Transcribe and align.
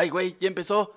Ay, 0.00 0.10
güey, 0.10 0.36
ya 0.38 0.46
empezó. 0.46 0.94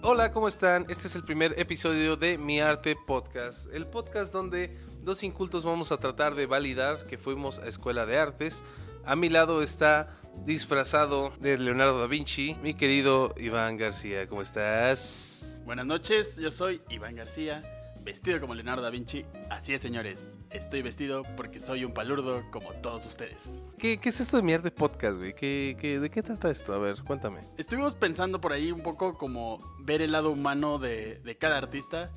Hola, 0.00 0.30
¿cómo 0.32 0.46
están? 0.46 0.86
Este 0.88 1.08
es 1.08 1.16
el 1.16 1.24
primer 1.24 1.58
episodio 1.58 2.16
de 2.16 2.38
Mi 2.38 2.60
Arte 2.60 2.94
Podcast, 2.94 3.66
el 3.74 3.88
podcast 3.88 4.32
donde 4.32 4.78
dos 5.02 5.24
incultos 5.24 5.64
vamos 5.64 5.90
a 5.90 5.96
tratar 5.96 6.36
de 6.36 6.46
validar 6.46 7.04
que 7.04 7.18
fuimos 7.18 7.58
a 7.58 7.66
escuela 7.66 8.06
de 8.06 8.16
artes. 8.16 8.62
A 9.04 9.16
mi 9.16 9.28
lado 9.28 9.60
está 9.60 10.16
disfrazado 10.44 11.32
de 11.40 11.58
Leonardo 11.58 11.98
da 11.98 12.06
Vinci, 12.06 12.54
mi 12.62 12.74
querido 12.74 13.34
Iván 13.38 13.76
García. 13.76 14.28
¿Cómo 14.28 14.40
estás? 14.40 15.64
Buenas 15.64 15.86
noches, 15.86 16.36
yo 16.36 16.52
soy 16.52 16.80
Iván 16.90 17.16
García, 17.16 17.64
vestido 18.06 18.40
como 18.40 18.54
Leonardo 18.54 18.82
da 18.82 18.88
Vinci. 18.88 19.26
Así 19.50 19.74
es, 19.74 19.82
señores. 19.82 20.38
Estoy 20.50 20.80
vestido 20.80 21.24
porque 21.36 21.58
soy 21.58 21.84
un 21.84 21.92
palurdo 21.92 22.44
como 22.52 22.72
todos 22.74 23.04
ustedes. 23.04 23.64
¿Qué, 23.78 23.98
qué 23.98 24.08
es 24.08 24.20
esto 24.20 24.36
de 24.36 24.44
Mi 24.44 24.54
Arte 24.54 24.70
Podcast, 24.70 25.18
güey? 25.18 25.34
¿Qué, 25.34 25.76
qué, 25.78 25.98
de 25.98 26.08
qué 26.08 26.22
trata 26.22 26.48
esto? 26.48 26.72
A 26.72 26.78
ver, 26.78 27.02
cuéntame. 27.02 27.40
Estuvimos 27.58 27.96
pensando 27.96 28.40
por 28.40 28.52
ahí 28.52 28.70
un 28.70 28.82
poco 28.82 29.18
como 29.18 29.58
ver 29.80 30.02
el 30.02 30.12
lado 30.12 30.30
humano 30.30 30.78
de, 30.78 31.18
de 31.18 31.36
cada 31.36 31.58
artista, 31.58 32.12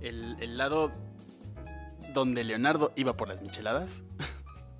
el, 0.00 0.36
el 0.40 0.58
lado 0.58 0.92
donde 2.12 2.42
Leonardo 2.42 2.92
iba 2.96 3.16
por 3.16 3.28
las 3.28 3.40
micheladas 3.40 4.02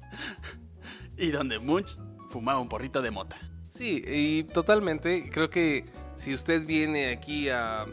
y 1.16 1.30
donde 1.30 1.60
Munch 1.60 1.98
fumaba 2.30 2.58
un 2.58 2.68
porrito 2.68 3.00
de 3.00 3.12
mota. 3.12 3.38
Sí, 3.68 4.02
y 4.04 4.42
totalmente. 4.42 5.30
Creo 5.30 5.50
que 5.50 5.84
si 6.16 6.34
usted 6.34 6.66
viene 6.66 7.12
aquí 7.12 7.48
a 7.48 7.86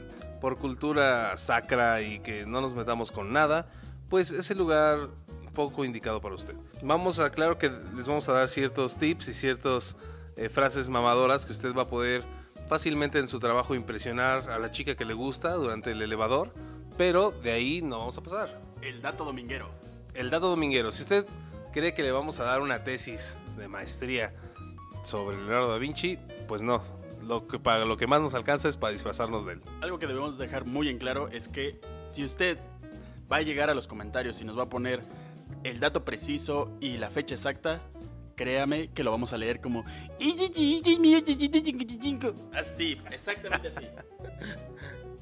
por 0.46 0.60
cultura 0.60 1.36
sacra 1.38 2.04
y 2.04 2.20
que 2.20 2.46
no 2.46 2.62
nos 2.62 2.76
metamos 2.76 3.12
con 3.12 3.34
nada, 3.34 3.68
pues 4.10 4.30
es 4.30 4.52
el 4.52 4.60
lugar 4.60 5.10
poco 5.56 5.84
indicado 5.84 6.22
para 6.22 6.36
usted. 6.36 6.54
Vamos 6.84 7.18
a, 7.18 7.32
claro 7.32 7.58
que 7.58 7.72
les 7.96 8.08
vamos 8.08 8.30
a 8.30 8.34
dar 8.34 8.48
ciertos 8.48 8.96
tips 8.96 9.30
y 9.30 9.34
ciertas 9.34 9.98
eh, 10.36 10.48
frases 10.50 10.88
mamadoras 10.88 11.48
que 11.48 11.52
usted 11.52 11.74
va 11.74 11.82
a 11.82 11.88
poder 11.88 12.24
fácilmente 12.68 13.18
en 13.18 13.28
su 13.28 13.40
trabajo 13.40 13.74
impresionar 13.74 14.52
a 14.52 14.60
la 14.60 14.70
chica 14.70 14.94
que 14.94 15.04
le 15.04 15.16
gusta 15.16 15.54
durante 15.54 15.94
el 15.94 16.02
elevador, 16.04 16.54
pero 16.96 17.32
de 17.32 17.52
ahí 17.52 17.82
no 17.82 17.98
vamos 17.98 18.16
a 18.20 18.22
pasar. 18.22 18.62
El 18.84 19.02
dato 19.02 19.26
dominguero. 19.26 19.72
El 20.14 20.30
dato 20.30 20.48
dominguero. 20.48 20.92
Si 20.92 21.02
usted 21.02 21.26
cree 21.74 21.96
que 21.96 22.04
le 22.04 22.12
vamos 22.12 22.40
a 22.40 22.44
dar 22.44 22.62
una 22.62 22.84
tesis 22.84 23.36
de 23.58 23.68
maestría 23.68 24.32
sobre 25.04 25.38
Leonardo 25.38 25.72
da 25.72 25.80
Vinci, 25.80 26.20
pues 26.48 26.62
no. 26.62 26.84
Lo 27.26 27.48
que, 27.48 27.58
para 27.60 27.86
lo 27.86 27.98
que 27.98 28.08
más 28.08 28.22
nos 28.22 28.36
alcanza 28.36 28.70
es 28.70 28.78
para 28.78 28.94
disfrazarnos 28.94 29.46
de 29.46 29.54
él. 29.54 29.62
Algo 29.82 29.98
que 30.00 30.08
debemos 30.08 30.38
dejar 30.38 30.66
muy 30.66 30.90
en 30.90 30.98
claro 30.98 31.28
es 31.30 31.48
que 31.48 31.82
si 32.10 32.24
usted 32.24 32.60
va 33.32 33.38
a 33.38 33.42
llegar 33.42 33.70
a 33.70 33.74
los 33.74 33.88
comentarios 33.88 34.42
y 34.42 34.46
nos 34.46 34.58
va 34.58 34.64
a 34.64 34.70
poner 34.70 35.02
el 35.64 35.80
dato 35.80 36.06
preciso 36.06 36.72
y 36.80 36.98
la 36.98 37.10
fecha 37.10 37.36
exacta, 37.36 37.82
créame 38.36 38.92
que 38.92 39.04
lo 39.04 39.12
vamos 39.12 39.34
a 39.34 39.38
leer 39.38 39.62
como 39.62 39.84
así, 42.54 42.98
exactamente 43.12 43.70
así. 43.70 43.88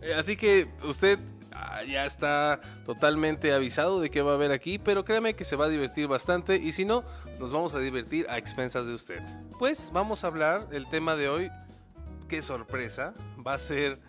Eh, 0.01 0.13
Así 0.13 0.35
que 0.35 0.67
usted 0.83 1.17
ah, 1.53 1.83
ya 1.83 2.05
está 2.05 2.59
totalmente 2.85 3.53
avisado 3.53 4.01
de 4.01 4.09
qué 4.09 4.21
va 4.21 4.31
a 4.31 4.35
haber 4.35 4.51
aquí, 4.51 4.77
pero 4.77 5.05
créame 5.05 5.35
que 5.35 5.45
se 5.45 5.55
va 5.55 5.65
a 5.65 5.69
divertir 5.69 6.07
bastante 6.07 6.57
y 6.57 6.73
si 6.73 6.83
no, 6.83 7.03
nos 7.39 7.53
vamos 7.53 7.73
a 7.73 7.79
divertir 7.79 8.25
a 8.29 8.37
expensas 8.37 8.85
de 8.85 8.93
usted. 8.93 9.21
Pues 9.59 9.91
vamos 9.93 10.25
a 10.25 10.27
hablar 10.27 10.67
del 10.67 10.89
tema 10.89 11.15
de 11.15 11.29
hoy, 11.29 11.49
qué 12.33 12.41
sorpresa, 12.41 13.13
va 13.45 13.53
a 13.53 13.57
ser 13.59 13.99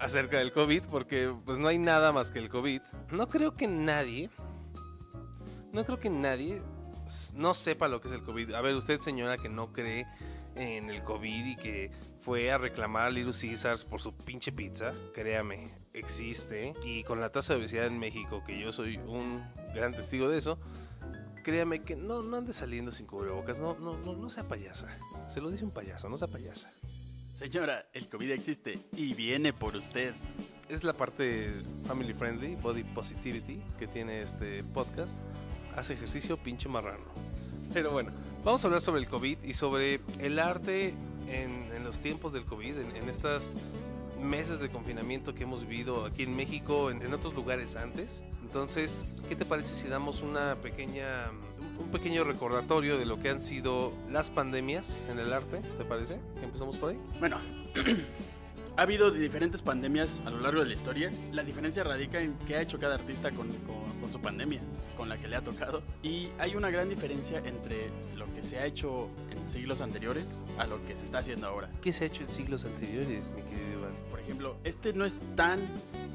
acerca 0.00 0.38
del 0.38 0.50
COVID, 0.50 0.82
porque 0.90 1.32
pues 1.44 1.56
no 1.60 1.68
hay 1.68 1.78
nada 1.78 2.10
más 2.10 2.32
que 2.32 2.40
el 2.40 2.48
COVID. 2.48 2.82
No 3.12 3.28
creo 3.28 3.54
que 3.54 3.68
nadie, 3.68 4.28
no 5.72 5.84
creo 5.84 6.00
que 6.00 6.10
nadie 6.10 6.60
no 7.36 7.54
sepa 7.54 7.86
lo 7.86 8.00
que 8.00 8.08
es 8.08 8.14
el 8.14 8.24
COVID. 8.24 8.54
A 8.54 8.60
ver, 8.60 8.74
usted 8.74 8.98
señora 8.98 9.38
que 9.38 9.48
no 9.48 9.72
cree 9.72 10.08
en 10.56 10.90
el 10.90 11.04
COVID 11.04 11.46
y 11.46 11.54
que 11.54 11.92
fue 12.18 12.50
a 12.50 12.58
reclamar 12.58 13.04
a 13.04 13.10
Little 13.10 13.32
Caesars 13.32 13.84
por 13.84 14.00
su 14.00 14.12
pinche 14.12 14.50
pizza, 14.50 14.92
créame, 15.14 15.70
existe. 15.92 16.74
Y 16.82 17.04
con 17.04 17.20
la 17.20 17.30
tasa 17.30 17.52
de 17.52 17.60
obesidad 17.60 17.86
en 17.86 18.00
México, 18.00 18.42
que 18.44 18.58
yo 18.58 18.72
soy 18.72 18.96
un 18.96 19.44
gran 19.76 19.94
testigo 19.94 20.28
de 20.28 20.38
eso, 20.38 20.58
créame 21.44 21.82
que 21.82 21.94
no, 21.94 22.24
no 22.24 22.36
ande 22.36 22.52
saliendo 22.52 22.90
sin 22.90 23.06
cubrebocas, 23.06 23.58
no, 23.58 23.74
no, 23.78 23.96
no, 23.96 24.16
no 24.16 24.28
sea 24.28 24.48
payasa. 24.48 24.88
Se 25.28 25.40
lo 25.40 25.50
dice 25.50 25.64
un 25.64 25.70
payaso, 25.70 26.08
no 26.08 26.18
sea 26.18 26.26
payasa. 26.26 26.72
Señora, 27.38 27.86
el 27.92 28.08
COVID 28.08 28.32
existe 28.32 28.80
y 28.96 29.14
viene 29.14 29.52
por 29.52 29.76
usted. 29.76 30.12
Es 30.68 30.82
la 30.82 30.92
parte 30.92 31.52
family 31.86 32.12
friendly, 32.12 32.56
body 32.56 32.82
positivity 32.82 33.62
que 33.78 33.86
tiene 33.86 34.22
este 34.22 34.64
podcast. 34.64 35.22
Hace 35.76 35.92
ejercicio, 35.92 36.36
pinche 36.36 36.68
marrano. 36.68 37.04
Pero 37.72 37.92
bueno, 37.92 38.10
vamos 38.44 38.64
a 38.64 38.66
hablar 38.66 38.80
sobre 38.80 39.02
el 39.02 39.06
COVID 39.06 39.44
y 39.44 39.52
sobre 39.52 40.00
el 40.18 40.40
arte 40.40 40.94
en, 41.28 41.84
los 41.84 42.00
tiempos 42.00 42.32
del 42.32 42.44
COVID, 42.44 42.76
en, 42.76 42.96
en 42.96 43.08
estos 43.08 43.52
meses 44.20 44.58
de 44.58 44.68
confinamiento 44.68 45.32
que 45.32 45.44
hemos 45.44 45.64
vivido 45.64 46.06
aquí 46.06 46.24
en 46.24 46.34
México, 46.34 46.90
en, 46.90 47.02
en 47.02 47.14
otros 47.14 47.34
lugares 47.34 47.76
antes. 47.76 48.24
Entonces, 48.42 49.06
¿qué 49.28 49.36
te 49.36 49.44
parece 49.44 49.76
si 49.76 49.86
damos 49.86 50.22
una 50.22 50.56
pequeña, 50.56 51.30
un- 51.78 51.88
pequeño 51.90 52.24
recordatorio 52.24 52.98
de 52.98 53.06
lo 53.06 53.18
que 53.18 53.30
han 53.30 53.40
sido 53.42 53.92
las 54.10 54.30
pandemias 54.30 55.00
en 55.10 55.18
el 55.18 55.32
arte? 55.32 55.60
¿Te 55.78 55.84
parece? 55.84 56.18
¿Empezamos 56.42 56.76
por 56.76 56.90
ahí? 56.90 56.98
Bueno, 57.18 57.38
ha 58.76 58.82
habido 58.82 59.10
diferentes 59.10 59.62
pandemias 59.62 60.22
a 60.26 60.30
lo 60.30 60.40
largo 60.40 60.60
de 60.62 60.68
la 60.68 60.74
historia. 60.74 61.10
La 61.32 61.42
diferencia 61.42 61.82
radica 61.84 62.20
en 62.20 62.34
qué 62.46 62.56
ha 62.56 62.60
hecho 62.62 62.78
cada 62.78 62.94
artista 62.96 63.30
con, 63.30 63.48
con- 63.48 63.88
con 64.00 64.12
su 64.12 64.20
pandemia, 64.20 64.60
con 64.96 65.08
la 65.08 65.16
que 65.18 65.26
le 65.26 65.36
ha 65.36 65.40
tocado. 65.42 65.82
Y 66.02 66.28
hay 66.38 66.54
una 66.54 66.70
gran 66.70 66.88
diferencia 66.88 67.38
entre 67.44 67.90
lo 68.16 68.32
que 68.34 68.42
se 68.44 68.58
ha 68.58 68.66
hecho 68.66 69.08
en 69.30 69.48
siglos 69.48 69.80
anteriores 69.80 70.42
a 70.58 70.66
lo 70.66 70.84
que 70.86 70.94
se 70.96 71.04
está 71.04 71.18
haciendo 71.18 71.48
ahora. 71.48 71.68
¿Qué 71.82 71.92
se 71.92 72.04
ha 72.04 72.06
hecho 72.06 72.22
en 72.22 72.28
siglos 72.28 72.64
anteriores, 72.64 73.32
mi 73.34 73.42
querido 73.42 73.78
Iván? 73.80 73.92
Por 74.10 74.20
ejemplo, 74.20 74.56
este 74.62 74.92
no 74.92 75.04
es 75.04 75.22
tan 75.34 75.58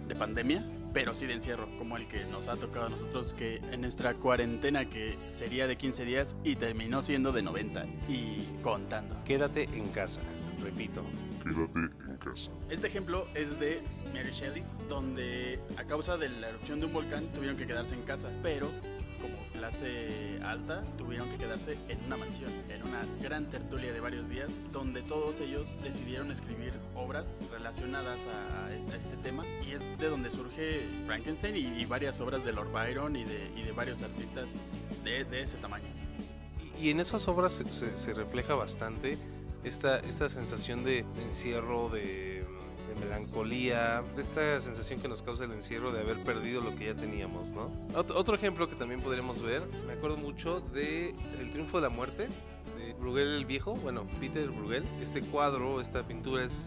de 0.07 0.15
pandemia, 0.15 0.63
pero 0.93 1.15
sí 1.15 1.25
de 1.25 1.33
encierro, 1.33 1.67
como 1.77 1.97
el 1.97 2.07
que 2.07 2.23
nos 2.25 2.47
ha 2.47 2.55
tocado 2.55 2.85
a 2.85 2.89
nosotros, 2.89 3.33
que 3.33 3.57
en 3.71 3.81
nuestra 3.81 4.13
cuarentena, 4.13 4.89
que 4.89 5.17
sería 5.29 5.67
de 5.67 5.75
15 5.75 6.05
días 6.05 6.35
y 6.43 6.55
terminó 6.55 7.01
siendo 7.01 7.31
de 7.31 7.41
90 7.41 7.85
y 8.07 8.47
contando. 8.61 9.15
Quédate 9.25 9.63
en 9.63 9.89
casa, 9.89 10.21
repito. 10.61 11.03
Quédate 11.43 11.79
en 12.11 12.17
casa. 12.17 12.51
Este 12.69 12.87
ejemplo 12.87 13.27
es 13.33 13.59
de 13.59 13.81
Mary 14.13 14.31
Shelley, 14.31 14.63
donde 14.87 15.59
a 15.77 15.83
causa 15.83 16.17
de 16.17 16.29
la 16.29 16.49
erupción 16.49 16.79
de 16.79 16.85
un 16.85 16.93
volcán 16.93 17.25
tuvieron 17.33 17.57
que 17.57 17.65
quedarse 17.65 17.95
en 17.95 18.03
casa, 18.03 18.29
pero 18.41 18.69
clase 19.63 20.39
alta 20.43 20.83
tuvieron 20.97 21.29
que 21.29 21.37
quedarse 21.37 21.77
en 21.87 21.97
una 22.05 22.17
mansión, 22.17 22.51
en 22.69 22.83
una 22.83 22.99
gran 23.21 23.47
tertulia 23.47 23.93
de 23.93 24.01
varios 24.01 24.27
días, 24.27 24.51
donde 24.73 25.01
todos 25.03 25.39
ellos 25.39 25.65
decidieron 25.81 26.31
escribir 26.33 26.73
obras 26.95 27.29
relacionadas 27.49 28.19
a, 28.27 28.65
a 28.67 28.73
este 28.75 29.15
tema 29.23 29.43
y 29.65 29.71
es 29.71 29.81
de 29.99 30.09
donde 30.09 30.29
surge 30.29 30.81
Frankenstein 31.05 31.55
y, 31.55 31.81
y 31.81 31.85
varias 31.85 32.19
obras 32.19 32.43
de 32.43 32.51
Lord 32.51 32.73
Byron 32.73 33.15
y 33.15 33.23
de, 33.23 33.51
y 33.55 33.63
de 33.63 33.71
varios 33.71 34.01
artistas 34.01 34.51
de, 35.05 35.23
de 35.23 35.43
ese 35.43 35.55
tamaño. 35.57 35.85
Y, 36.81 36.89
en 36.89 36.99
esas 36.99 37.25
obras 37.29 37.53
se, 37.53 37.63
se- 37.71 37.97
se 37.97 38.13
refleja 38.13 38.55
bastante 38.55 39.17
esta, 39.63 39.99
esta 39.99 40.27
sensación 40.27 40.83
de 40.83 41.05
encierro, 41.25 41.87
de, 41.87 42.42
de 42.93 42.99
melancolía, 43.05 44.03
de 44.15 44.21
esta 44.21 44.59
sensación 44.61 44.99
que 45.01 45.07
nos 45.07 45.21
causa 45.21 45.45
el 45.45 45.51
encierro 45.51 45.91
de 45.91 46.01
haber 46.01 46.17
perdido 46.23 46.61
lo 46.61 46.75
que 46.75 46.85
ya 46.85 46.95
teníamos, 46.95 47.51
¿no? 47.51 47.69
Ot- 47.93 48.13
otro 48.15 48.35
ejemplo 48.35 48.69
que 48.69 48.75
también 48.75 49.01
podríamos 49.01 49.41
ver, 49.41 49.63
me 49.87 49.93
acuerdo 49.93 50.17
mucho 50.17 50.61
de 50.73 51.13
El 51.39 51.49
Triunfo 51.49 51.77
de 51.77 51.83
la 51.83 51.89
Muerte, 51.89 52.27
de 52.77 52.93
Bruegel 52.93 53.29
el 53.35 53.45
Viejo, 53.45 53.73
bueno, 53.75 54.05
Peter 54.19 54.49
Bruegel. 54.49 54.83
Este 55.01 55.21
cuadro, 55.21 55.81
esta 55.81 56.03
pintura 56.03 56.43
es 56.45 56.65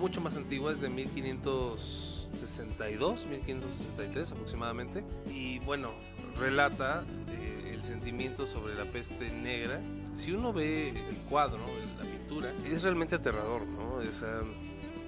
mucho 0.00 0.20
más 0.20 0.36
antigua, 0.36 0.72
es 0.72 0.80
de 0.80 0.88
1562, 0.88 3.26
1563 3.26 4.32
aproximadamente. 4.32 5.04
Y 5.30 5.58
bueno, 5.60 5.92
relata 6.38 7.04
eh, 7.30 7.70
el 7.74 7.82
sentimiento 7.82 8.46
sobre 8.46 8.74
la 8.74 8.84
peste 8.84 9.30
negra. 9.30 9.80
Si 10.14 10.32
uno 10.32 10.52
ve 10.52 10.90
el 10.90 11.16
cuadro, 11.28 11.60
la 11.98 12.04
pintura, 12.04 12.50
es 12.70 12.82
realmente 12.82 13.14
aterrador, 13.14 13.66
¿no? 13.66 14.00
Es, 14.00 14.22
ah, 14.22 14.42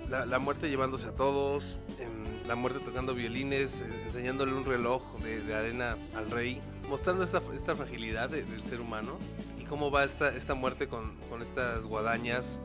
la, 0.08 0.38
muerte 0.38 0.68
llevándose 0.70 1.08
a 1.08 1.12
todos, 1.16 1.78
em, 1.98 2.46
la 2.46 2.54
muerte 2.54 2.80
tocando 2.84 3.14
violines, 3.14 3.80
eh, 3.82 3.86
enseñándole 4.06 4.52
un 4.54 4.64
reloj 4.64 5.02
de, 5.22 5.54
arena 5.54 5.96
al 6.16 6.30
rey, 6.30 6.60
mostrando 6.88 7.24
esta, 7.24 7.42
esta 7.54 7.74
fragilidad 7.74 8.30
de- 8.30 8.44
del 8.44 8.64
ser 8.64 8.80
humano 8.80 9.18
y 9.58 9.64
cómo 9.64 9.90
va 9.90 10.04
esta, 10.04 10.34
esta 10.34 10.54
muerte 10.54 10.88
con, 10.88 11.16
con 11.28 11.42
estas 11.42 11.86
guadañas 11.86 12.60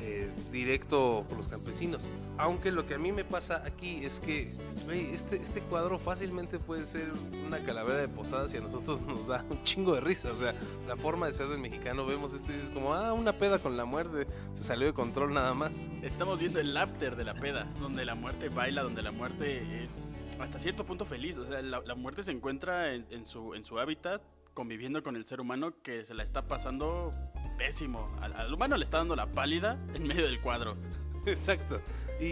eh, 0.00 0.30
directo 0.52 1.24
por 1.28 1.38
los 1.38 1.48
campesinos. 1.48 2.10
Aunque 2.38 2.70
lo 2.70 2.86
que 2.86 2.94
a 2.94 2.98
mí 2.98 3.12
me 3.12 3.24
pasa 3.24 3.62
aquí 3.64 4.04
es 4.04 4.20
que, 4.20 4.52
güey, 4.84 5.14
este, 5.14 5.36
este 5.36 5.62
cuadro 5.62 5.98
fácilmente 5.98 6.58
puede 6.58 6.84
ser 6.84 7.10
una 7.46 7.58
calavera 7.60 7.98
de 7.98 8.08
posadas 8.08 8.52
y 8.52 8.58
a 8.58 8.60
nosotros 8.60 9.00
nos 9.00 9.26
da 9.26 9.44
un 9.48 9.62
chingo 9.64 9.94
de 9.94 10.00
risa. 10.00 10.32
O 10.32 10.36
sea, 10.36 10.54
la 10.86 10.96
forma 10.96 11.26
de 11.26 11.32
ser 11.32 11.48
del 11.48 11.58
mexicano, 11.58 12.04
vemos 12.04 12.34
este 12.34 12.52
y 12.52 12.56
dices 12.56 12.70
como, 12.70 12.94
ah, 12.94 13.12
una 13.12 13.32
peda 13.32 13.58
con 13.58 13.76
la 13.76 13.84
muerte, 13.84 14.26
se 14.52 14.64
salió 14.64 14.86
de 14.86 14.92
control 14.92 15.32
nada 15.32 15.54
más. 15.54 15.86
Estamos 16.02 16.38
viendo 16.38 16.60
el 16.60 16.76
after 16.76 17.16
de 17.16 17.24
la 17.24 17.34
peda, 17.34 17.66
donde 17.80 18.04
la 18.04 18.14
muerte 18.14 18.50
baila, 18.50 18.82
donde 18.82 19.02
la 19.02 19.12
muerte 19.12 19.84
es 19.84 20.18
hasta 20.38 20.58
cierto 20.58 20.84
punto 20.84 21.06
feliz. 21.06 21.38
O 21.38 21.46
sea, 21.46 21.62
la, 21.62 21.80
la 21.80 21.94
muerte 21.94 22.22
se 22.22 22.32
encuentra 22.32 22.92
en, 22.92 23.06
en 23.10 23.24
su, 23.24 23.54
en 23.54 23.64
su 23.64 23.78
hábitat 23.78 24.20
conviviendo 24.52 25.02
con 25.02 25.16
el 25.16 25.26
ser 25.26 25.40
humano 25.40 25.74
que 25.82 26.06
se 26.06 26.14
la 26.14 26.22
está 26.22 26.48
pasando 26.48 27.10
pésimo. 27.58 28.06
Al, 28.20 28.32
al 28.32 28.52
humano 28.52 28.76
le 28.76 28.84
está 28.84 28.98
dando 28.98 29.14
la 29.14 29.30
pálida 29.30 29.78
en 29.94 30.06
medio 30.06 30.24
del 30.24 30.40
cuadro. 30.40 30.76
Exacto. 31.26 31.80
Y, 32.20 32.24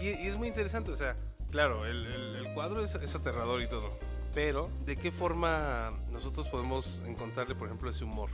y- 0.00 0.10
y 0.22 0.26
es 0.26 0.36
muy 0.36 0.48
interesante, 0.48 0.90
o 0.90 0.96
sea, 0.96 1.14
claro, 1.50 1.84
el, 1.86 2.06
el- 2.06 2.36
el 2.36 2.54
cuadro 2.54 2.82
es, 2.84 2.94
es 2.96 3.14
aterrador 3.14 3.62
y 3.62 3.68
todo. 3.68 3.90
Pero, 4.34 4.68
¿de 4.84 4.96
qué 4.96 5.10
forma 5.10 5.90
nosotros 6.12 6.46
podemos 6.48 7.02
encontrarle, 7.06 7.54
por 7.54 7.68
ejemplo, 7.68 7.88
ese 7.90 8.04
humor? 8.04 8.28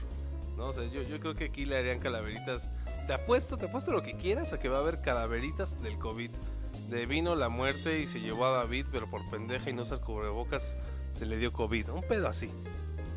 ¿No? 0.57 0.67
O 0.67 0.73
sea, 0.73 0.83
yo, 0.85 1.01
yo 1.01 1.19
creo 1.19 1.33
que 1.33 1.45
aquí 1.45 1.65
le 1.65 1.77
harían 1.77 1.99
calaveritas. 1.99 2.69
Te 3.07 3.13
apuesto, 3.13 3.57
te 3.57 3.65
apuesto 3.65 3.91
lo 3.91 4.03
que 4.03 4.15
quieras 4.17 4.53
a 4.53 4.59
que 4.59 4.69
va 4.69 4.77
a 4.77 4.81
haber 4.81 5.01
calaveritas 5.01 5.81
del 5.81 5.97
COVID. 5.97 6.29
De 6.89 7.05
vino 7.05 7.35
la 7.35 7.49
muerte 7.49 7.99
y 8.01 8.07
se 8.07 8.19
llevó 8.19 8.45
a 8.45 8.51
David, 8.57 8.85
pero 8.91 9.09
por 9.09 9.27
pendeja 9.31 9.69
y 9.69 9.73
no 9.73 9.83
usar 9.83 10.01
cubrebocas 10.01 10.77
se 11.13 11.25
le 11.25 11.37
dio 11.37 11.53
COVID. 11.53 11.89
Un 11.89 12.01
pedo 12.03 12.27
así. 12.27 12.51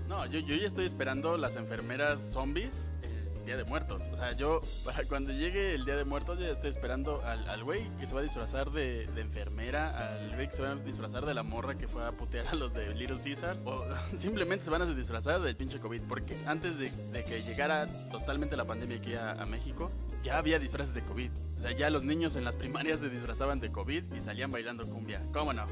No, 0.08 0.24
yo, 0.26 0.38
yo 0.38 0.54
ya 0.54 0.66
estoy 0.66 0.86
esperando 0.86 1.36
las 1.36 1.56
enfermeras 1.56 2.22
zombies 2.22 2.88
el 3.02 3.15
Día 3.46 3.56
de 3.56 3.64
Muertos. 3.64 4.08
O 4.12 4.16
sea, 4.16 4.32
yo, 4.32 4.60
para 4.84 5.04
cuando 5.04 5.32
llegue 5.32 5.74
el 5.74 5.84
Día 5.84 5.96
de 5.96 6.04
Muertos, 6.04 6.38
ya 6.38 6.48
estoy 6.48 6.70
esperando 6.70 7.22
al 7.24 7.48
al 7.48 7.64
güey 7.64 7.88
que 7.98 8.06
se 8.06 8.14
va 8.14 8.20
a 8.20 8.22
disfrazar 8.22 8.70
de, 8.70 9.06
de 9.06 9.20
enfermera, 9.20 10.16
al 10.16 10.34
güey 10.34 10.48
que 10.48 10.56
se 10.56 10.62
va 10.62 10.70
a 10.70 10.74
disfrazar 10.76 11.24
de 11.24 11.34
la 11.34 11.42
morra 11.42 11.76
que 11.76 11.88
fue 11.88 12.04
a 12.04 12.12
putear 12.12 12.48
a 12.48 12.54
los 12.54 12.74
de 12.74 12.94
Little 12.94 13.18
Caesars, 13.22 13.60
o 13.64 13.84
simplemente 14.16 14.64
se 14.64 14.70
van 14.70 14.82
a 14.82 14.86
disfrazar 14.86 15.40
del 15.40 15.56
pinche 15.56 15.78
COVID. 15.80 16.02
Porque 16.08 16.36
antes 16.46 16.78
de, 16.78 16.90
de 16.90 17.24
que 17.24 17.42
llegara 17.42 17.86
totalmente 18.10 18.56
la 18.56 18.64
pandemia 18.64 18.98
aquí 18.98 19.14
a, 19.14 19.32
a 19.32 19.46
México, 19.46 19.90
ya 20.22 20.38
había 20.38 20.58
disfraces 20.58 20.94
de 20.94 21.02
COVID. 21.02 21.30
O 21.58 21.60
sea, 21.60 21.72
ya 21.72 21.88
los 21.88 22.04
niños 22.04 22.36
en 22.36 22.44
las 22.44 22.56
primarias 22.56 23.00
se 23.00 23.08
disfrazaban 23.08 23.60
de 23.60 23.70
COVID 23.70 24.12
y 24.14 24.20
salían 24.20 24.50
bailando 24.50 24.84
cumbia. 24.86 25.22
¿Cómo 25.32 25.52
no? 25.52 25.66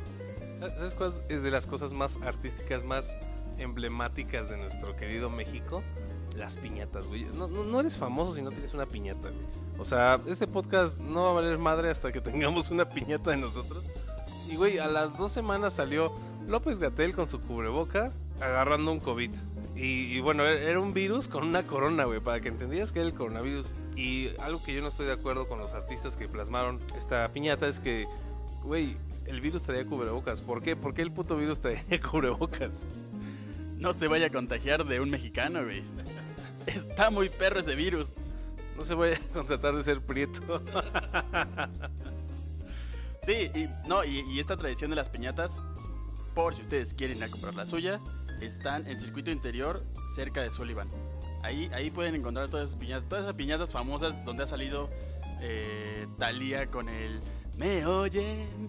¿Sabes 0.59 0.94
cuál 0.94 1.12
es 1.29 1.43
de 1.43 1.50
las 1.50 1.67
cosas 1.67 1.93
más 1.93 2.19
artísticas, 2.23 2.85
más 2.85 3.19
emblemáticas 3.59 4.49
de 4.49 4.56
nuestro 4.56 4.97
querido 4.97 5.29
México? 5.29 5.82
Las 6.36 6.56
piñatas, 6.56 7.06
güey. 7.08 7.25
No, 7.36 7.46
no, 7.48 7.64
no 7.64 7.81
eres 7.81 7.96
famoso 7.96 8.34
si 8.34 8.42
no 8.42 8.50
tienes 8.50 8.75
una 8.75 8.86
piñata, 8.86 9.28
güey. 9.31 9.44
O 9.78 9.84
sea, 9.84 10.19
este 10.26 10.46
podcast 10.46 11.00
no 11.00 11.25
va 11.25 11.31
a 11.31 11.34
valer 11.34 11.58
madre 11.58 11.90
hasta 11.90 12.12
que 12.12 12.20
tengamos 12.20 12.70
una 12.70 12.88
piñata 12.88 13.31
de 13.31 13.36
nosotros. 13.36 13.86
Y, 14.50 14.56
güey, 14.56 14.78
a 14.78 14.88
las 14.88 15.16
dos 15.16 15.32
semanas 15.32 15.75
salió 15.75 16.12
López 16.48 16.78
Gatel 16.78 17.14
con 17.14 17.28
su 17.28 17.40
cubreboca 17.40 18.12
agarrando 18.40 18.90
un 18.92 19.00
COVID. 19.00 19.31
Y, 19.76 19.82
y 20.16 20.20
bueno, 20.20 20.44
e- 20.44 20.69
era 20.70 20.81
un 20.81 20.92
virus 20.92 21.28
con 21.28 21.44
una 21.44 21.64
corona, 21.66 22.04
güey, 22.04 22.20
para 22.20 22.40
que 22.40 22.48
entendieras 22.48 22.92
que 22.92 22.98
era 23.00 23.08
el 23.08 23.14
coronavirus. 23.14 23.75
Y 23.96 24.28
algo 24.40 24.62
que 24.62 24.75
yo 24.75 24.82
no 24.82 24.88
estoy 24.88 25.06
de 25.06 25.12
acuerdo 25.12 25.46
con 25.48 25.58
los 25.58 25.72
artistas 25.72 26.16
que 26.16 26.28
plasmaron 26.28 26.80
esta 26.96 27.28
piñata 27.32 27.66
es 27.69 27.78
que, 27.80 28.06
güey, 28.62 28.96
el 29.26 29.40
virus 29.40 29.62
traía 29.62 29.84
cubrebocas. 29.84 30.40
¿Por 30.40 30.62
qué? 30.62 30.75
¿Por 30.76 30.94
qué 30.94 31.02
el 31.02 31.12
puto 31.12 31.37
virus 31.37 31.60
traía 31.60 31.82
cubrebocas? 32.10 32.84
No 33.78 33.92
se 33.92 34.08
vaya 34.08 34.26
a 34.26 34.30
contagiar 34.30 34.84
de 34.84 35.00
un 35.00 35.10
mexicano, 35.10 35.62
güey. 35.64 35.82
Está 36.75 37.11
muy 37.11 37.28
perro 37.28 37.61
ese 37.61 37.75
virus. 37.75 38.14
No 38.76 38.84
se 38.84 38.94
vaya 38.94 39.16
a 39.16 39.32
contratar 39.32 39.75
de 39.76 39.82
ser 39.82 40.00
prieto. 40.00 40.62
Sí, 43.25 43.50
y, 43.55 43.70
no, 43.88 44.05
y, 44.05 44.38
esta 44.38 44.55
tradición 44.55 44.90
de 44.90 44.96
las 44.96 45.08
piñatas, 45.08 45.62
por 46.34 46.55
si 46.55 46.61
ustedes 46.61 46.93
quieren 46.93 47.16
ir 47.16 47.25
a 47.25 47.28
comprar 47.31 47.55
la 47.55 47.64
suya, 47.64 47.99
están 48.43 48.87
en 48.87 49.00
circuito 49.00 49.31
interior 49.31 49.82
cerca 50.14 50.43
de 50.43 50.50
Sullivan. 50.50 50.88
Ahí, 51.43 51.70
ahí 51.72 51.90
pueden 51.90 52.14
encontrar 52.14 52.50
todas 52.50 52.69
esas 52.69 52.78
piñatas, 52.78 53.08
todas 53.08 53.25
esas 53.25 53.34
piñatas 53.34 53.72
famosas 53.72 54.22
donde 54.26 54.43
ha 54.43 54.46
salido 54.46 54.90
eh, 55.40 56.06
Thalía 56.19 56.70
con 56.70 56.90
el 56.90 57.20
Me 57.56 57.87
oyen, 57.87 58.69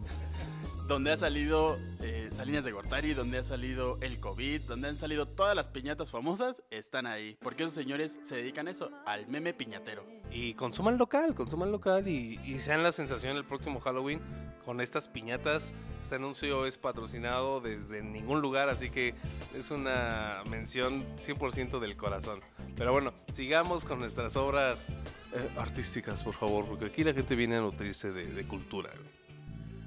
donde 0.87 1.11
ha 1.11 1.17
salido 1.17 1.79
eh, 2.01 2.29
Salinas 2.31 2.63
de 2.63 2.71
Gortari, 2.71 3.13
donde 3.13 3.39
ha 3.39 3.43
salido 3.43 3.97
el 4.01 4.19
COVID, 4.19 4.61
donde 4.61 4.89
han 4.89 4.99
salido 4.99 5.27
todas 5.27 5.55
las 5.55 5.67
piñatas 5.67 6.11
famosas, 6.11 6.61
están 6.69 7.07
ahí. 7.07 7.37
Porque 7.41 7.63
esos 7.63 7.75
señores 7.75 8.19
se 8.23 8.35
dedican 8.35 8.67
a 8.67 8.71
eso, 8.71 8.91
al 9.05 9.27
meme 9.27 9.53
piñatero. 9.53 10.05
Y 10.31 10.53
consuman 10.53 10.97
local, 10.97 11.33
consuman 11.33 11.71
local 11.71 12.07
y, 12.07 12.39
y 12.45 12.59
sean 12.59 12.83
la 12.83 12.91
sensación 12.91 13.35
el 13.35 13.45
próximo 13.45 13.79
Halloween 13.79 14.21
con 14.63 14.79
estas 14.79 15.07
piñatas. 15.07 15.73
Este 16.01 16.15
anuncio 16.15 16.67
es 16.67 16.77
patrocinado 16.77 17.61
desde 17.61 18.03
ningún 18.03 18.41
lugar, 18.41 18.69
así 18.69 18.91
que 18.91 19.15
es 19.55 19.71
una 19.71 20.43
mención 20.49 21.03
100% 21.17 21.79
del 21.79 21.97
corazón. 21.97 22.41
Pero 22.75 22.91
bueno, 22.91 23.13
sigamos 23.33 23.85
con 23.85 23.99
nuestras 23.99 24.35
obras 24.35 24.91
eh, 25.33 25.49
artísticas, 25.57 26.23
por 26.23 26.35
favor, 26.35 26.65
porque 26.65 26.85
aquí 26.85 27.03
la 27.03 27.13
gente 27.13 27.35
viene 27.35 27.55
a 27.55 27.61
nutrirse 27.61 28.11
de, 28.11 28.27
de 28.27 28.47
cultura. 28.47 28.91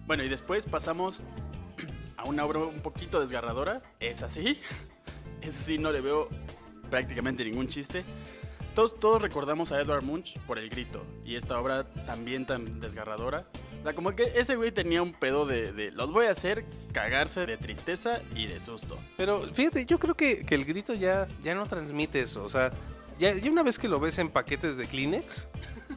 Bueno, 0.08 0.24
y 0.24 0.30
después 0.30 0.64
pasamos 0.64 1.20
a 2.16 2.24
una 2.24 2.42
obra 2.46 2.60
un 2.60 2.80
poquito 2.80 3.20
desgarradora. 3.20 3.82
Es 4.00 4.22
así. 4.22 4.58
Es 5.42 5.56
así, 5.60 5.78
no 5.78 5.92
le 5.92 6.00
veo 6.00 6.28
prácticamente 6.90 7.44
ningún 7.44 7.68
chiste. 7.68 8.02
Todos, 8.74 8.98
todos 8.98 9.22
recordamos 9.22 9.70
a 9.70 9.80
Edward 9.80 10.02
Munch 10.02 10.36
por 10.40 10.58
el 10.58 10.68
grito. 10.68 11.04
Y 11.24 11.36
esta 11.36 11.60
obra 11.60 11.84
también 12.06 12.44
tan 12.44 12.80
desgarradora. 12.80 13.46
O 13.80 13.82
sea, 13.84 13.92
como 13.92 14.16
que 14.16 14.32
ese 14.34 14.56
güey 14.56 14.72
tenía 14.72 15.00
un 15.00 15.12
pedo 15.12 15.46
de, 15.46 15.72
de 15.72 15.92
los 15.92 16.10
voy 16.10 16.26
a 16.26 16.32
hacer 16.32 16.64
cagarse 16.92 17.46
de 17.46 17.56
tristeza 17.56 18.20
y 18.34 18.46
de 18.46 18.58
susto. 18.58 18.98
Pero 19.16 19.42
fíjate, 19.52 19.86
yo 19.86 20.00
creo 20.00 20.16
que, 20.16 20.44
que 20.44 20.54
el 20.54 20.64
grito 20.64 20.92
ya, 20.94 21.28
ya 21.40 21.54
no 21.54 21.66
transmite 21.66 22.20
eso. 22.20 22.44
O 22.44 22.48
sea, 22.48 22.72
ya, 23.18 23.34
ya 23.34 23.50
una 23.50 23.62
vez 23.62 23.78
que 23.78 23.88
lo 23.88 24.00
ves 24.00 24.18
en 24.18 24.30
paquetes 24.30 24.76
de 24.76 24.86
Kleenex 24.86 25.48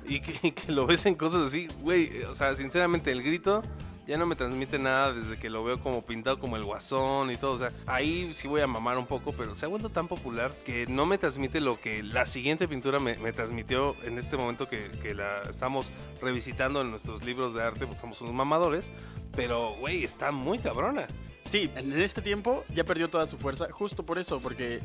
y 0.06 0.20
que, 0.20 0.48
y 0.50 0.52
que 0.52 0.72
lo 0.72 0.86
ves 0.86 1.06
en 1.06 1.16
cosas 1.16 1.48
así, 1.48 1.68
güey, 1.80 2.24
o 2.24 2.36
sea, 2.36 2.56
sinceramente 2.56 3.12
el 3.12 3.24
grito 3.24 3.64
ya 4.12 4.18
no 4.18 4.26
me 4.26 4.36
transmite 4.36 4.78
nada 4.78 5.14
desde 5.14 5.38
que 5.38 5.50
lo 5.50 5.64
veo 5.64 5.80
como 5.80 6.02
pintado 6.02 6.38
como 6.38 6.58
el 6.58 6.66
guasón 6.66 7.32
y 7.32 7.38
todo. 7.38 7.54
O 7.54 7.58
sea, 7.58 7.70
ahí 7.88 8.32
sí 8.34 8.46
voy 8.46 8.60
a 8.60 8.68
mamar 8.68 8.98
un 8.98 9.08
poco, 9.08 9.32
pero 9.32 9.56
se 9.56 9.66
ha 9.66 9.70
vuelto 9.70 9.88
tan 9.88 10.10
popular 10.10 10.52
que 10.66 10.86
no 10.86 11.06
me 11.06 11.18
transmite 11.18 11.62
lo 11.62 11.80
que 11.80 12.04
la 12.04 12.26
siguiente 12.26 12.68
pintura 12.68 13.00
me, 13.00 13.16
me 13.20 13.32
transmitió 13.32 13.96
en 14.04 14.18
este 14.18 14.36
momento 14.36 14.68
que, 14.68 14.92
que 15.02 15.14
la 15.14 15.44
estamos 15.44 15.94
revisitando 16.22 16.82
en 16.82 16.90
nuestros 16.90 17.24
libros 17.24 17.54
de 17.54 17.64
arte, 17.64 17.88
porque 17.88 18.02
somos 18.02 18.20
unos 18.20 18.34
mamadores. 18.34 18.92
Pero, 19.34 19.78
güey, 19.78 20.04
está 20.04 20.34
muy 20.34 20.60
cabrona. 20.60 21.08
Sí, 21.46 21.72
en 21.78 22.02
este 22.02 22.22
tiempo 22.22 22.66
ya 22.76 22.84
perdió 22.84 23.10
toda 23.10 23.26
su 23.26 23.38
fuerza 23.38 23.72
justo 23.72 24.04
por 24.04 24.20
eso, 24.20 24.42
porque 24.42 24.82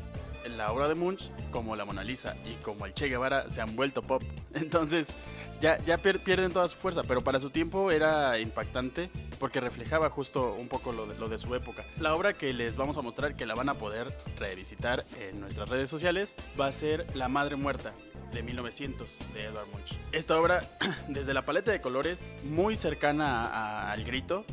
la 0.55 0.71
obra 0.71 0.87
de 0.87 0.95
Munch, 0.95 1.31
como 1.51 1.75
la 1.75 1.83
Mona 1.83 2.05
Lisa 2.05 2.37
y 2.45 2.53
como 2.63 2.85
el 2.85 2.93
Che 2.93 3.09
Guevara, 3.09 3.49
se 3.49 3.59
han 3.59 3.75
vuelto 3.75 4.03
pop. 4.03 4.23
Entonces 4.53 5.13
ya, 5.61 5.77
ya 5.85 6.01
pier- 6.01 6.19
pierden 6.23 6.51
toda 6.51 6.67
su 6.67 6.77
fuerza, 6.77 7.03
pero 7.03 7.23
para 7.23 7.39
su 7.39 7.49
tiempo 7.49 7.91
era 7.91 8.39
impactante 8.39 9.09
porque 9.39 9.59
reflejaba 9.59 10.09
justo 10.09 10.53
un 10.53 10.67
poco 10.67 10.91
lo 10.91 11.05
de, 11.07 11.17
lo 11.19 11.29
de 11.29 11.37
su 11.39 11.53
época. 11.55 11.85
La 11.99 12.15
obra 12.15 12.33
que 12.33 12.53
les 12.53 12.77
vamos 12.77 12.97
a 12.97 13.01
mostrar, 13.01 13.35
que 13.35 13.45
la 13.45 13.55
van 13.55 13.69
a 13.69 13.75
poder 13.75 14.07
revisitar 14.37 15.05
en 15.19 15.39
nuestras 15.39 15.69
redes 15.69 15.89
sociales, 15.89 16.35
va 16.59 16.67
a 16.67 16.71
ser 16.71 17.05
La 17.15 17.27
Madre 17.27 17.55
Muerta 17.55 17.93
de 18.33 18.43
1900 18.43 19.07
de 19.33 19.45
Edward 19.45 19.67
Munch. 19.73 19.93
Esta 20.11 20.39
obra, 20.39 20.61
desde 21.07 21.33
la 21.33 21.43
paleta 21.45 21.71
de 21.71 21.81
colores, 21.81 22.31
muy 22.43 22.75
cercana 22.75 23.45
a- 23.45 23.91
al 23.91 24.03
grito, 24.03 24.45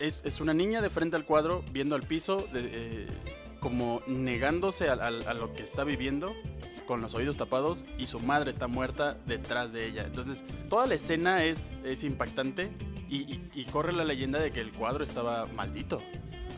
es, 0.00 0.22
es 0.24 0.40
una 0.40 0.54
niña 0.54 0.80
de 0.80 0.90
frente 0.90 1.16
al 1.16 1.24
cuadro, 1.24 1.64
viendo 1.72 1.94
al 1.94 2.02
piso, 2.02 2.36
de- 2.52 2.70
eh, 2.72 3.06
como 3.60 4.02
negándose 4.06 4.88
a, 4.88 4.92
a- 4.94 5.06
a 5.08 5.34
lo 5.34 5.52
que 5.52 5.62
está 5.62 5.84
viviendo, 5.84 6.34
con 6.88 7.02
los 7.02 7.14
oídos 7.14 7.36
tapados, 7.36 7.84
y 7.98 8.06
su 8.06 8.18
madre 8.18 8.50
está 8.50 8.66
muerta 8.66 9.18
detrás 9.26 9.72
de 9.72 9.86
ella. 9.86 10.04
Entonces, 10.06 10.42
toda 10.70 10.86
la 10.86 10.94
escena 10.94 11.44
es, 11.44 11.76
es 11.84 12.02
impactante 12.02 12.70
y, 13.10 13.38
corre 13.70 13.92
la 13.92 14.04
leyenda 14.04 14.38
de 14.38 14.50
que 14.50 14.60
el 14.60 14.72
cuadro 14.72 15.04
estaba 15.04 15.44
maldito. 15.46 16.00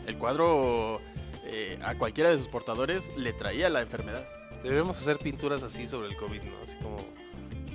El 0.06 0.16
cuadro 0.18 1.00
eh, 1.44 1.78
a 1.82 1.96
cualquiera 1.96 2.30
de 2.30 2.38
sus 2.38 2.46
portadores 2.46 3.16
le 3.18 3.32
traía 3.32 3.68
la 3.68 3.82
enfermedad. 3.82 4.24
Deberíamos 4.62 4.96
hacer 4.96 5.18
pinturas 5.18 5.64
así 5.64 5.86
sobre 5.88 6.08
el 6.08 6.16
COVID, 6.16 6.42
¿no? 6.42 6.62
Así 6.62 6.76
como, 6.76 6.96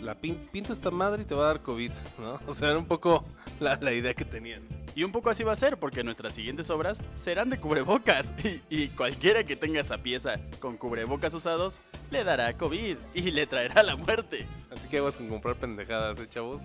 la 0.01 0.19
pin- 0.19 0.37
pinta 0.51 0.71
esta 0.71 0.91
madre 0.91 1.23
y 1.23 1.25
te 1.25 1.35
va 1.35 1.43
a 1.43 1.47
dar 1.47 1.61
COVID, 1.61 1.91
¿no? 2.19 2.39
O 2.47 2.53
sea, 2.53 2.69
era 2.69 2.79
un 2.79 2.85
poco 2.85 3.25
la 3.59 3.91
idea 3.93 4.13
que 4.13 4.23
tenían. 4.25 4.61
Y 4.95 5.03
un 5.03 5.11
poco 5.11 5.29
así 5.29 5.43
va 5.43 5.51
a 5.51 5.57
ser, 5.57 5.77
porque 5.77 6.05
nuestras 6.05 6.33
siguientes 6.33 6.69
obras 6.69 7.01
serán 7.15 7.49
de 7.49 7.59
cubrebocas. 7.59 8.33
Y, 8.69 8.87
cualquiera 8.89 9.43
que 9.43 9.55
tenga 9.55 9.81
esa 9.81 9.97
pieza 9.97 10.39
con 10.59 10.77
cubrebocas 10.77 11.33
usados 11.33 11.79
le 12.09 12.23
dará 12.23 12.55
COVID 12.57 12.97
y 13.13 13.31
le 13.31 13.45
traerá 13.47 13.83
la 13.83 13.95
muerte. 13.95 14.47
Así 14.71 14.87
que 14.87 14.97
aguas 14.97 15.17
con 15.17 15.27
comprar 15.27 15.55
pendejadas, 15.55 16.19
¿eh, 16.19 16.27
chavos? 16.29 16.61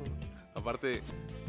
Aparte, 0.55 1.03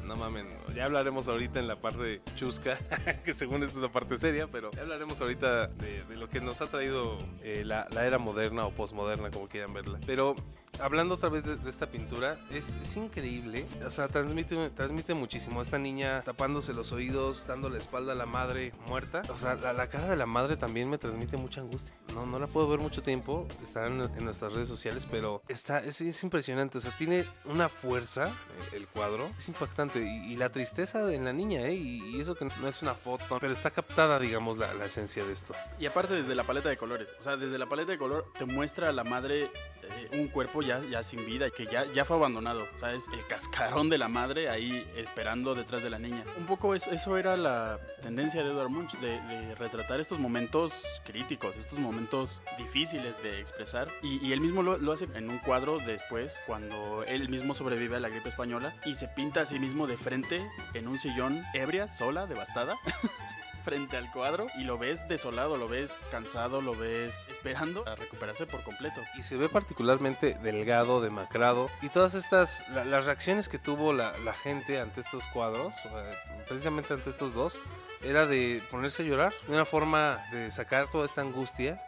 no 0.06 0.16
mamen, 0.16 0.48
ya 0.76 0.86
hablaremos 0.86 1.28
ahorita 1.28 1.60
en 1.60 1.68
la 1.68 1.76
parte 1.76 2.22
chusca, 2.36 2.78
que 3.26 3.34
según 3.34 3.64
esta 3.64 3.78
es 3.78 3.84
la 3.84 3.92
parte 3.92 4.18
seria, 4.18 4.48
pero 4.48 4.72
ya 4.72 4.82
hablaremos 4.82 5.20
ahorita 5.22 5.68
de, 5.68 6.04
lo 6.16 6.30
que 6.30 6.40
nos 6.40 6.62
ha 6.62 6.68
traído 6.68 7.18
eh, 7.44 7.64
la, 7.66 7.88
la 7.92 8.06
era 8.06 8.18
moderna 8.18 8.66
o 8.66 8.72
posmoderna, 8.72 9.30
como 9.30 9.48
quieran 9.48 9.74
verla. 9.74 10.00
Pero 10.06 10.36
hablando 10.80 11.16
otra 11.16 11.30
vez 11.30 11.46
de, 11.46 11.56
de 11.58 11.70
esta 11.70 11.88
pintura, 11.88 12.38
es, 12.50 12.76
es 12.76 12.96
increíble. 12.96 13.66
O 13.86 13.90
sea, 13.90 14.08
transmite, 14.08 14.70
transmite 14.72 15.14
muchísimo. 15.14 15.62
Esta 15.62 15.78
niña 15.78 16.22
tapándose 16.22 16.74
los 16.74 16.92
oídos, 16.92 17.46
dando 17.48 17.70
la 17.70 17.78
espalda 17.78 18.14
a 18.14 18.16
la 18.16 18.26
madre 18.26 18.74
muerta. 18.88 19.22
O 19.30 19.38
sea, 19.38 19.56
la, 19.56 19.74
la 19.74 19.88
cara 19.88 20.08
de 20.08 20.16
la 20.16 20.26
madre 20.26 20.58
también 20.58 20.90
me 20.90 20.98
transmite 20.98 21.38
mucha 21.38 21.62
angustia. 21.62 21.94
No, 22.14 22.26
no 22.26 22.40
la 22.40 22.48
puedo 22.48 22.68
ver 22.68 22.80
mucho 22.80 23.02
tiempo. 23.04 23.48
Está 23.64 23.88
en, 23.88 24.02
en 24.02 24.26
nuestras 24.26 24.54
redes 24.54 24.68
sociales, 24.68 25.08
pero 25.10 25.42
está, 25.48 25.80
es, 25.80 26.02
es 26.02 26.24
impresionante. 26.24 26.78
O 26.78 26.82
sea, 26.82 26.96
tiene 26.98 27.26
una 27.46 27.70
fuerza 27.70 28.28
eh, 28.28 28.76
el 28.78 28.88
cuadro. 28.88 29.32
Es 29.38 29.48
impactante. 29.48 30.02
Y, 30.02 30.34
y 30.34 30.36
la 30.36 30.50
tristeza 30.50 31.12
en 31.14 31.26
la 31.26 31.34
niña, 31.34 31.62
¿eh? 31.62 31.76
Y, 31.76 32.16
y 32.16 32.20
eso 32.20 32.36
que 32.36 32.46
no 32.46 32.68
es 32.68 32.82
una 32.82 32.94
foto, 32.94 33.38
pero 33.40 33.52
está 33.54 33.72
captada, 33.72 34.20
digamos, 34.20 34.58
la, 34.58 34.74
la 34.74 34.86
esencia 34.86 35.24
de 35.24 35.34
esto. 35.34 35.54
Y 35.80 35.86
aparte 35.86 36.14
desde 36.14 36.36
la 36.36 36.44
paleta 36.44 36.70
de 36.70 36.78
colores, 36.78 37.08
o 37.20 37.24
sea, 37.24 37.38
desde 37.38 37.58
la 37.58 37.68
paleta 37.68 37.92
de 37.92 37.98
color 37.98 38.32
te 38.38 38.46
muestra 38.46 38.90
a 38.90 38.92
la 38.92 39.04
madre 39.04 39.46
eh, 39.84 40.10
un 40.14 40.28
cuerpo 40.28 40.61
ya, 40.62 40.82
ya 40.90 41.04
sin 41.04 41.26
vida 41.26 41.48
y 41.48 41.52
que 41.52 41.66
ya, 41.66 41.86
ya 41.94 42.06
fue 42.06 42.18
abandonado. 42.18 42.66
O 42.76 42.80
sea, 42.80 42.94
es 42.94 43.08
el 43.14 43.26
cascarón 43.28 43.90
de 43.90 43.98
la 43.98 44.08
madre 44.08 44.50
ahí 44.50 44.88
esperando 44.96 45.56
detrás 45.56 45.84
de 45.84 45.90
la 45.90 46.00
niña. 46.00 46.24
Un 46.38 46.46
poco 46.46 46.76
eso, 46.76 46.92
eso 46.92 47.18
era 47.18 47.38
la 47.38 47.80
tendencia 48.02 48.44
de 48.44 48.52
Edward 48.52 48.70
Munch, 48.70 48.94
de, 49.00 49.22
de 49.22 49.56
retratar 49.56 50.00
estos 50.00 50.20
momentos 50.20 50.74
críticos, 51.06 51.56
estos 51.58 51.80
momentos 51.80 52.42
difíciles 52.58 53.22
de 53.24 53.40
expresar. 53.40 53.90
Y, 54.02 54.26
y 54.26 54.34
él 54.34 54.42
mismo 54.42 54.64
lo, 54.64 54.78
lo 54.78 54.92
hace 54.92 55.08
en 55.16 55.30
un 55.30 55.40
cuadro 55.40 55.80
después, 55.80 56.40
cuando 56.46 57.04
él 57.06 57.30
mismo 57.30 57.54
sobrevive 57.54 57.98
a 57.98 58.00
la 58.00 58.10
gripe 58.10 58.30
española 58.30 58.76
y 58.86 58.96
se 58.96 59.08
pinta 59.08 59.42
a 59.42 59.46
sí 59.46 59.60
mismo 59.60 59.88
de 59.88 59.98
frente 59.98 60.50
en 60.74 60.88
un 60.88 61.00
sillón 61.00 61.44
ebria, 61.54 61.88
sola, 61.88 62.28
devastada. 62.28 62.78
frente 63.64 63.98
al 63.98 64.12
cuadro 64.12 64.48
y 64.58 64.64
lo 64.64 64.78
ves 64.78 65.08
desolado, 65.08 65.58
lo 65.58 65.68
ves 65.68 66.04
cansado, 66.12 66.62
lo 66.62 66.76
ves 66.76 67.28
esperando 67.30 67.88
a 67.88 67.96
recuperarse 67.96 68.46
por 68.46 68.62
completo. 68.64 69.00
y 69.18 69.24
se 69.24 69.38
ve 69.38 69.48
particularmente 69.50 70.34
delgado, 70.42 71.02
demacrado. 71.02 71.70
Y 71.82 71.90
todas 71.90 72.14
estas, 72.16 72.68
la- 72.70 72.86
las 72.86 73.06
reacciones 73.06 73.48
que 73.50 73.60
tuvo 73.60 73.94
la, 73.94 74.18
la 74.26 74.34
gente 74.34 74.80
ante 74.80 75.02
estos 75.02 75.24
cuadros, 75.34 75.76
eh, 75.86 76.14
precisamente 76.48 76.94
ante 76.94 77.10
estos 77.10 77.34
dos, 77.34 77.60
era 78.04 78.26
de 78.26 78.64
ponerse 78.72 79.04
a 79.04 79.06
llorar, 79.06 79.34
una 79.48 79.64
forma 79.66 80.20
de 80.32 80.50
sacar 80.50 80.90
toda 80.90 81.06
esta 81.06 81.22
angustia, 81.22 81.82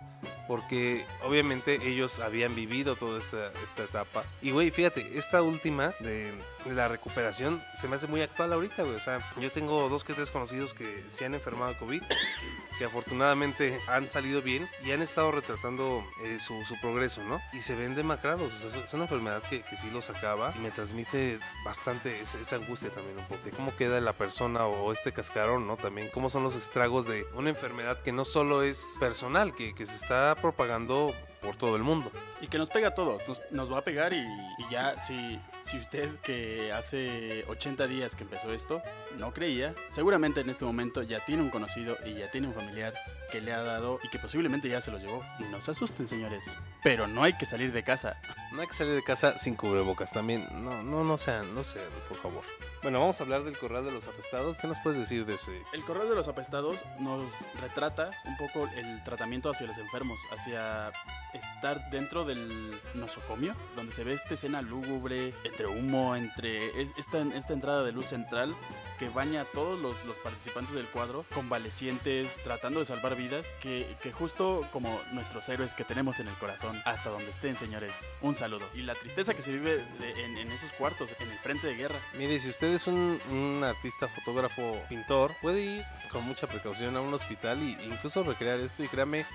porque 0.48 1.06
obviamente 1.24 1.80
ellos 1.88 2.20
habían 2.20 2.56
vivido 2.56 2.96
toda 2.96 3.20
esta, 3.20 3.52
esta 3.64 3.84
etapa. 3.84 4.24
Y 4.42 4.52
güey, 4.52 4.72
fíjate, 4.72 5.18
esta 5.18 5.42
última 5.42 5.94
de, 6.00 6.32
de 6.66 6.74
la 6.74 6.88
recuperación 6.88 7.64
se 7.74 7.88
me 7.88 7.96
hace 7.96 8.08
muy 8.08 8.22
actual 8.22 8.54
ahorita, 8.54 8.84
güey. 8.84 8.96
O 8.96 9.00
sea, 9.00 9.20
yo 9.40 9.52
tengo 9.52 9.88
dos 9.90 10.04
que 10.04 10.14
tres 10.14 10.32
conocidos 10.32 10.74
que 10.74 11.04
se 11.08 11.26
han 11.26 11.34
enfermado 11.34 11.72
de 11.74 11.78
COVID 11.80 12.04
que 12.78 12.86
afortunadamente 12.86 13.80
han 13.88 14.10
salido 14.10 14.42
bien 14.42 14.68
y 14.84 14.92
han 14.92 15.02
estado 15.02 15.32
retratando 15.32 16.04
eh, 16.24 16.40
su, 16.40 16.64
su 16.66 16.80
progreso, 16.82 17.22
¿no? 17.24 17.40
Y 17.54 17.62
se 17.62 17.76
ven 17.76 17.94
demacrados, 17.96 18.52
o 18.54 18.70
sea, 18.70 18.84
es- 18.84 18.94
una 18.94 19.04
enfermedad 19.04 19.42
que, 19.50 19.62
que 19.62 19.76
sí 19.78 19.90
los 19.92 20.10
acaba 20.10 20.54
y 20.56 20.60
me 20.60 20.72
transmite 20.72 21.40
bastante 21.66 22.22
esa, 22.22 22.40
esa 22.40 22.56
angustia 22.58 22.90
también 22.90 23.18
un 23.18 23.26
poco, 23.26 23.42
de 23.44 23.52
cómo 23.52 23.76
queda 23.76 24.00
la 24.02 24.14
persona 24.14 24.66
o 24.66 24.92
este 24.92 25.12
cascarón, 25.12 25.68
¿no? 25.68 25.78
También 25.78 26.10
cómo 26.14 26.30
son 26.30 26.44
los 26.44 26.56
estragos 26.56 27.06
de 27.08 27.26
una 27.34 27.50
enfermedad 27.50 28.02
que 28.02 28.12
no 28.12 28.26
solo 28.26 28.62
es 28.64 28.98
personal, 29.00 29.54
que, 29.56 29.74
que 29.76 29.86
se 29.86 29.96
está 29.96 30.33
propagando 30.36 31.14
por 31.42 31.56
todo 31.56 31.76
el 31.76 31.84
mundo. 31.84 32.12
Y 32.42 32.48
que 32.48 32.58
nos 32.58 32.70
pega 32.70 32.90
a 32.90 32.94
todos, 32.96 33.22
nos, 33.52 33.72
va 33.72 33.80
a 33.80 33.84
pegar 33.84 34.14
y, 34.14 34.18
y 34.18 34.70
ya 34.72 35.00
si, 35.00 35.40
si 35.64 35.78
usted 35.78 36.20
que 36.20 36.72
hace 36.72 37.46
80 37.48 37.88
días 37.88 38.16
que 38.16 38.24
empezó 38.24 38.54
esto 38.54 38.82
no 39.18 39.34
creía, 39.34 39.74
seguramente 39.90 40.42
en 40.42 40.50
este 40.50 40.66
momento 40.66 41.02
ya 41.04 41.26
tiene 41.26 41.42
un 41.42 41.50
conocido 41.50 41.98
y 42.06 42.16
ya 42.16 42.30
tiene 42.30 42.48
un 42.48 42.54
familiar 42.54 42.94
que 43.32 43.42
le 43.42 43.54
ha 43.54 43.64
dado 43.64 44.00
y 44.04 44.10
que 44.10 44.20
posiblemente 44.20 44.70
ya 44.70 44.82
se 44.82 44.92
los 44.92 45.02
llevó. 45.02 45.24
No 45.50 45.62
se 45.62 45.72
asusten 45.72 46.08
señores, 46.08 46.46
pero 46.84 47.08
no 47.08 47.24
hay 47.24 47.34
que 47.34 47.46
salir 47.46 47.72
de 47.72 47.84
casa. 47.84 48.22
No 48.52 48.62
hay 48.62 48.68
que 48.68 48.74
salir 48.74 48.94
de 48.94 49.04
casa 49.04 49.38
sin 49.38 49.56
cubrebocas 49.56 50.12
también. 50.12 50.48
No, 50.64 50.84
no, 50.84 51.04
no 51.04 51.18
sean, 51.18 51.56
no 51.56 51.64
sean, 51.64 51.90
por 52.08 52.18
favor. 52.18 52.44
Bueno, 52.84 53.00
vamos 53.00 53.20
a 53.20 53.24
hablar 53.24 53.44
del 53.44 53.58
corral 53.58 53.86
de 53.86 53.92
los 53.92 54.08
apestados. 54.08 54.58
¿Qué 54.58 54.68
nos 54.68 54.78
puedes 54.80 55.00
decir 55.00 55.26
de 55.26 55.36
ese? 55.36 55.64
El 55.74 55.84
correo 55.84 56.08
de 56.08 56.16
los 56.16 56.28
apestados 56.28 56.84
nos 57.00 57.34
retrata 57.62 58.12
un 58.26 58.38
poco 58.38 58.70
el 58.76 59.04
tratamiento 59.04 59.50
hacia 59.50 59.66
los 59.66 59.78
enfermos, 59.78 60.20
hacia 60.32 60.92
estar 61.34 61.90
dentro 61.90 62.26
del 62.26 62.80
nosocomio, 62.94 63.56
donde 63.76 63.94
se 63.94 64.04
ve 64.04 64.14
esta 64.14 64.34
escena 64.36 64.62
lúgubre, 64.62 65.34
entre 65.54 65.68
humo, 65.68 66.16
entre 66.16 66.82
es- 66.82 66.94
esta, 66.98 67.22
esta 67.36 67.54
entrada 67.54 67.84
de 67.84 67.92
luz 67.92 68.08
central 68.08 68.56
que 68.98 69.08
baña 69.10 69.42
a 69.42 69.46
todos 69.46 69.80
los, 69.80 70.04
los 70.06 70.18
participantes 70.18 70.74
del 70.74 70.88
cuadro, 70.88 71.26
convalecientes, 71.34 72.36
tratando 72.44 72.80
de 72.80 72.86
salvar 72.86 73.16
vidas, 73.16 73.56
que, 73.62 73.96
que 74.02 74.12
justo 74.12 74.68
como 74.72 75.00
nuestros 75.12 75.48
héroes 75.50 75.74
que 75.76 75.84
tenemos 75.84 76.20
en 76.20 76.28
el 76.28 76.34
corazón, 76.36 76.82
hasta 76.86 77.10
donde 77.10 77.30
estén, 77.30 77.56
señores, 77.58 77.94
un 78.22 78.34
saludo. 78.36 78.66
Y 78.74 78.82
la 78.82 78.96
tristeza 78.96 79.34
que 79.34 79.42
se 79.42 79.52
vive 79.52 79.78
de- 80.00 80.26
en, 80.26 80.38
en 80.38 80.52
esos 80.52 80.72
cuartos, 80.74 81.10
en 81.20 81.30
el 81.32 81.38
frente 81.40 81.68
de 81.68 81.76
guerra. 81.76 82.00
Mire, 82.18 82.40
si 82.40 82.50
usted 82.50 82.74
es 82.74 82.88
un, 82.88 83.20
un 83.30 83.64
artista, 83.64 84.08
fotógrafo, 84.08 84.78
pintor, 84.90 85.34
puede 85.42 85.62
ir 85.62 85.86
con 86.12 86.24
mucha 86.26 86.48
precaución 86.48 86.96
a 86.98 87.02
un 87.02 87.14
hospital 87.14 87.60
e 87.60 87.86
incluso 87.86 88.24
recrear 88.24 88.60
esto 88.60 88.84
y 88.84 88.88
créame, 88.88 89.26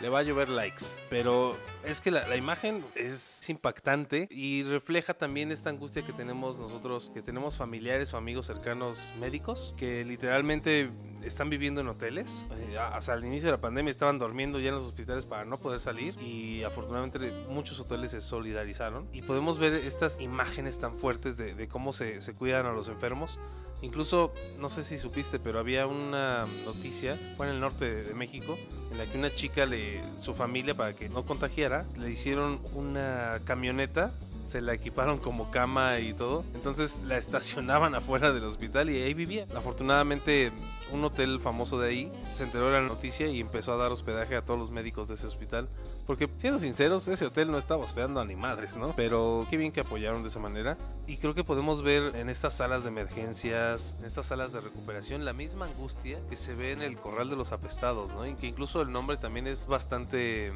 le 0.00 0.08
va 0.08 0.20
a 0.20 0.22
llover 0.22 0.48
likes. 0.48 0.84
Pero 1.10 1.56
es 1.84 2.00
que 2.00 2.10
la, 2.10 2.26
la 2.26 2.36
imagen 2.36 2.84
es 2.94 3.48
impactante 3.48 4.28
y 4.30 4.62
refleja 4.64 5.14
también 5.14 5.52
esta 5.52 5.70
angustia 5.70 6.02
que 6.04 6.12
tenemos 6.12 6.58
nosotros, 6.58 7.10
que 7.14 7.22
tenemos 7.22 7.56
familiares 7.56 8.12
o 8.14 8.16
amigos 8.16 8.46
cercanos 8.46 9.12
médicos, 9.18 9.74
que 9.76 10.04
literalmente 10.04 10.90
están 11.22 11.50
viviendo 11.50 11.80
en 11.80 11.88
hoteles. 11.88 12.46
Eh, 12.56 12.76
sea, 13.00 13.14
al 13.14 13.24
inicio 13.24 13.48
de 13.48 13.52
la 13.52 13.60
pandemia 13.60 13.90
estaban 13.90 14.18
durmiendo 14.18 14.58
ya 14.58 14.68
en 14.68 14.74
los 14.74 14.84
hospitales 14.84 15.26
para 15.26 15.44
no 15.44 15.58
poder 15.58 15.80
salir 15.80 16.14
y 16.20 16.62
afortunadamente 16.64 17.32
muchos 17.48 17.80
hoteles 17.80 18.10
se 18.12 18.20
solidarizaron 18.20 19.08
y 19.12 19.22
podemos 19.22 19.58
ver 19.58 19.74
estas 19.74 20.20
imágenes 20.20 20.78
tan 20.78 20.98
fuertes 20.98 21.36
de, 21.36 21.54
de 21.54 21.68
cómo 21.68 21.92
se, 21.92 22.20
se 22.22 22.34
cuidan 22.34 22.66
a 22.66 22.72
los 22.72 22.88
enfermos. 22.88 23.38
Incluso, 23.82 24.32
no 24.58 24.70
sé 24.70 24.82
si 24.82 24.96
supiste, 24.96 25.38
pero 25.38 25.58
había 25.58 25.86
una 25.86 26.46
noticia, 26.64 27.18
fue 27.36 27.46
en 27.46 27.52
el 27.52 27.60
norte 27.60 27.84
de, 27.84 28.04
de 28.04 28.14
México, 28.14 28.56
en 28.90 28.96
la 28.96 29.04
que 29.04 29.18
una 29.18 29.34
chica, 29.34 29.66
le, 29.66 29.85
su 30.18 30.34
familia, 30.34 30.74
para 30.74 30.92
que 30.94 31.08
no 31.08 31.24
contagiara, 31.24 31.86
le 31.98 32.10
hicieron 32.10 32.60
una 32.74 33.40
camioneta, 33.44 34.12
se 34.46 34.60
la 34.60 34.74
equiparon 34.74 35.18
como 35.18 35.50
cama 35.50 35.98
y 35.98 36.14
todo. 36.14 36.44
Entonces 36.54 37.00
la 37.04 37.18
estacionaban 37.18 37.94
afuera 37.96 38.32
del 38.32 38.44
hospital 38.44 38.90
y 38.90 39.02
ahí 39.02 39.14
vivía. 39.14 39.46
Afortunadamente, 39.54 40.52
un 40.92 41.04
hotel 41.04 41.40
famoso 41.40 41.78
de 41.78 41.88
ahí 41.88 42.12
se 42.34 42.44
enteró 42.44 42.66
de 42.66 42.80
la 42.80 42.88
noticia 42.88 43.26
y 43.26 43.40
empezó 43.40 43.72
a 43.72 43.76
dar 43.76 43.92
hospedaje 43.92 44.36
a 44.36 44.42
todos 44.42 44.58
los 44.58 44.70
médicos 44.70 45.08
de 45.08 45.14
ese 45.14 45.26
hospital. 45.26 45.68
Porque, 46.06 46.28
siendo 46.36 46.58
sinceros, 46.58 47.08
ese 47.08 47.26
hotel 47.26 47.50
no 47.50 47.58
estaba 47.58 47.84
hospedando 47.84 48.20
a 48.20 48.24
ni 48.24 48.36
madres, 48.36 48.76
¿no? 48.76 48.94
Pero 48.94 49.46
qué 49.50 49.56
bien 49.56 49.72
que 49.72 49.80
apoyaron 49.80 50.22
de 50.22 50.28
esa 50.28 50.38
manera. 50.38 50.76
Y 51.06 51.16
creo 51.16 51.34
que 51.34 51.44
podemos 51.44 51.82
ver 51.82 52.14
en 52.14 52.28
estas 52.28 52.54
salas 52.54 52.84
de 52.84 52.90
emergencias, 52.90 53.96
en 53.98 54.04
estas 54.04 54.26
salas 54.26 54.52
de 54.52 54.60
recuperación, 54.60 55.24
la 55.24 55.32
misma 55.32 55.66
angustia 55.66 56.20
que 56.28 56.36
se 56.36 56.54
ve 56.54 56.72
en 56.72 56.82
el 56.82 56.96
corral 56.96 57.30
de 57.30 57.36
los 57.36 57.52
apestados, 57.52 58.12
¿no? 58.12 58.26
Y 58.26 58.34
que 58.34 58.46
incluso 58.46 58.82
el 58.82 58.92
nombre 58.92 59.16
también 59.16 59.46
es 59.46 59.66
bastante 59.66 60.52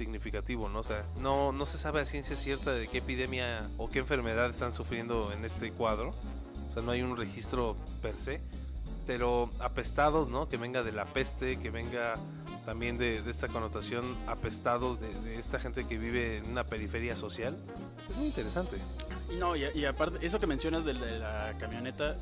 significativo, 0.00 0.70
¿no? 0.70 0.80
O 0.80 1.20
no, 1.20 1.52
no 1.52 1.66
se 1.66 1.76
sabe 1.76 2.00
a 2.00 2.06
ciencia 2.06 2.34
cierta 2.34 2.72
de 2.72 2.88
qué 2.88 2.98
epidemia 2.98 3.68
o 3.76 3.90
qué 3.90 3.98
enfermedad 3.98 4.48
están 4.48 4.72
sufriendo 4.72 5.30
en 5.30 5.44
este 5.44 5.72
cuadro. 5.72 6.14
O 6.68 6.72
sea, 6.72 6.82
no 6.82 6.92
hay 6.92 7.02
un 7.02 7.18
registro 7.18 7.76
per 8.00 8.16
se. 8.16 8.40
Pero 9.06 9.50
apestados, 9.58 10.28
¿no? 10.28 10.48
Que 10.48 10.56
venga 10.56 10.82
de 10.82 10.92
la 10.92 11.04
peste, 11.04 11.58
que 11.58 11.70
venga 11.70 12.16
también 12.64 12.96
de, 12.96 13.18
esta 13.28 13.48
connotación 13.48 14.04
apestados 14.26 15.00
de, 15.00 15.34
esta 15.34 15.58
gente 15.58 15.86
que 15.86 15.98
vive 15.98 16.38
en 16.38 16.46
una 16.46 16.64
periferia 16.64 17.14
social. 17.16 17.56
Es 18.08 18.16
muy 18.16 18.26
interesante. 18.26 18.78
No, 19.38 19.54
y, 19.56 19.84
aparte, 19.84 20.24
eso 20.24 20.38
que 20.38 20.46
mencionas 20.46 20.84
de 20.84 20.94
de 20.94 21.18
la 21.18 21.54
camioneta 21.58 22.16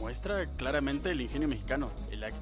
muestra 0.00 0.46
claramente 0.56 1.10
el 1.10 1.20
ingenio 1.20 1.48
mexicano. 1.48 1.90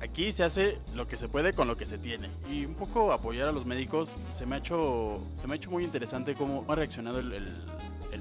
Aquí 0.01 0.33
se 0.33 0.45
hace 0.45 0.79
lo 0.95 1.07
que 1.07 1.17
se 1.17 1.29
puede 1.29 1.53
con 1.53 1.69
lo 1.69 1.77
que 1.77 1.87
se 1.87 1.99
tiene. 1.99 2.29
Y 2.51 2.65
un 2.65 2.75
poco 2.75 3.13
apoyar 3.13 3.49
a 3.49 3.53
los 3.53 3.65
médicos 3.65 4.15
se 4.33 4.47
me 4.47 4.57
ha 4.57 4.59
hecho, 4.59 5.23
se 5.41 5.47
me 5.47 5.55
ha 5.55 5.57
hecho 5.57 5.71
muy 5.71 5.85
interesante 5.85 6.35
cómo 6.35 6.65
ha 6.69 6.75
reaccionado 6.75 7.19
el, 7.21 7.49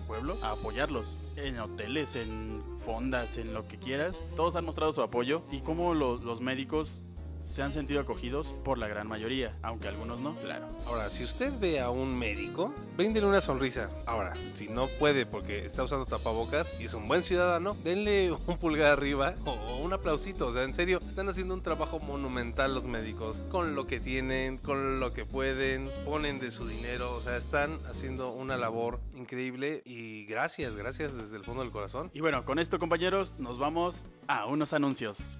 pueblo 0.08 0.38
a 0.42 0.52
apoyarlos. 0.52 1.18
En 1.38 1.60
hoteles, 1.60 2.16
en 2.16 2.62
fondas, 2.80 3.38
en 3.38 3.54
lo 3.54 3.68
que 3.68 3.78
quieras. 3.78 4.24
Todos 4.36 4.56
han 4.56 4.66
mostrado 4.66 4.92
su 4.92 5.02
apoyo 5.02 5.44
y 5.52 5.62
cómo 5.62 5.94
los 5.94 6.42
médicos 6.42 7.02
se 7.44 7.62
han 7.62 7.72
sentido 7.72 8.00
acogidos 8.00 8.56
por 8.64 8.78
la 8.78 8.88
gran 8.88 9.08
mayoría, 9.08 9.56
aunque 9.62 9.90
algunos 9.90 10.22
no, 10.22 10.34
claro. 10.38 10.68
Ahora, 10.88 11.10
si 11.10 11.24
usted 11.24 11.52
ve 11.60 11.82
a 11.82 11.90
un 11.90 12.18
médico, 12.18 12.74
bríndele 12.96 13.28
una 13.28 13.42
sonrisa. 13.42 13.90
Ahora, 14.06 14.34
si 14.54 14.70
no 14.70 14.88
puede 14.88 15.26
porque 15.26 15.66
está 15.66 15.84
usando 15.84 16.06
tapabocas 16.06 16.76
y 16.80 16.86
es 16.86 16.94
un 16.94 17.08
buen 17.08 17.22
ciudadano, 17.22 17.76
denle 17.84 18.32
un 18.32 18.58
pulgar 18.58 18.94
arriba 18.94 19.36
o 19.46 19.78
un 19.78 19.92
aplausito. 19.92 20.48
O 20.48 20.52
sea, 20.52 20.64
en 20.64 20.74
serio, 20.74 21.00
están 21.06 21.28
haciendo 21.28 21.54
un 21.54 21.62
trabajo 21.62 22.00
monumental 22.00 22.74
los 22.74 22.86
médicos 22.86 23.44
con 23.52 23.76
lo 23.76 23.88
que 23.88 24.00
tienen, 24.00 24.58
con 24.58 25.02
lo 25.02 25.14
que 25.14 25.26
pueden, 25.26 25.90
ponen 26.06 26.40
de 26.40 26.50
su 26.50 26.66
dinero. 26.66 27.14
O 27.14 27.22
sea, 27.22 27.36
están 27.36 27.78
haciendo 27.90 28.32
una 28.32 28.56
labor 28.56 29.02
increíble 29.16 29.82
y 29.86 30.26
gracias, 30.26 30.78
gracias 30.78 31.16
desde 31.16 31.36
el 31.36 31.44
fondo 31.44 31.62
del 31.62 31.72
corazón. 31.72 32.10
Y 32.14 32.22
bueno, 32.22 32.46
con 32.46 32.58
esto 32.58 32.80
compañeros, 32.80 33.36
nos 33.38 33.60
vamos 33.60 34.06
a 34.28 34.46
unos 34.46 34.72
anuncios. 34.72 35.38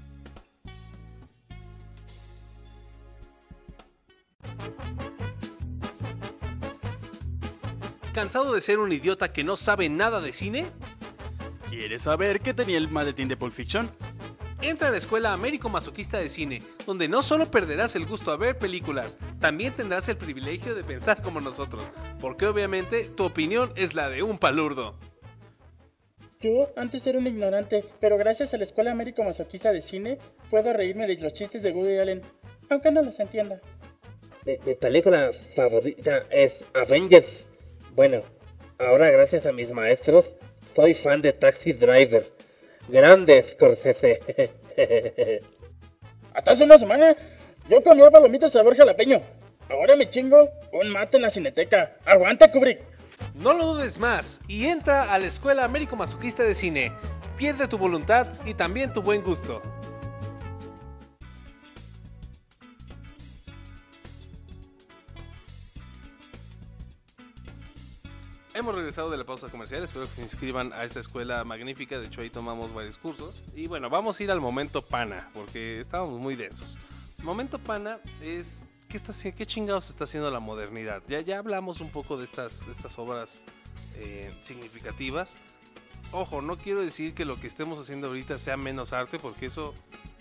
¿Cansado 8.14 8.54
de 8.54 8.62
ser 8.62 8.78
un 8.78 8.92
idiota 8.92 9.34
que 9.34 9.44
no 9.44 9.58
sabe 9.58 9.90
nada 9.90 10.22
de 10.22 10.34
cine? 10.34 10.66
¿Quieres 11.70 12.04
saber 12.04 12.42
qué 12.42 12.54
tenía 12.54 12.78
el 12.78 12.88
maletín 12.88 13.28
de 13.28 13.36
Pulp 13.36 13.54
Fiction? 13.54 13.90
Entra 14.62 14.90
a 14.90 14.92
la 14.92 14.98
Escuela 14.98 15.34
Américo 15.34 15.68
Masoquista 15.68 16.20
de 16.20 16.30
Cine, 16.30 16.62
donde 16.86 17.08
no 17.08 17.22
solo 17.22 17.50
perderás 17.50 17.96
el 17.96 18.06
gusto 18.06 18.32
a 18.32 18.38
ver 18.38 18.58
películas, 18.58 19.18
también 19.40 19.76
tendrás 19.76 20.08
el 20.08 20.16
privilegio 20.16 20.76
de 20.76 20.84
pensar 20.84 21.22
como 21.22 21.42
nosotros, 21.42 21.92
porque 22.22 22.46
obviamente 22.46 23.10
tu 23.10 23.26
opinión 23.26 23.74
es 23.76 23.96
la 23.96 24.10
de 24.10 24.24
un 24.24 24.38
palurdo. 24.38 24.96
Yo 26.40 26.72
antes 26.76 27.06
era 27.08 27.18
un 27.18 27.28
ignorante, 27.28 27.84
pero 28.00 28.18
gracias 28.18 28.54
a 28.54 28.58
la 28.58 28.64
Escuela 28.64 28.92
Américo 28.92 29.24
Masoquista 29.24 29.72
de 29.72 29.82
Cine 29.82 30.18
puedo 30.50 30.72
reírme 30.72 31.08
de 31.08 31.18
los 31.18 31.34
chistes 31.34 31.64
de 31.64 31.72
Woody 31.72 31.98
Allen, 31.98 32.22
aunque 32.70 32.92
no 32.92 33.02
los 33.02 33.20
entienda. 33.20 33.60
Mi, 34.46 34.58
mi 34.66 34.76
película 34.76 35.32
favorita 35.56 36.24
es 36.30 36.64
Avengers. 36.74 37.46
Bueno, 37.96 38.22
ahora 38.78 39.10
gracias 39.12 39.46
a 39.46 39.52
mis 39.52 39.70
maestros 39.72 40.26
soy 40.76 40.94
fan 40.94 41.22
de 41.22 41.34
Taxi 41.34 41.74
Driver. 41.74 42.26
Grande 42.88 43.46
Scorsese. 43.52 44.52
Hasta 46.34 46.52
hace 46.52 46.64
una 46.64 46.80
semana 46.80 47.16
yo 47.70 47.82
comía 47.84 48.10
palomitas 48.10 48.52
sabor 48.52 48.76
jalapeño. 48.76 49.22
Ahora 49.70 49.96
me 49.96 50.10
chingo 50.10 50.50
un 50.72 50.90
mate 50.90 51.18
en 51.18 51.24
la 51.24 51.30
cineteca. 51.30 51.98
¡Aguanta, 52.06 52.52
Kubrick! 52.52 52.82
No 53.36 53.54
lo 53.54 53.66
dudes 53.74 53.98
más 54.00 54.42
y 54.48 54.66
entra 54.66 55.14
a 55.14 55.20
la 55.20 55.28
Escuela 55.28 55.64
Américo 55.64 55.96
Masoquista 55.96 56.44
de 56.44 56.56
Cine. 56.56 56.92
Pierde 57.38 57.68
tu 57.68 57.78
voluntad 57.78 58.28
y 58.46 58.54
también 58.54 58.92
tu 58.92 59.02
buen 59.02 59.22
gusto. 59.22 59.62
Hemos 68.56 68.76
regresado 68.76 69.10
de 69.10 69.18
la 69.18 69.24
pausa 69.24 69.50
comercial, 69.50 69.84
espero 69.84 70.06
que 70.06 70.12
se 70.12 70.22
inscriban 70.22 70.74
a 70.74 70.84
esta 70.84 71.00
escuela 71.00 71.44
magnífica, 71.44 71.98
de 71.98 72.06
hecho 72.06 72.22
ahí 72.22 72.30
tomamos 72.30 72.72
varios 72.72 73.00
cursos. 73.00 73.44
Y 73.56 73.66
bueno, 73.66 73.90
vamos 73.90 74.20
a 74.20 74.24
ir 74.24 74.30
al 74.30 74.40
momento 74.40 74.84
pana, 74.84 75.32
porque 75.34 75.80
estábamos 75.80 76.20
muy 76.20 76.36
densos. 76.36 76.78
Momento 77.24 77.58
pana 77.58 78.00
es 78.22 78.64
¿qué, 78.90 78.98
está, 78.98 79.12
qué 79.32 79.46
chingados 79.48 79.90
está 79.90 80.04
haciendo 80.04 80.30
la 80.30 80.40
modernidad? 80.40 81.02
Ya, 81.08 81.20
ya 81.22 81.40
hablamos 81.40 81.82
un 81.82 81.90
poco 81.90 82.16
de 82.16 82.26
estas, 82.26 82.68
de 82.68 82.74
estas 82.74 83.00
obras 83.00 83.42
eh, 83.96 84.32
significativas. 84.44 85.40
Ojo, 86.12 86.42
no 86.42 86.58
quiero 86.58 86.84
decir 86.84 87.14
que 87.14 87.26
lo 87.26 87.40
que 87.40 87.48
estemos 87.48 87.80
haciendo 87.80 88.08
ahorita 88.08 88.38
sea 88.38 88.58
menos 88.58 88.94
arte, 88.94 89.18
porque 89.18 89.48
eso 89.48 89.74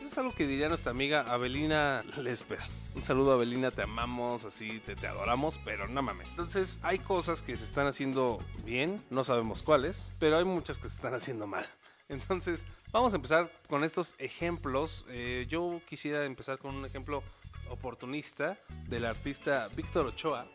es 0.05 0.17
algo 0.19 0.33
que 0.33 0.47
diría 0.47 0.69
nuestra 0.69 0.91
amiga 0.91 1.21
Abelina 1.33 2.03
Lesper. 2.17 2.59
Un 2.95 3.03
saludo, 3.03 3.33
Abelina, 3.33 3.71
te 3.71 3.83
amamos, 3.83 4.45
así 4.45 4.81
te, 4.81 4.97
te 4.97 5.07
adoramos, 5.07 5.59
pero 5.65 5.89
no 5.89 6.03
mames. 6.03 6.31
Entonces, 6.31 6.81
hay 6.83 6.99
cosas 6.99 7.43
que 7.43 7.57
se 7.57 7.65
están 7.65 7.87
haciendo 7.87 8.43
bien, 8.65 9.03
no 9.11 9.25
sabemos 9.25 9.63
cuáles, 9.63 10.11
pero 10.19 10.39
hay 10.39 10.45
muchas 10.45 10.79
que 10.79 10.89
se 10.89 10.97
están 10.97 11.15
haciendo 11.15 11.47
mal. 11.47 11.67
Entonces, 12.09 12.67
vamos 12.91 13.15
a 13.15 13.17
empezar 13.17 13.51
con 13.69 13.85
estos 13.85 14.15
ejemplos. 14.19 15.07
Eh, 15.09 15.47
yo 15.49 15.81
quisiera 15.89 16.25
empezar 16.25 16.59
con 16.59 16.75
un 16.75 16.85
ejemplo 16.85 17.23
oportunista 17.71 18.59
del 18.89 19.07
artista 19.07 19.69
Víctor 19.75 20.07
Ochoa, 20.07 20.47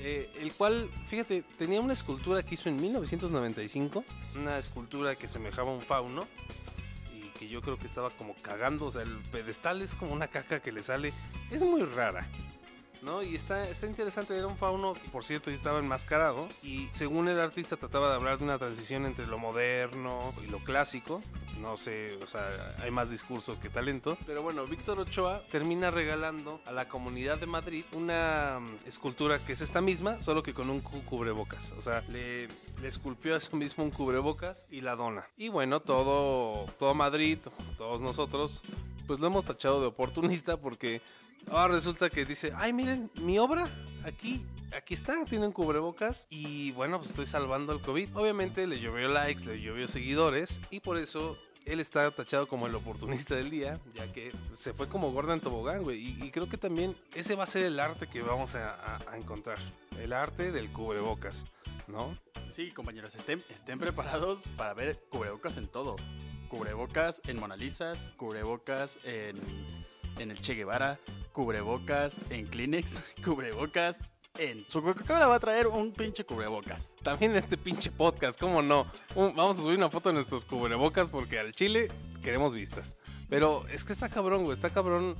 eh, 0.00 0.30
el 0.40 0.52
cual, 0.52 0.88
fíjate, 1.08 1.42
tenía 1.56 1.80
una 1.80 1.92
escultura 1.92 2.42
que 2.42 2.54
hizo 2.54 2.68
en 2.68 2.76
1995, 2.76 4.04
una 4.36 4.58
escultura 4.58 5.16
que 5.16 5.28
semejaba 5.28 5.70
a 5.70 5.74
un 5.74 5.82
fauno 5.82 6.26
y 7.12 7.22
que 7.38 7.48
yo 7.48 7.60
creo 7.62 7.78
que 7.78 7.86
estaba 7.86 8.10
como 8.10 8.34
cagando, 8.36 8.86
o 8.86 8.90
sea, 8.92 9.02
el 9.02 9.16
pedestal 9.32 9.82
es 9.82 9.94
como 9.94 10.12
una 10.12 10.28
caca 10.28 10.60
que 10.60 10.70
le 10.70 10.82
sale, 10.82 11.12
es 11.50 11.62
muy 11.62 11.82
rara. 11.82 12.28
¿No? 13.02 13.22
Y 13.22 13.36
está, 13.36 13.68
está 13.68 13.86
interesante, 13.86 14.36
era 14.36 14.46
un 14.48 14.56
fauno 14.56 14.92
que 14.94 15.08
por 15.10 15.24
cierto 15.24 15.50
ya 15.50 15.56
estaba 15.56 15.78
enmascarado 15.78 16.48
y 16.62 16.88
según 16.90 17.28
el 17.28 17.38
artista 17.38 17.76
trataba 17.76 18.08
de 18.10 18.16
hablar 18.16 18.38
de 18.38 18.44
una 18.44 18.58
transición 18.58 19.06
entre 19.06 19.26
lo 19.26 19.38
moderno 19.38 20.34
y 20.44 20.48
lo 20.50 20.58
clásico, 20.58 21.22
no 21.60 21.76
sé, 21.76 22.18
o 22.22 22.26
sea, 22.26 22.48
hay 22.82 22.90
más 22.90 23.08
discurso 23.10 23.58
que 23.60 23.68
talento. 23.68 24.18
Pero 24.26 24.42
bueno, 24.42 24.64
Víctor 24.66 24.98
Ochoa 25.00 25.42
termina 25.50 25.90
regalando 25.90 26.60
a 26.66 26.72
la 26.72 26.88
comunidad 26.88 27.38
de 27.38 27.46
Madrid 27.46 27.84
una 27.92 28.58
mm, 28.60 28.86
escultura 28.88 29.38
que 29.38 29.52
es 29.52 29.60
esta 29.60 29.80
misma, 29.80 30.20
solo 30.20 30.42
que 30.42 30.52
con 30.52 30.68
un 30.68 30.80
cu- 30.80 31.02
cubrebocas. 31.04 31.72
O 31.78 31.82
sea, 31.82 32.02
le, 32.08 32.48
le 32.80 32.88
esculpió 32.88 33.34
a 33.34 33.38
eso 33.38 33.56
mismo 33.56 33.84
un 33.84 33.90
cubrebocas 33.90 34.66
y 34.70 34.80
la 34.80 34.96
dona. 34.96 35.26
Y 35.36 35.48
bueno, 35.48 35.80
todo, 35.80 36.66
todo 36.78 36.94
Madrid, 36.94 37.38
todos 37.76 38.02
nosotros, 38.02 38.62
pues 39.06 39.18
lo 39.20 39.26
hemos 39.28 39.44
tachado 39.44 39.80
de 39.80 39.86
oportunista 39.86 40.56
porque 40.56 41.00
ahora 41.50 41.74
resulta 41.74 42.10
que 42.10 42.24
dice, 42.24 42.52
ay, 42.56 42.72
miren, 42.72 43.10
mi 43.16 43.38
obra 43.38 43.68
aquí 44.04 44.44
aquí 44.76 44.94
está, 44.94 45.24
tienen 45.24 45.52
cubrebocas 45.52 46.26
y 46.30 46.72
bueno, 46.72 46.98
pues 46.98 47.10
estoy 47.10 47.26
salvando 47.26 47.72
el 47.72 47.80
COVID. 47.80 48.16
Obviamente 48.16 48.66
le 48.66 48.80
llovió 48.80 49.08
likes, 49.08 49.44
le 49.44 49.60
llovió 49.60 49.88
seguidores 49.88 50.60
y 50.70 50.80
por 50.80 50.98
eso 50.98 51.38
él 51.64 51.80
está 51.80 52.10
tachado 52.10 52.48
como 52.48 52.66
el 52.66 52.74
oportunista 52.74 53.34
del 53.34 53.50
día, 53.50 53.80
ya 53.94 54.10
que 54.12 54.32
se 54.52 54.72
fue 54.72 54.88
como 54.88 55.12
gorda 55.12 55.34
en 55.34 55.40
tobogán, 55.40 55.82
güey. 55.82 55.98
Y, 55.98 56.24
y 56.24 56.30
creo 56.30 56.48
que 56.48 56.56
también 56.56 56.96
ese 57.14 57.34
va 57.34 57.44
a 57.44 57.46
ser 57.46 57.64
el 57.64 57.78
arte 57.78 58.06
que 58.06 58.22
vamos 58.22 58.54
a 58.54 58.98
encontrar. 59.16 59.58
El 59.98 60.12
arte 60.12 60.52
del 60.52 60.72
cubrebocas, 60.72 61.46
¿no? 61.86 62.16
Sí, 62.50 62.70
compañeros, 62.70 63.14
estén, 63.14 63.44
estén 63.50 63.78
preparados 63.78 64.44
para 64.56 64.72
ver 64.72 64.98
cubrebocas 65.10 65.58
en 65.58 65.68
todo. 65.68 65.96
Cubrebocas 66.48 67.20
en 67.24 67.38
Mona 67.38 67.56
Lisas, 67.56 68.10
cubrebocas 68.16 68.98
en, 69.04 69.38
en 70.18 70.30
el 70.30 70.40
Che 70.40 70.54
Guevara, 70.54 70.98
cubrebocas 71.32 72.20
en 72.30 72.46
Kleenex, 72.46 73.00
cubrebocas 73.24 74.08
en... 74.38 74.64
Su 74.68 74.82
Coca-Cola 74.82 75.26
va 75.26 75.36
a 75.36 75.40
traer 75.40 75.66
un 75.66 75.92
pinche 75.92 76.24
cubrebocas. 76.24 76.94
También 77.02 77.34
este 77.36 77.56
pinche 77.56 77.90
podcast, 77.90 78.38
¿cómo 78.38 78.62
no? 78.62 78.86
Un- 79.14 79.34
vamos 79.34 79.58
a 79.58 79.62
subir 79.62 79.78
una 79.78 79.90
foto 79.90 80.08
de 80.10 80.14
nuestros 80.14 80.44
cubrebocas 80.44 81.10
porque 81.10 81.38
al 81.38 81.52
chile 81.52 81.88
queremos 82.22 82.54
vistas. 82.54 82.96
Pero 83.28 83.66
es 83.68 83.84
que 83.84 83.92
está 83.92 84.08
cabrón, 84.08 84.44
güey, 84.44 84.52
está 84.54 84.70
cabrón 84.70 85.16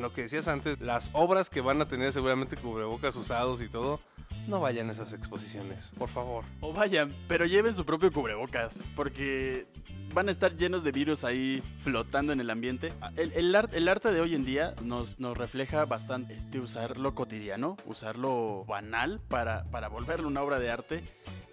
lo 0.00 0.12
que 0.12 0.22
decías 0.22 0.48
antes, 0.48 0.80
las 0.80 1.10
obras 1.12 1.50
que 1.50 1.60
van 1.60 1.80
a 1.80 1.88
tener 1.88 2.12
seguramente 2.12 2.56
cubrebocas 2.56 3.16
usados 3.16 3.60
y 3.60 3.68
todo. 3.68 4.00
No 4.48 4.60
vayan 4.60 4.88
a 4.88 4.92
esas 4.92 5.12
exposiciones, 5.12 5.92
por 5.98 6.08
favor. 6.08 6.44
O 6.60 6.72
vayan, 6.72 7.14
pero 7.28 7.46
lleven 7.46 7.74
su 7.74 7.84
propio 7.84 8.12
cubrebocas, 8.12 8.80
porque 8.96 9.66
van 10.14 10.28
a 10.28 10.32
estar 10.32 10.56
llenos 10.56 10.84
de 10.84 10.92
virus 10.92 11.24
ahí 11.24 11.62
flotando 11.80 12.32
en 12.32 12.40
el 12.40 12.50
ambiente. 12.50 12.92
El, 13.16 13.32
el 13.32 13.54
ar- 13.54 13.70
el 13.72 13.88
arte 13.88 14.12
de 14.12 14.20
hoy 14.20 14.34
en 14.34 14.44
día 14.44 14.74
nos, 14.82 15.18
nos 15.18 15.36
refleja 15.36 15.84
bastante 15.84 16.34
este 16.34 16.60
usarlo 16.60 17.14
cotidiano, 17.14 17.76
usarlo 17.84 18.64
banal 18.66 19.20
para, 19.28 19.64
para 19.70 19.88
volverlo 19.88 20.28
una 20.28 20.42
obra 20.42 20.58
de 20.58 20.70
arte. 20.70 21.04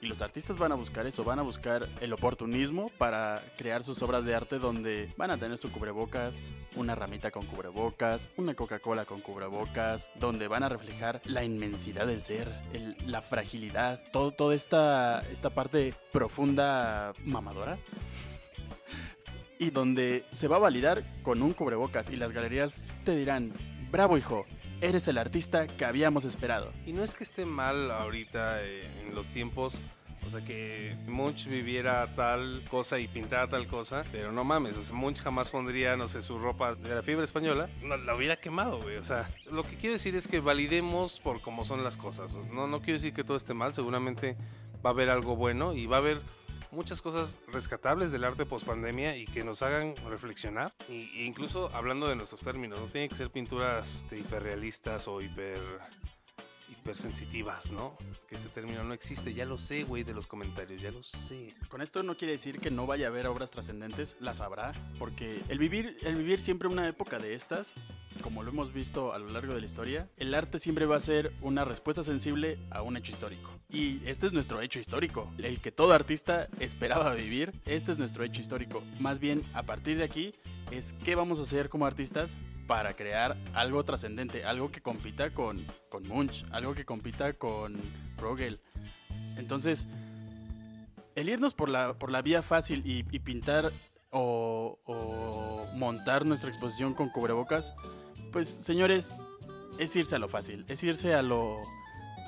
Y 0.04 0.08
los 0.08 0.24
artistas 0.24 0.58
van 0.58 0.72
a 0.72 0.76
buscar 0.76 1.06
eso, 1.06 1.24
van 1.24 1.38
a 1.38 1.44
buscar 1.44 1.88
el 2.02 2.12
oportunismo 2.14 2.90
para 2.98 3.40
crear 3.56 3.84
sus 3.84 4.02
obras 4.02 4.26
de 4.26 4.34
arte 4.34 4.58
donde 4.58 5.14
van 5.16 5.30
a 5.30 5.38
tener 5.38 5.60
su 5.60 5.72
cubrebocas, 5.72 6.42
una 6.76 6.96
ramita 6.96 7.30
con 7.30 7.46
cubrebocas, 7.46 8.28
una 8.36 8.56
Coca-Cola 8.56 9.06
con 9.06 9.22
cubrebocas, 9.22 10.10
donde 10.20 10.48
van 10.48 10.64
a 10.64 10.70
reflejar 10.70 11.22
la 11.26 11.44
inmensidad 11.44 12.08
del 12.08 12.24
ser, 12.24 12.52
el- 12.74 12.96
la 13.06 13.22
fragilidad, 13.22 14.02
todo, 14.12 14.32
toda 14.32 14.56
esta, 14.56 15.22
esta 15.30 15.52
parte 15.52 15.94
profunda 16.12 17.14
mamadora. 17.24 17.78
Y 19.62 19.70
donde 19.70 20.26
se 20.34 20.48
va 20.48 20.56
a 20.56 20.60
validar 20.60 21.04
con 21.22 21.44
un 21.44 21.54
cubrebocas 21.54 22.10
y 22.10 22.16
las 22.16 22.32
galerías 22.32 22.92
te 23.04 23.16
dirán, 23.16 23.54
bravo 23.92 24.18
hijo, 24.18 24.48
eres 24.82 25.08
el 25.08 25.20
artista 25.20 25.68
que 25.68 25.86
habíamos 25.86 26.26
esperado. 26.26 26.74
Y 26.88 26.94
no 26.94 27.04
es 27.04 27.14
que 27.14 27.24
esté 27.24 27.46
mal 27.46 27.92
ahorita 27.92 28.64
eh, 28.64 28.90
en 29.06 29.14
los 29.14 29.30
tiempos. 29.30 29.84
O 30.26 30.32
sea, 30.32 30.42
que 30.44 30.98
Munch 31.06 31.46
viviera 31.48 32.16
tal 32.16 32.64
cosa 32.72 32.98
y 32.98 33.08
pintara 33.08 33.48
tal 33.50 33.68
cosa, 33.68 34.04
pero 34.12 34.32
no 34.32 34.44
mames, 34.44 34.78
o 34.78 34.84
sea, 34.84 34.96
Munch 34.96 35.22
jamás 35.22 35.52
pondría, 35.52 35.96
no 35.96 36.08
sé, 36.08 36.24
su 36.24 36.40
ropa 36.40 36.74
de 36.74 36.96
la 36.96 37.04
fibra 37.04 37.24
española, 37.24 37.70
no, 37.84 37.98
la 37.98 38.16
hubiera 38.16 38.38
quemado, 38.38 38.82
güey. 38.82 38.98
O 38.98 39.04
sea, 39.04 39.30
lo 39.52 39.64
que 39.64 39.78
quiero 39.78 39.94
decir 39.94 40.16
es 40.16 40.28
que 40.28 40.40
validemos 40.40 41.20
por 41.20 41.42
cómo 41.42 41.66
son 41.66 41.84
las 41.84 41.98
cosas. 41.98 42.36
No, 42.52 42.68
no 42.68 42.82
quiero 42.82 42.94
decir 42.94 43.14
que 43.14 43.24
todo 43.24 43.38
esté 43.38 43.54
mal, 43.54 43.76
seguramente 43.76 44.38
va 44.84 44.90
a 44.90 44.94
haber 44.94 45.10
algo 45.10 45.36
bueno 45.36 45.74
y 45.74 45.86
va 45.86 45.98
a 45.98 46.00
haber 46.00 46.22
muchas 46.72 47.02
cosas 47.02 47.40
rescatables 47.48 48.12
del 48.12 48.24
arte 48.24 48.46
post 48.46 48.66
pandemia 48.66 49.18
y 49.18 49.26
que 49.26 49.44
nos 49.44 49.62
hagan 49.62 49.96
reflexionar. 50.10 50.74
Y, 50.90 51.10
e 51.20 51.26
incluso 51.26 51.70
hablando 51.74 52.08
de 52.08 52.16
nuestros 52.16 52.42
términos, 52.42 52.80
no 52.80 52.88
tienen 52.88 53.10
que 53.10 53.16
ser 53.16 53.30
pinturas 53.30 54.02
este, 54.04 54.20
hiperrealistas 54.20 55.08
o 55.08 55.22
hiper 55.22 55.60
hipersensitivas, 56.82 57.72
¿no? 57.72 57.96
Que 58.28 58.36
ese 58.36 58.50
término 58.50 58.84
no 58.84 58.94
existe, 58.94 59.34
ya 59.34 59.46
lo 59.46 59.58
sé, 59.58 59.84
güey, 59.84 60.04
de 60.04 60.14
los 60.14 60.26
comentarios, 60.26 60.82
ya 60.82 60.92
lo 60.92 61.04
sé. 61.04 61.54
Con 61.70 61.82
esto 61.82 62.02
no 62.02 62.18
quiere 62.18 62.34
decir 62.34 62.60
que 62.60 62.72
no 62.72 62.88
vaya 62.88 63.08
a 63.08 63.10
haber 63.10 63.28
obras 63.28 63.52
trascendentes, 63.52 64.18
las 64.20 64.42
habrá, 64.42 64.74
porque 64.98 65.42
el 65.48 65.60
vivir, 65.60 65.98
el 66.02 66.16
vivir 66.16 66.40
siempre 66.40 66.68
una 66.68 66.88
época 66.88 67.20
de 67.20 67.36
estas, 67.36 67.76
como 68.24 68.42
lo 68.42 68.50
hemos 68.50 68.74
visto 68.74 69.14
a 69.14 69.20
lo 69.20 69.30
largo 69.30 69.54
de 69.54 69.60
la 69.60 69.66
historia, 69.66 70.10
el 70.18 70.34
arte 70.34 70.58
siempre 70.58 70.86
va 70.86 70.96
a 70.96 71.00
ser 71.00 71.34
una 71.42 71.66
respuesta 71.66 72.04
sensible 72.04 72.60
a 72.72 72.82
un 72.82 72.98
hecho 72.98 73.12
histórico. 73.12 73.52
Y 73.70 74.02
este 74.06 74.26
es 74.26 74.34
nuestro 74.34 74.60
hecho 74.62 74.80
histórico, 74.80 75.32
el 75.38 75.62
que 75.62 75.72
todo 75.72 75.94
artista 75.94 76.48
esperaba 76.60 77.14
vivir, 77.14 77.54
este 77.66 77.92
es 77.92 78.00
nuestro 78.00 78.24
hecho 78.24 78.42
histórico. 78.42 78.84
Más 79.00 79.20
bien, 79.20 79.44
a 79.54 79.64
partir 79.64 79.98
de 79.98 80.04
aquí, 80.04 80.34
es 80.72 80.94
qué 80.94 81.16
vamos 81.16 81.38
a 81.40 81.44
hacer 81.44 81.70
como 81.70 81.86
artistas 81.86 82.38
para 82.72 82.94
crear 82.94 83.36
algo 83.54 83.84
trascendente, 83.84 84.46
algo 84.46 84.72
que 84.72 84.82
compita 84.82 85.32
con, 85.34 85.66
con 85.90 86.08
Munch, 86.08 86.46
algo 86.52 86.74
que 86.74 86.86
compita 86.86 87.34
con 87.34 87.76
Rogel, 88.18 88.62
Entonces, 89.36 89.90
el 91.16 91.28
irnos 91.28 91.54
por 91.54 91.68
la, 91.68 91.96
por 91.96 92.12
la 92.14 92.22
vía 92.22 92.42
fácil 92.42 92.82
y, 92.86 93.04
pintar 93.20 93.74
o, 94.10 94.80
o 94.86 95.68
montar 95.76 96.26
nuestra 96.26 96.50
exposición 96.50 96.94
con 96.94 97.10
cubrebocas, 97.10 97.74
pues 98.32 98.48
señores, 98.48 99.20
es 99.78 99.94
irse 99.98 100.16
a 100.16 100.20
lo 100.20 100.30
fácil, 100.30 100.64
es 100.70 100.82
irse 100.82 101.14
a 101.14 101.22
lo 101.22 101.60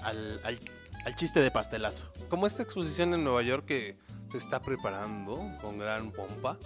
al, 0.03 0.41
al- 0.43 0.60
al 1.06 1.15
chiste 1.15 1.39
de 1.39 1.51
pastelazo. 1.51 2.12
Como 2.27 2.47
esta 2.47 2.63
exposición 2.63 3.13
en 3.13 3.23
Nueva 3.23 3.43
York 3.43 3.63
que 3.65 3.97
se 4.27 4.38
está 4.39 4.62
preparando 4.62 5.39
con 5.62 5.77
gran 5.77 6.12
pompa, 6.12 6.58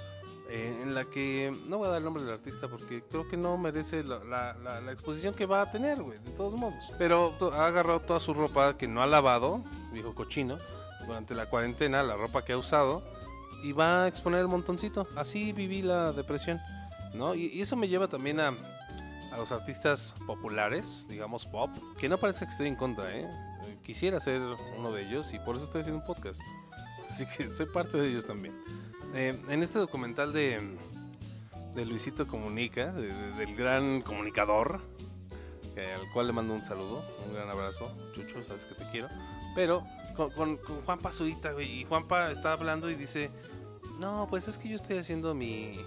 eh, 0.49 0.79
en 0.81 0.95
la 0.95 1.05
que 1.05 1.53
no 1.67 1.77
voy 1.77 1.87
a 1.87 1.91
dar 1.91 1.97
el 1.99 2.03
nombre 2.05 2.23
del 2.23 2.33
artista 2.33 2.67
porque 2.67 3.03
creo 3.09 3.27
que 3.27 3.35
no 3.37 3.57
merece 3.57 4.03
la, 4.03 4.23
la- 4.23 4.53
la- 4.63 4.81
la 4.81 4.91
exposición 4.91 5.33
que 5.33 5.45
va 5.45 5.61
a 5.61 5.71
tener, 5.71 6.01
güey, 6.01 6.19
de 6.19 6.31
todos 6.31 6.53
modos. 6.53 6.83
Pero 6.97 7.35
ha 7.53 7.65
agarrado 7.67 7.99
toda 8.01 8.19
su 8.19 8.33
ropa 8.33 8.77
que 8.77 8.87
no 8.87 9.01
ha 9.01 9.07
lavado, 9.07 9.63
viejo 9.91 10.15
cochino, 10.15 10.57
durante 11.05 11.35
la 11.35 11.45
cuarentena, 11.49 12.03
la 12.03 12.15
ropa 12.15 12.43
que 12.45 12.53
ha 12.53 12.57
usado, 12.57 13.01
y 13.63 13.71
va 13.71 14.03
a 14.03 14.07
exponer 14.07 14.41
el 14.41 14.47
montoncito. 14.47 15.07
Así 15.15 15.51
viví 15.53 15.81
la 15.81 16.11
depresión, 16.13 16.59
¿no? 17.13 17.33
Y, 17.35 17.45
y 17.47 17.61
eso 17.61 17.75
me 17.75 17.87
lleva 17.87 18.07
también 18.07 18.39
a, 18.39 18.49
a 19.31 19.37
los 19.37 19.51
artistas 19.51 20.15
populares, 20.25 21.07
digamos 21.09 21.45
pop, 21.45 21.69
que 21.97 22.07
no 22.09 22.17
parece 22.19 22.45
que 22.45 22.51
estoy 22.51 22.67
en 22.67 22.75
contra, 22.75 23.09
¿eh? 23.15 23.25
Eh, 23.65 23.77
Quisiera 23.83 24.19
ser 24.19 24.41
uno 24.77 24.91
de 24.91 25.01
ellos 25.07 25.33
y 25.33 25.39
por 25.39 25.55
eso 25.55 25.65
estoy 25.65 25.81
haciendo 25.81 26.01
un 26.01 26.05
podcast. 26.05 26.41
Así 27.09 27.25
que 27.25 27.49
soy 27.51 27.65
parte 27.67 27.97
de 27.97 28.09
ellos 28.09 28.25
también. 28.25 28.53
Eh, 29.19 29.35
en 29.49 29.63
este 29.63 29.79
documental 29.79 30.31
de, 30.31 30.61
Luisito 31.85 32.27
Comunica, 32.27 32.91
de- 32.91 33.07
de- 33.13 33.31
del 33.33 33.55
gran 33.55 34.01
comunicador, 34.01 34.79
al 35.75 36.09
cual 36.11 36.27
le 36.27 36.33
mando 36.33 36.53
un 36.53 36.63
saludo, 36.65 37.03
un 37.27 37.33
gran 37.33 37.49
abrazo, 37.49 37.91
Chucho, 38.13 38.43
sabes 38.45 38.65
que 38.65 38.75
te 38.75 38.83
quiero. 38.91 39.07
Pero 39.55 39.83
con, 40.15 40.29
con, 40.31 40.57
con 40.57 40.81
Juanpa 40.81 41.11
Zurita, 41.11 41.59
y 41.61 41.83
Juanpa 41.85 42.31
está 42.31 42.53
hablando 42.53 42.89
y 42.91 42.95
dice, 42.95 43.29
no, 43.99 44.27
pues 44.29 44.47
es 44.47 44.57
que 44.57 44.69
yo 44.69 44.75
estoy 44.75 44.97
haciendo 44.99 45.33
mi, 45.33 45.79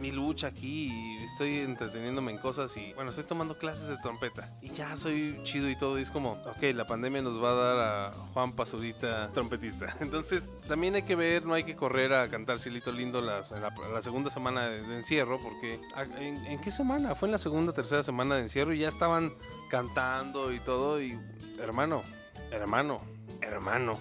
mi 0.00 0.10
lucha 0.10 0.46
aquí 0.48 0.90
y 0.90 1.24
estoy 1.24 1.58
entreteniéndome 1.58 2.32
en 2.32 2.38
cosas 2.38 2.76
y 2.76 2.92
bueno, 2.94 3.10
estoy 3.10 3.24
tomando 3.24 3.58
clases 3.58 3.88
de 3.88 3.96
trompeta 3.98 4.48
y 4.62 4.70
ya 4.70 4.96
soy 4.96 5.38
chido 5.44 5.68
y 5.68 5.76
todo 5.76 5.98
y 5.98 6.02
es 6.02 6.10
como, 6.10 6.32
ok, 6.46 6.62
la 6.74 6.86
pandemia 6.86 7.20
nos 7.22 7.42
va 7.42 7.50
a 7.50 7.54
dar 7.54 7.78
a 7.78 8.12
Juan 8.32 8.52
Pasudita 8.52 9.30
trompetista. 9.32 9.96
Entonces 10.00 10.50
también 10.66 10.94
hay 10.94 11.02
que 11.02 11.14
ver, 11.16 11.44
no 11.44 11.54
hay 11.54 11.64
que 11.64 11.76
correr 11.76 12.12
a 12.14 12.28
cantar 12.28 12.58
Cielito 12.58 12.92
Lindo 12.92 13.20
la, 13.20 13.44
la, 13.50 14.02
segunda 14.02 14.30
semana 14.30 14.68
de, 14.68 14.80
encierro 14.96 15.38
porque 15.42 15.78
¿a- 15.94 16.02
¿en, 16.02 16.44
en 16.46 16.60
qué 16.60 16.70
semana? 16.70 17.14
Fue 17.14 17.28
en 17.28 17.32
la 17.32 17.38
segunda, 17.38 17.72
tercera 17.72 18.02
semana 18.02 18.36
de 18.36 18.42
encierro 18.42 18.72
y 18.72 18.78
ya 18.78 18.88
estaban 18.88 19.32
cantando 19.70 20.52
y 20.52 20.60
todo 20.60 21.00
y 21.00 21.18
hermano, 21.58 22.02
hermano, 22.50 23.00
hermano. 23.40 23.98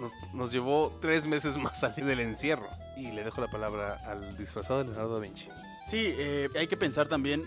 Nos, 0.00 0.12
nos 0.32 0.52
llevó 0.52 0.98
tres 1.00 1.26
meses 1.26 1.56
más 1.58 1.80
salir 1.80 2.04
del 2.04 2.20
encierro. 2.20 2.66
Y 2.96 3.10
le 3.12 3.24
dejo 3.24 3.40
la 3.40 3.48
palabra 3.48 4.00
al 4.06 4.36
disfrazado 4.36 4.82
Leonardo 4.82 5.14
da 5.14 5.20
Vinci. 5.20 5.48
Sí, 5.86 6.12
eh, 6.16 6.48
hay 6.56 6.66
que 6.68 6.76
pensar 6.76 7.08
también 7.08 7.42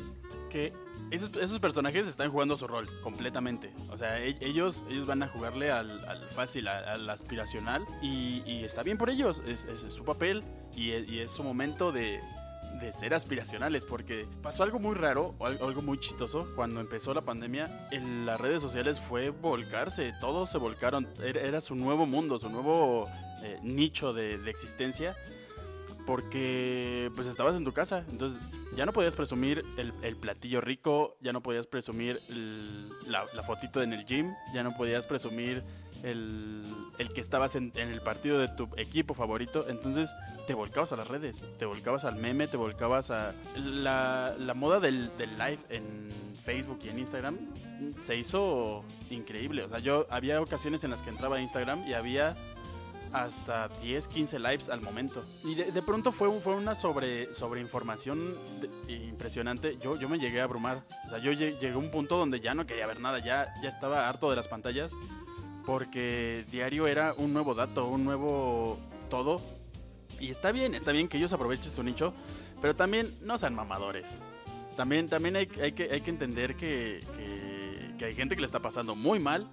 que 0.49 0.73
esos, 1.11 1.29
esos 1.35 1.59
personajes 1.59 2.07
están 2.07 2.31
jugando 2.31 2.57
su 2.57 2.67
rol 2.67 2.89
completamente. 3.01 3.71
O 3.91 3.97
sea, 3.97 4.19
e- 4.19 4.37
ellos, 4.41 4.85
ellos 4.89 5.05
van 5.05 5.21
a 5.23 5.27
jugarle 5.27 5.71
al, 5.71 6.03
al 6.05 6.27
fácil, 6.29 6.67
al, 6.67 6.83
al 6.87 7.09
aspiracional. 7.09 7.85
Y, 8.01 8.41
y 8.45 8.63
está 8.63 8.81
bien 8.83 8.97
por 8.97 9.09
ellos. 9.09 9.41
Es, 9.47 9.65
es- 9.65 9.83
es 9.83 9.93
su 9.93 10.03
papel 10.03 10.43
y 10.75 10.91
es, 10.91 11.07
y 11.07 11.19
es 11.19 11.31
su 11.31 11.43
momento 11.43 11.91
de, 11.91 12.19
de 12.81 12.91
ser 12.91 13.13
aspiracionales. 13.13 13.85
Porque 13.85 14.27
pasó 14.41 14.63
algo 14.63 14.79
muy 14.79 14.95
raro 14.95 15.35
o 15.37 15.45
al- 15.45 15.59
algo 15.61 15.81
muy 15.81 15.99
chistoso. 15.99 16.47
Cuando 16.55 16.81
empezó 16.81 17.13
la 17.13 17.21
pandemia, 17.21 17.67
en 17.91 18.25
las 18.25 18.41
redes 18.41 18.61
sociales 18.61 18.99
fue 18.99 19.29
volcarse. 19.29 20.13
Todos 20.19 20.49
se 20.49 20.57
volcaron. 20.57 21.07
Era 21.23 21.61
su 21.61 21.75
nuevo 21.75 22.05
mundo, 22.05 22.39
su 22.39 22.49
nuevo 22.49 23.07
eh, 23.43 23.59
nicho 23.61 24.13
de, 24.13 24.35
existencia 24.49 25.15
porque 26.05 27.11
pues 27.15 27.25
estabas 27.25 27.55
en 27.55 27.65
tu 27.65 27.73
casa, 27.73 28.05
entonces 28.11 28.39
ya 28.75 28.85
no 28.85 28.93
podías 28.93 29.15
presumir 29.15 29.65
el, 29.77 30.15
platillo 30.17 30.61
rico, 30.61 31.17
ya 31.19 31.33
no 31.33 31.41
podías 31.41 31.65
presumir 31.65 32.21
la, 33.07 33.25
la 33.33 33.43
fotito 33.43 33.81
en 33.81 33.91
el 33.91 34.05
gym, 34.05 34.31
ya 34.53 34.61
no 34.61 34.75
podías 34.75 35.07
presumir 35.07 35.63
el, 36.03 36.61
el 36.99 37.09
que 37.09 37.21
estabas 37.21 37.55
en, 37.55 37.71
en 37.75 37.89
el 37.89 38.01
partido 38.01 38.37
de 38.39 38.47
tu 38.49 38.69
equipo 38.77 39.13
favorito, 39.13 39.65
entonces 39.69 40.13
te 40.45 40.53
volcabas 40.53 40.91
a 40.91 40.97
las 40.97 41.07
redes, 41.07 41.45
te 41.57 41.65
volcabas 41.65 42.05
al 42.05 42.15
meme, 42.15 42.47
te 42.47 42.57
volcabas 42.57 43.11
a... 43.11 43.33
La, 43.55 44.35
la 44.37 44.53
moda 44.53 44.79
del, 44.79 45.11
del 45.17 45.31
live 45.31 45.59
en 45.69 46.09
Facebook 46.43 46.79
y 46.83 46.89
en 46.89 46.99
Instagram 46.99 47.37
se 47.99 48.15
hizo 48.15 48.83
increíble, 49.09 49.63
o 49.63 49.69
sea, 49.69 49.79
yo 49.79 50.05
había 50.09 50.39
ocasiones 50.41 50.83
en 50.83 50.91
las 50.91 51.01
que 51.01 51.09
entraba 51.09 51.37
a 51.37 51.41
Instagram 51.41 51.87
y 51.87 51.93
había 51.93 52.35
hasta 53.23 53.67
10, 53.81 54.07
15 54.07 54.39
lives 54.39 54.69
al 54.69 54.81
momento. 54.81 55.23
Y 55.43 55.55
de, 55.55 55.71
de 55.71 55.81
pronto 55.81 56.11
fue, 56.11 56.29
fue 56.41 56.55
una 56.55 56.75
sobre, 56.75 57.33
sobreinformación 57.33 58.35
de- 58.59 58.93
impresionante. 58.93 59.77
Yo, 59.81 59.97
yo 59.99 60.09
me 60.09 60.17
llegué 60.19 60.41
a 60.41 60.43
abrumar. 60.43 60.83
O 61.07 61.09
sea, 61.09 61.19
yo 61.19 61.31
lle- 61.31 61.57
llegué 61.59 61.73
a 61.73 61.77
un 61.77 61.91
punto 61.91 62.17
donde 62.17 62.39
ya 62.41 62.53
no 62.53 62.65
quería 62.65 62.87
ver 62.87 62.99
nada. 62.99 63.19
Ya, 63.19 63.53
ya 63.61 63.69
estaba 63.69 64.09
harto 64.09 64.29
de 64.29 64.35
las 64.35 64.47
pantallas. 64.47 64.93
Porque 65.65 66.45
diario 66.51 66.87
era 66.87 67.13
un 67.17 67.33
nuevo 67.33 67.55
dato, 67.55 67.87
un 67.87 68.03
nuevo 68.03 68.77
todo. 69.09 69.41
Y 70.19 70.29
está 70.29 70.51
bien, 70.51 70.75
está 70.75 70.91
bien 70.91 71.07
que 71.07 71.17
ellos 71.17 71.33
aprovechen 71.33 71.71
su 71.71 71.83
nicho. 71.83 72.13
Pero 72.61 72.75
también 72.75 73.13
no 73.21 73.37
sean 73.37 73.55
mamadores. 73.55 74.17
También, 74.77 75.07
también 75.07 75.35
hay, 75.37 75.49
hay 75.61 75.71
que, 75.71 75.89
hay 75.91 76.01
que 76.01 76.09
entender 76.09 76.55
que, 76.55 76.99
que- 77.17 77.95
que 77.97 78.05
hay 78.05 78.13
gente 78.13 78.35
que 78.35 78.41
le 78.41 78.45
está 78.45 78.59
pasando 78.59 78.93
muy 78.93 79.19
mal 79.19 79.47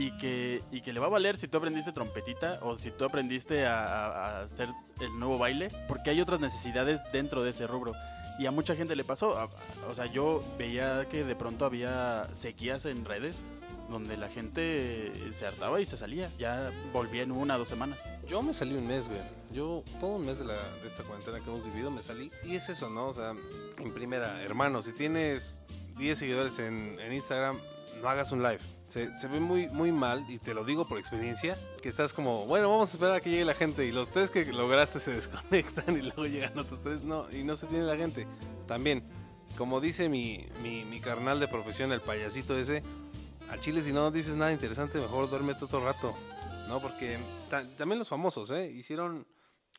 y 0.00 0.12
que, 0.16 0.62
y 0.72 0.80
que 0.80 0.92
le 0.94 1.00
va 1.00 1.06
a 1.06 1.10
valer 1.10 1.36
si 1.36 1.46
tú 1.46 1.58
aprendiste 1.58 1.92
trompetita 1.92 2.58
o 2.62 2.76
si 2.76 2.90
tú 2.90 3.04
aprendiste 3.04 3.66
a, 3.66 3.84
a- 3.84 4.42
hacer 4.44 4.68
el 5.00 5.18
nuevo 5.18 5.36
baile, 5.36 5.68
porque 5.88 6.08
hay 6.10 6.20
otras 6.22 6.40
necesidades 6.40 7.00
dentro 7.12 7.42
de 7.44 7.50
ese 7.50 7.66
rubro. 7.66 7.92
Y 8.38 8.46
a 8.46 8.50
mucha 8.50 8.74
gente 8.74 8.96
le 8.96 9.04
pasó. 9.04 9.36
O 9.88 9.94
sea, 9.94 10.06
yo 10.06 10.42
veía 10.58 11.06
que 11.10 11.24
de 11.24 11.36
pronto 11.36 11.66
había 11.66 12.26
sequías 12.32 12.86
en 12.86 13.04
redes 13.04 13.42
donde 13.90 14.16
la 14.16 14.28
gente 14.30 15.12
se 15.32 15.46
hartaba 15.46 15.80
y 15.80 15.84
se 15.84 15.98
salía. 15.98 16.30
Ya 16.38 16.70
volvía 16.94 17.22
en 17.22 17.32
una 17.32 17.56
o 17.56 17.58
dos 17.58 17.68
semanas. 17.68 17.98
Yo 18.26 18.40
me 18.40 18.54
salí 18.54 18.74
un 18.74 18.86
mes, 18.86 19.06
güey. 19.08 19.20
Yo 19.52 19.82
todo 19.98 20.12
un 20.12 20.24
mes 20.24 20.38
de, 20.38 20.46
la, 20.46 20.54
de 20.54 20.86
esta 20.86 21.02
cuarentena 21.02 21.40
que 21.40 21.50
hemos 21.50 21.66
vivido 21.66 21.90
me 21.90 22.00
salí. 22.00 22.30
Y 22.46 22.54
es 22.56 22.68
eso, 22.70 22.88
¿no? 22.88 23.08
O 23.08 23.12
sea, 23.14 23.34
en 23.78 23.92
primera, 23.92 24.40
hermano, 24.42 24.80
si 24.80 24.92
tienes 24.92 25.58
10 25.98 26.16
seguidores 26.18 26.58
en, 26.60 26.98
en 26.98 27.12
Instagram, 27.12 27.58
no 28.00 28.08
hagas 28.08 28.32
un 28.32 28.42
live. 28.42 28.58
Se, 28.86 29.08
ve 29.28 29.38
muy, 29.40 29.68
muy 29.68 29.92
mal, 29.92 30.24
y 30.28 30.38
te 30.38 30.52
lo 30.54 30.64
digo 30.64 30.86
por 30.86 30.98
experiencia, 30.98 31.56
que 31.80 31.88
estás 31.88 32.12
como, 32.12 32.46
bueno, 32.46 32.70
vamos 32.70 32.90
a 32.90 32.92
esperar 32.92 33.16
a 33.16 33.20
que 33.20 33.30
llegue 33.30 33.44
la 33.44 33.54
gente. 33.54 33.84
Y 33.86 33.92
los 33.92 34.10
tres 34.10 34.30
que 34.30 34.44
lograste 34.52 34.98
se 35.00 35.12
desconectan 35.14 35.96
y 35.96 36.02
luego 36.02 36.26
llegan 36.26 36.58
otros 36.58 36.82
tres, 36.82 37.02
no, 37.02 37.30
y 37.30 37.44
no 37.44 37.56
se 37.56 37.66
tiene 37.66 37.84
la 37.84 37.96
gente. 37.96 38.26
También, 38.66 39.04
como 39.56 39.80
dice 39.80 40.08
mi, 40.08 40.46
mi, 40.62 41.00
carnal 41.00 41.38
de 41.40 41.48
profesión, 41.48 41.92
el 41.92 42.00
payasito 42.00 42.58
ese, 42.58 42.82
al 43.48 43.60
chile 43.60 43.82
si 43.82 43.92
no 43.92 44.10
dices 44.10 44.34
nada 44.34 44.52
interesante, 44.52 45.00
mejor 45.00 45.30
duérmete 45.30 45.64
otro 45.64 45.84
rato. 45.84 46.14
¿no? 46.68 46.80
Porque 46.80 47.18
ta- 47.48 47.64
también 47.76 47.98
los 47.98 48.08
famosos, 48.08 48.50
¿eh? 48.52 48.70
Hicieron 48.70 49.26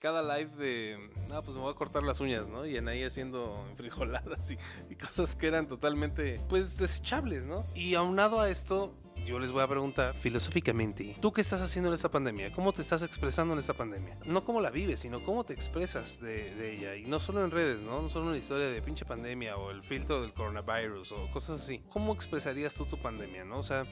cada 0.01 0.23
live 0.35 0.49
de, 0.57 0.97
ah, 1.31 1.43
pues 1.43 1.55
me 1.55 1.61
voy 1.61 1.71
a 1.71 1.75
cortar 1.75 2.01
las 2.01 2.19
uñas, 2.19 2.49
¿no? 2.49 2.65
Y 2.65 2.75
en 2.75 2.87
ahí 2.87 3.03
haciendo 3.03 3.63
frijoladas 3.77 4.51
y, 4.51 4.57
y 4.89 4.95
cosas 4.95 5.35
que 5.35 5.47
eran 5.47 5.67
totalmente, 5.67 6.41
pues, 6.49 6.75
desechables, 6.75 7.45
¿no? 7.45 7.65
Y 7.75 7.93
aunado 7.93 8.39
a 8.39 8.49
esto, 8.49 8.93
yo 9.25 9.39
les 9.39 9.51
voy 9.51 9.61
a 9.63 9.67
preguntar 9.67 10.13
filosóficamente, 10.15 11.15
¿tú 11.21 11.31
qué 11.31 11.41
estás 11.41 11.61
haciendo 11.61 11.89
en 11.89 11.93
esta 11.93 12.09
pandemia? 12.09 12.51
¿Cómo 12.51 12.73
te 12.73 12.81
estás 12.81 13.03
expresando 13.03 13.53
en 13.53 13.59
esta 13.59 13.73
pandemia? 13.73 14.17
No 14.25 14.43
cómo 14.43 14.59
la 14.61 14.71
vives, 14.71 14.99
sino 15.01 15.19
cómo 15.19 15.43
te 15.43 15.53
expresas 15.53 16.19
de, 16.19 16.75
ella. 16.75 16.95
Y 16.95 17.05
no 17.05 17.19
solo 17.19 17.43
en 17.43 17.51
redes, 17.51 17.81
¿no? 17.83 18.01
No 18.01 18.09
solo 18.09 18.25
en 18.27 18.31
la 18.33 18.37
historia 18.37 18.67
de 18.67 18.81
pinche 18.81 19.05
pandemia 19.05 19.57
o 19.57 19.71
el 19.71 19.83
filtro 19.83 20.21
del 20.21 20.33
coronavirus 20.33 21.11
o 21.13 21.27
cosas 21.31 21.61
así. 21.61 21.81
¿Cómo 21.89 22.13
expresarías 22.13 22.73
tú 22.73 22.85
tu 22.85 22.97
pandemia, 22.97 23.45
no? 23.45 23.59
O 23.59 23.63
sea, 23.63 23.83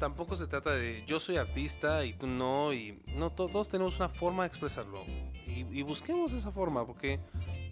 tampoco 0.00 0.34
se 0.36 0.46
trata 0.46 0.70
de 0.74 1.04
yo 1.06 1.20
soy 1.20 1.36
artista 1.36 2.04
y 2.04 2.12
tú 2.14 2.26
no, 2.26 2.72
y 2.72 3.00
no, 3.16 3.30
to- 3.30 3.46
todos 3.46 3.68
tenemos 3.68 3.96
una 3.96 4.08
forma 4.08 4.42
de 4.42 4.48
expresarlo. 4.48 5.00
Y, 5.46 5.60
y 5.78 5.82
busquemos 5.82 6.32
esa 6.32 6.50
forma, 6.50 6.86
porque 6.86 7.20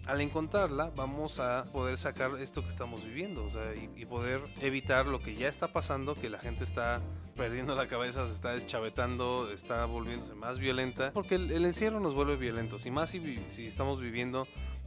al 0.05 0.21
encontrarla 0.21 0.91
vamos 0.95 1.39
a 1.39 1.65
poder 1.71 1.97
sacar 1.97 2.31
esto 2.39 2.61
que 2.61 2.69
estamos 2.69 3.03
viviendo, 3.03 3.43
o 3.45 3.49
sea, 3.49 3.73
y, 3.75 4.05
poder 4.05 4.41
evitar 4.61 5.05
lo 5.05 5.19
que 5.19 5.35
ya 5.35 5.47
está 5.47 5.67
pasando, 5.67 6.15
que 6.15 6.29
la 6.29 6.39
gente 6.39 6.63
está 6.63 7.01
perdiendo 7.35 7.75
la 7.75 7.87
cabeza, 7.87 8.25
se 8.25 8.33
está 8.33 8.51
deschavetando, 8.51 9.51
está 9.51 9.85
volviéndose 9.85 10.33
más 10.33 10.59
violenta, 10.59 11.11
porque 11.13 11.35
el, 11.35 11.65
encierro 11.65 11.99
nos 11.99 12.13
vuelve 12.13 12.35
violentos, 12.35 12.85
y 12.85 12.91
más 12.91 13.11
si, 13.11 13.39
si 13.49 13.67
estamos 13.67 14.01
viviendo 14.01 14.45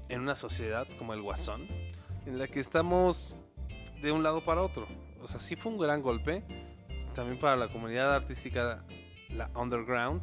en 0.08 0.20
una 0.20 0.36
sociedad 0.36 0.86
como 0.98 1.14
el 1.14 1.22
Guasón, 1.22 1.62
en 2.26 2.38
la 2.38 2.46
que 2.46 2.60
estamos 2.60 3.36
de 4.02 4.12
un 4.12 4.22
lado 4.22 4.40
para 4.42 4.62
otro. 4.62 4.86
O 5.22 5.28
sea, 5.28 5.40
sí 5.40 5.56
fue 5.56 5.72
un 5.72 5.78
gran 5.78 6.02
golpe, 6.02 6.42
también 7.14 7.38
para 7.38 7.56
la 7.56 7.68
comunidad 7.68 8.14
artística, 8.14 8.84
la 9.34 9.50
underground, 9.54 10.22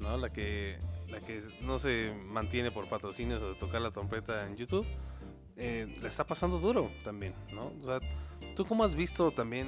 ¿no? 0.00 0.18
La 0.18 0.30
que, 0.30 0.78
la 1.10 1.20
que 1.20 1.42
no 1.62 1.78
se 1.78 2.12
mantiene 2.26 2.70
por 2.70 2.86
patrocinios 2.88 3.42
o 3.42 3.50
de 3.50 3.54
tocar 3.54 3.80
la 3.80 3.90
trompeta 3.90 4.46
en 4.46 4.56
YouTube, 4.56 4.86
eh, 5.56 5.86
la 6.02 6.08
está 6.08 6.24
pasando 6.26 6.58
duro 6.58 6.90
también, 7.04 7.34
¿no? 7.54 7.72
O 7.82 7.86
sea, 7.86 8.00
¿tú 8.56 8.66
cómo 8.66 8.84
has 8.84 8.94
visto 8.94 9.30
también 9.30 9.66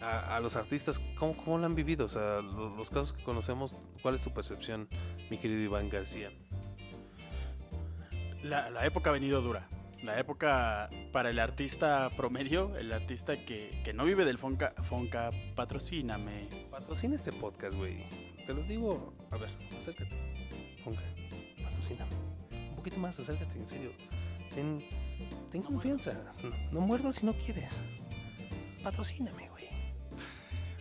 a, 0.00 0.36
a 0.36 0.40
los 0.40 0.56
artistas, 0.56 1.00
¿cómo, 1.18 1.36
¿cómo 1.36 1.58
lo 1.58 1.66
han 1.66 1.74
vivido? 1.74 2.04
O 2.04 2.08
sea, 2.08 2.38
lo- 2.40 2.76
los 2.76 2.90
casos 2.90 3.12
que 3.14 3.24
conocemos, 3.24 3.76
¿cuál 4.02 4.14
es 4.14 4.22
tu 4.22 4.30
percepción, 4.32 4.88
mi 5.30 5.38
querido 5.38 5.60
Iván 5.62 5.88
García? 5.88 6.30
La, 8.42 8.70
la 8.70 8.86
época 8.86 9.10
ha 9.10 9.12
venido 9.12 9.40
dura. 9.40 9.68
La 10.04 10.20
época 10.20 10.90
para 11.10 11.30
el 11.30 11.38
artista 11.38 12.10
promedio, 12.16 12.76
el 12.76 12.92
artista 12.92 13.34
que, 13.36 13.70
que 13.82 13.94
no 13.94 14.04
vive 14.04 14.24
del 14.26 14.36
Fonca, 14.38 14.70
Fonca, 14.84 15.30
patrocíname. 15.54 16.48
Patrocina 16.70 17.14
este 17.14 17.32
podcast, 17.32 17.76
güey. 17.76 17.96
Te 18.46 18.52
los 18.54 18.68
digo. 18.68 19.14
A 19.30 19.38
ver, 19.38 19.48
acércate. 19.76 20.10
Ponga, 20.86 21.00
patrocíname. 21.64 22.12
Un 22.70 22.76
poquito 22.76 22.98
más, 22.98 23.18
acércate, 23.18 23.58
en 23.58 23.66
serio. 23.66 23.90
Ten, 24.54 24.78
ten 25.50 25.62
confianza. 25.62 26.14
No, 26.70 26.80
muerdas 26.80 27.16
si 27.16 27.26
no 27.26 27.32
quieres. 27.32 27.80
Patrocíname, 28.84 29.48
güey. 29.48 29.64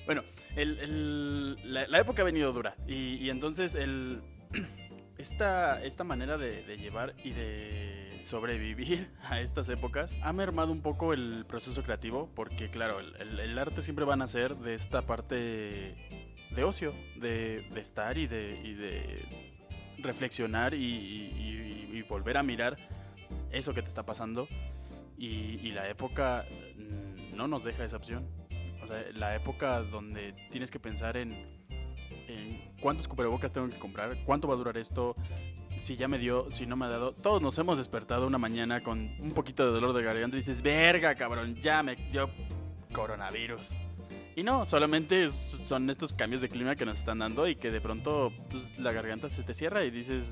Bueno, 0.05 0.21
la, 0.55 1.99
época 1.99 2.21
ha 2.21 2.25
venido 2.25 2.53
dura. 2.53 2.75
Y, 2.87 3.31
entonces 3.31 3.73
el, 3.73 4.21
esta, 5.17 6.03
manera 6.03 6.37
de, 6.37 6.77
llevar 6.77 7.15
y 7.23 7.31
de 7.31 8.11
sobrevivir 8.23 9.09
a 9.23 9.41
estas 9.41 9.69
épocas 9.69 10.15
ha 10.21 10.33
mermado 10.33 10.71
un 10.71 10.81
poco 10.81 11.13
el 11.13 11.47
proceso 11.47 11.81
creativo. 11.81 12.29
Porque 12.35 12.69
claro, 12.69 12.99
el, 12.99 13.57
arte 13.57 13.81
siempre 13.81 14.05
va 14.05 14.13
a 14.13 14.17
nacer 14.17 14.55
de 14.55 14.75
esta 14.75 15.01
parte 15.01 15.95
de 16.51 16.63
ocio, 16.63 16.93
de, 17.15 17.59
de 17.73 17.81
estar 17.81 18.19
y 18.19 18.27
de, 18.27 18.55
y 18.63 18.75
de 18.75 19.54
reflexionar 20.01 20.73
y, 20.73 22.03
volver 22.07 22.37
a 22.37 22.43
mirar 22.43 22.75
eso 23.51 23.73
que 23.73 23.81
te 23.81 23.87
está 23.87 24.03
pasando. 24.03 24.47
Y, 25.17 25.59
y 25.63 25.71
la 25.71 25.89
época 25.89 26.45
mm, 26.77 27.35
no 27.35 27.47
nos 27.47 27.63
deja 27.63 27.83
esa 27.83 27.97
opción. 27.97 28.27
O 28.83 28.87
sea, 28.87 29.03
la 29.15 29.35
época 29.35 29.81
donde 29.81 30.33
tienes 30.51 30.69
que 30.69 30.79
pensar 30.79 31.17
en, 31.17 31.31
en 32.27 32.61
cuántos 32.79 33.07
cubrebocas 33.07 33.51
tengo 33.51 33.69
que 33.69 33.77
comprar, 33.77 34.15
cuánto 34.25 34.47
va 34.47 34.53
a 34.53 34.57
durar 34.57 34.77
esto, 34.77 35.15
si 35.71 35.95
ya 35.95 36.07
me 36.07 36.19
dio, 36.19 36.49
si 36.51 36.65
no 36.65 36.75
me 36.75 36.85
ha 36.85 36.89
dado. 36.89 37.13
Todos 37.13 37.41
nos 37.41 37.57
hemos 37.57 37.77
despertado 37.77 38.27
una 38.27 38.37
mañana 38.37 38.81
con 38.81 39.09
un 39.19 39.31
poquito 39.31 39.65
de 39.65 39.71
dolor 39.71 39.95
de 39.95 40.03
garganta 40.03 40.35
y 40.35 40.39
dices, 40.39 40.61
verga, 40.61 41.15
cabrón, 41.15 41.55
ya 41.55 41.83
me 41.83 41.95
dio 41.95 42.29
coronavirus. 42.93 43.73
Y 44.35 44.43
no, 44.43 44.65
solamente 44.65 45.31
son 45.31 45.89
estos 45.89 46.11
cambios 46.11 46.41
de 46.41 46.49
clima 46.49 46.75
que 46.75 46.85
nos 46.85 46.97
están 46.99 47.19
dando 47.19 47.47
y 47.47 47.55
que 47.55 47.71
de 47.71 47.79
pronto 47.79 48.33
pues, 48.49 48.77
la 48.79 48.91
garganta 48.91 49.29
se 49.29 49.43
te 49.43 49.53
cierra 49.53 49.85
y 49.85 49.91
dices, 49.91 50.25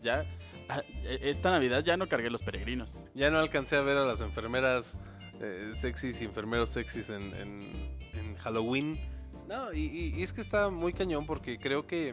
ya, 0.00 0.24
ah, 0.68 0.80
e- 1.04 1.18
esta 1.30 1.50
Navidad 1.50 1.82
ya 1.84 1.96
no 1.96 2.06
cargué 2.06 2.30
los 2.30 2.42
peregrinos. 2.42 3.02
Ya 3.14 3.30
no 3.30 3.38
alcancé 3.38 3.74
a 3.76 3.80
ver 3.80 3.96
a 3.96 4.04
las 4.04 4.20
enfermeras 4.20 4.96
eh, 5.40 5.72
sexys 5.74 6.22
y 6.22 6.26
enfermeros 6.26 6.68
sexys 6.68 7.10
en, 7.10 7.22
en- 7.34 7.62
en 8.14 8.36
Halloween. 8.36 8.96
No, 9.48 9.72
y 9.72 10.22
es 10.22 10.32
que 10.32 10.40
está 10.40 10.68
muy 10.70 10.92
cañón 10.92 11.26
porque 11.26 11.58
creo 11.58 11.86
que 11.86 12.12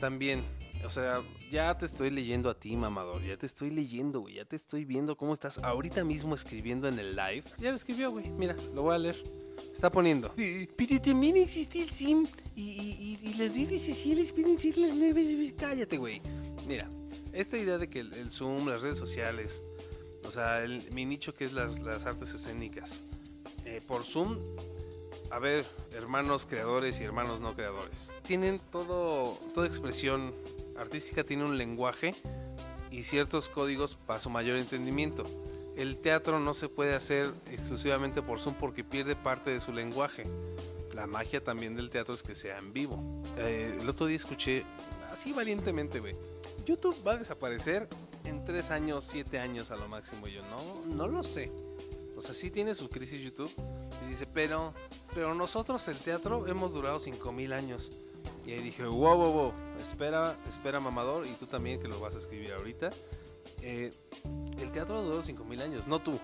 también, 0.00 0.40
o 0.84 0.90
sea, 0.90 1.20
ya 1.50 1.76
te 1.76 1.86
estoy 1.86 2.10
leyendo 2.10 2.48
a 2.50 2.54
ti, 2.58 2.76
mamador. 2.76 3.22
Ya 3.22 3.36
te 3.36 3.46
estoy 3.46 3.70
leyendo, 3.70 4.20
güey. 4.20 4.34
Ya 4.36 4.44
te 4.44 4.56
estoy 4.56 4.84
viendo 4.84 5.16
cómo 5.16 5.32
estás 5.32 5.58
ahorita 5.58 6.04
mismo 6.04 6.34
escribiendo 6.34 6.88
en 6.88 6.98
el 6.98 7.16
live. 7.16 7.44
Ya 7.58 7.70
lo 7.70 7.76
escribió, 7.76 8.10
güey. 8.10 8.30
Mira, 8.30 8.56
lo 8.74 8.82
voy 8.82 8.94
a 8.94 8.98
leer. 8.98 9.22
Está 9.72 9.90
poniendo. 9.90 10.32
Pero 10.76 11.00
también 11.00 11.36
existe 11.36 11.82
el 11.82 11.90
sim 11.90 12.26
y, 12.54 12.62
y- 12.62 13.18
y- 13.22 13.28
y 13.30 13.34
las 13.34 13.54
redes 13.56 13.82
sociales 13.84 14.30
pueden 14.32 14.58
ser 14.58 14.78
las 14.78 14.94
nuevas. 14.94 15.26
Cállate, 15.58 15.96
güey. 15.98 16.22
Mira, 16.68 16.88
esta 17.32 17.58
idea 17.58 17.76
de 17.78 17.88
que 17.90 18.00
el, 18.00 18.12
el 18.14 18.30
Zoom, 18.30 18.68
las 18.68 18.82
redes 18.82 18.96
sociales, 18.98 19.62
o 20.24 20.30
sea, 20.30 20.62
el- 20.62 20.82
mi 20.92 21.04
nicho 21.04 21.34
que 21.34 21.44
es 21.44 21.52
las, 21.54 21.80
las 21.80 22.06
artes 22.06 22.32
escénicas, 22.34 23.02
eh, 23.64 23.80
por 23.86 24.04
Zoom, 24.04 24.38
a 25.30 25.38
ver, 25.40 25.66
hermanos 25.92 26.46
creadores 26.46 27.00
y 27.00 27.04
hermanos 27.04 27.40
no 27.40 27.54
creadores, 27.54 28.10
tienen 28.22 28.60
todo, 28.70 29.38
toda 29.54 29.66
expresión 29.66 30.32
artística, 30.78 31.24
tiene 31.24 31.44
un 31.44 31.58
lenguaje 31.58 32.14
y 32.90 33.02
ciertos 33.02 33.48
códigos 33.48 33.96
para 34.06 34.20
su 34.20 34.30
mayor 34.30 34.58
entendimiento. 34.58 35.24
El 35.76 35.98
teatro 35.98 36.40
no 36.40 36.54
se 36.54 36.68
puede 36.68 36.94
hacer 36.94 37.32
exclusivamente 37.50 38.22
por 38.22 38.40
Zoom 38.40 38.54
porque 38.54 38.82
pierde 38.82 39.14
parte 39.14 39.50
de 39.50 39.60
su 39.60 39.72
lenguaje. 39.72 40.24
La 40.94 41.06
magia 41.06 41.42
también 41.42 41.76
del 41.76 41.90
teatro 41.90 42.14
es 42.14 42.22
que 42.22 42.34
sea 42.34 42.58
en 42.58 42.72
vivo. 42.72 43.22
Eh, 43.36 43.78
el 43.80 43.88
otro 43.88 44.06
día 44.06 44.16
escuché, 44.16 44.64
así 45.12 45.32
valientemente, 45.32 46.00
güey, 46.00 46.16
YouTube 46.64 46.96
va 47.06 47.12
a 47.12 47.16
desaparecer 47.16 47.88
en 48.24 48.44
3 48.44 48.70
años, 48.72 49.04
7 49.04 49.38
años 49.38 49.70
a 49.70 49.76
lo 49.76 49.88
máximo. 49.88 50.26
Yo, 50.26 50.42
no, 50.42 50.84
no 50.94 51.06
lo 51.06 51.22
sé. 51.22 51.52
O 52.16 52.20
sea, 52.20 52.34
sí 52.34 52.50
tiene 52.50 52.74
su 52.74 52.90
crisis 52.90 53.20
YouTube. 53.20 53.50
Y 54.04 54.10
dice, 54.10 54.26
pero, 54.26 54.74
pero 55.14 55.34
nosotros 55.34 55.86
el 55.88 55.98
teatro 55.98 56.46
hemos 56.48 56.72
durado 56.72 56.98
5000 56.98 57.52
años. 57.52 57.92
Y 58.46 58.52
ahí 58.52 58.62
dije, 58.62 58.84
wow, 58.84 59.16
wow, 59.16 59.32
wow, 59.32 59.52
espera, 59.80 60.36
espera 60.46 60.80
mamador, 60.80 61.26
y 61.26 61.30
tú 61.32 61.46
también 61.46 61.80
que 61.80 61.88
lo 61.88 62.00
vas 62.00 62.14
a 62.14 62.18
escribir 62.18 62.52
ahorita. 62.52 62.90
Eh, 63.62 63.92
el 64.58 64.72
teatro 64.72 65.02
durado 65.02 65.22
5000 65.22 65.62
años, 65.62 65.86
no 65.86 66.00
tú. 66.00 66.18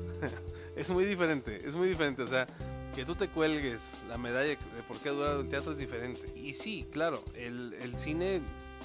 es 0.76 0.90
muy 0.90 1.04
diferente, 1.04 1.56
es 1.56 1.74
muy 1.74 1.88
diferente. 1.88 2.22
O 2.22 2.26
sea, 2.26 2.46
que 2.94 3.04
tú 3.04 3.14
te 3.14 3.28
cuelgues 3.28 3.96
la 4.08 4.18
medalla 4.18 4.50
de 4.50 4.82
por 4.86 4.98
qué 4.98 5.08
ha 5.08 5.12
durado 5.12 5.40
el 5.40 5.48
teatro 5.48 5.72
es 5.72 5.78
diferente. 5.78 6.20
Y 6.36 6.52
sí, 6.52 6.86
claro, 6.90 7.22
el, 7.34 7.74
el 7.74 7.98
cine 7.98 8.40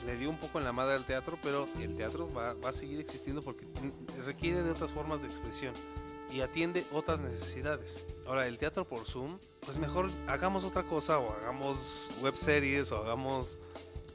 le 0.06 0.18
dio 0.18 0.30
un 0.30 0.38
poco 0.38 0.60
en 0.60 0.66
la 0.66 0.74
madre 0.74 0.96
al 0.96 1.06
teatro, 1.06 1.38
pero 1.42 1.68
el 1.80 1.96
teatro 1.96 2.30
va, 2.34 2.54
va 2.54 2.70
a 2.70 2.74
seguir 2.74 3.00
existiendo 3.00 3.42
porque 3.42 3.66
requiere 4.26 4.62
de 4.62 4.72
otras 4.72 4.92
formas 4.92 5.22
de 5.22 5.28
expresión 5.28 5.74
y 6.32 6.42
atiende 6.42 6.86
otras 6.92 7.22
necesidades. 7.22 8.06
Ahora, 8.26 8.48
el 8.48 8.58
teatro 8.58 8.88
por 8.88 9.06
Zoom, 9.06 9.40
pues 9.62 9.78
mejor 9.78 10.10
hagamos 10.28 10.64
otra 10.64 10.84
cosa 10.84 11.20
o 11.20 11.32
hagamos 11.34 12.12
web 12.22 12.36
series 12.36 12.92
o 12.92 12.98
hagamos 12.98 13.60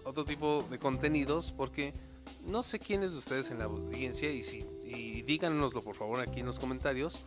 otro 0.05 0.25
tipo 0.25 0.65
de 0.71 0.79
contenidos 0.79 1.53
porque 1.53 1.93
no 2.45 2.63
sé 2.63 2.79
quiénes 2.79 3.13
de 3.13 3.19
ustedes 3.19 3.51
en 3.51 3.59
la 3.59 3.65
audiencia 3.65 4.31
y, 4.31 4.43
si, 4.43 4.67
y 4.85 5.23
díganoslo 5.23 5.83
por 5.83 5.95
favor 5.95 6.21
aquí 6.21 6.41
en 6.41 6.47
los 6.47 6.59
comentarios. 6.59 7.21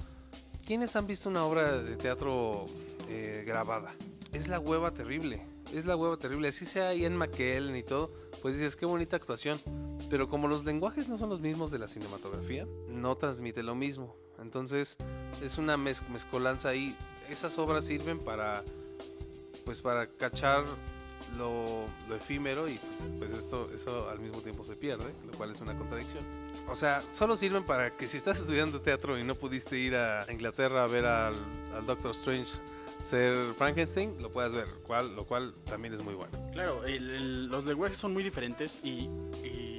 ¿Quiénes 0.66 0.96
han 0.96 1.08
visto 1.08 1.30
una 1.30 1.44
obra 1.44 1.82
de 1.82 1.98
teatro 1.98 2.68
eh, 3.10 3.44
grabada? 3.46 3.94
Es 4.32 4.48
la 4.48 4.60
hueva 4.60 4.92
terrible. 4.92 5.46
Es 5.74 5.86
la 5.86 5.96
hueva 5.96 6.18
terrible. 6.18 6.48
Así 6.48 6.66
sea 6.66 6.94
Ian 6.94 7.18
McKellen 7.18 7.76
y 7.76 7.84
todo, 7.84 8.12
pues 8.42 8.56
dices 8.56 8.76
qué 8.76 8.86
bonita 8.86 9.18
actuación. 9.18 9.60
Pero 10.10 10.30
como 10.30 10.48
los 10.48 10.64
lenguajes 10.64 11.08
no 11.10 11.18
son 11.18 11.30
los 11.30 11.42
mismos 11.42 11.70
de 11.70 11.80
la 11.80 11.88
cinematografía, 11.88 12.66
no 12.88 13.18
transmite 13.18 13.62
lo 13.62 13.76
mismo. 13.76 14.16
Entonces 14.44 14.98
es 15.42 15.58
una 15.58 15.76
mez- 15.78 16.08
mezcolanza 16.10 16.70
ahí. 16.70 16.96
Esas 17.30 17.58
obras 17.58 17.86
sirven 17.86 18.20
para, 18.20 18.64
pues 19.66 19.82
para 19.82 20.06
cachar 20.08 20.66
lo, 21.38 21.86
lo 22.08 22.16
efímero 22.16 22.68
y 22.70 22.78
pues, 22.78 23.10
pues 23.32 23.32
esto, 23.32 23.72
eso 23.74 24.10
al 24.10 24.20
mismo 24.20 24.42
tiempo 24.42 24.64
se 24.64 24.76
pierde, 24.76 25.12
lo 25.26 25.32
cual 25.36 25.52
es 25.52 25.62
una 25.62 25.76
contradicción. 25.76 26.24
O 26.70 26.76
sea, 26.76 27.02
solo 27.12 27.36
sirven 27.36 27.64
para 27.64 27.96
que 27.98 28.08
si 28.08 28.18
estás 28.18 28.40
estudiando 28.42 28.82
teatro 28.82 29.18
y 29.18 29.24
no 29.24 29.34
pudiste 29.34 29.78
ir 29.80 29.96
a 29.96 30.26
Inglaterra 30.32 30.84
a 30.84 30.88
ver 30.88 31.06
al, 31.06 31.34
al 31.76 31.86
Doctor 31.88 32.12
Strange 32.12 32.52
ser 33.02 33.36
Frankenstein, 33.58 34.22
lo 34.22 34.30
puedas 34.30 34.54
ver, 34.54 34.68
cual, 34.86 35.16
lo 35.16 35.26
cual 35.26 35.54
también 35.66 35.94
es 35.94 36.04
muy 36.04 36.14
bueno. 36.14 36.32
Claro, 36.54 36.86
el- 36.86 37.10
el- 37.10 37.46
los 37.48 37.66
lenguajes 37.66 37.98
son 37.98 38.14
muy 38.14 38.22
diferentes 38.24 38.80
y, 38.84 39.10
y 39.44 39.73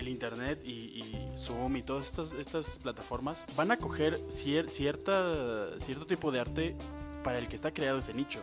el 0.00 0.08
internet 0.08 0.60
y, 0.64 0.70
y 0.70 1.30
Zoom 1.36 1.76
y 1.76 1.82
todas 1.82 2.06
estas, 2.06 2.32
estas 2.32 2.78
plataformas 2.78 3.44
van 3.56 3.70
a 3.70 3.76
coger 3.76 4.18
cier- 4.28 4.68
cierto 4.68 6.06
tipo 6.06 6.30
de 6.32 6.40
arte 6.40 6.76
para 7.22 7.38
el 7.38 7.48
que 7.48 7.56
está 7.56 7.72
creado 7.72 7.98
ese 7.98 8.12
nicho. 8.14 8.40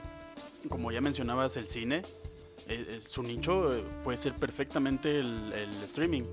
Como 0.69 0.91
ya 0.91 1.01
mencionabas, 1.01 1.57
el 1.57 1.67
cine, 1.67 1.97
eh, 2.67 2.85
eh, 2.89 3.01
su 3.01 3.23
nicho 3.23 3.75
eh, 3.75 3.83
puede 4.03 4.17
ser 4.17 4.33
perfectamente 4.33 5.19
el, 5.19 5.51
el 5.53 5.71
streaming. 5.83 6.23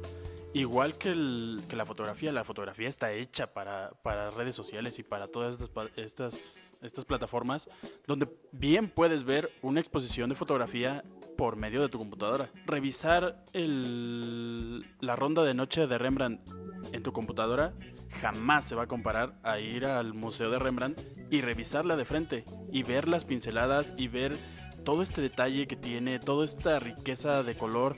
Igual 0.52 0.96
que, 0.96 1.10
el- 1.10 1.62
que 1.68 1.74
la 1.74 1.84
fotografía, 1.84 2.30
la 2.30 2.44
fotografía 2.44 2.88
está 2.88 3.12
hecha 3.12 3.52
para, 3.52 3.90
para 4.02 4.30
redes 4.30 4.54
sociales 4.54 4.98
y 5.00 5.02
para 5.02 5.26
todas 5.26 5.58
estas, 5.60 5.98
estas, 5.98 6.70
estas 6.80 7.04
plataformas 7.04 7.68
donde 8.06 8.28
bien 8.52 8.88
puedes 8.88 9.24
ver 9.24 9.50
una 9.62 9.80
exposición 9.80 10.28
de 10.28 10.36
fotografía 10.36 11.02
por 11.36 11.56
medio 11.56 11.82
de 11.82 11.88
tu 11.88 11.98
computadora. 11.98 12.50
Revisar 12.66 13.42
la 15.00 15.16
ronda 15.16 15.42
de 15.44 15.54
noche 15.54 15.86
de 15.86 15.98
Rembrandt 15.98 16.40
en 16.92 17.02
tu 17.02 17.12
computadora 17.12 17.72
jamás 18.20 18.64
se 18.66 18.74
va 18.74 18.84
a 18.84 18.86
comparar 18.86 19.38
a 19.42 19.58
ir 19.58 19.86
al 19.86 20.14
museo 20.14 20.50
de 20.50 20.58
Rembrandt 20.58 21.00
y 21.30 21.40
revisarla 21.40 21.96
de 21.96 22.04
frente 22.04 22.44
y 22.72 22.82
ver 22.82 23.08
las 23.08 23.24
pinceladas 23.24 23.92
y 23.96 24.08
ver 24.08 24.36
todo 24.84 25.02
este 25.02 25.20
detalle 25.20 25.66
que 25.66 25.76
tiene, 25.76 26.18
toda 26.18 26.44
esta 26.44 26.78
riqueza 26.78 27.42
de 27.42 27.56
color 27.56 27.96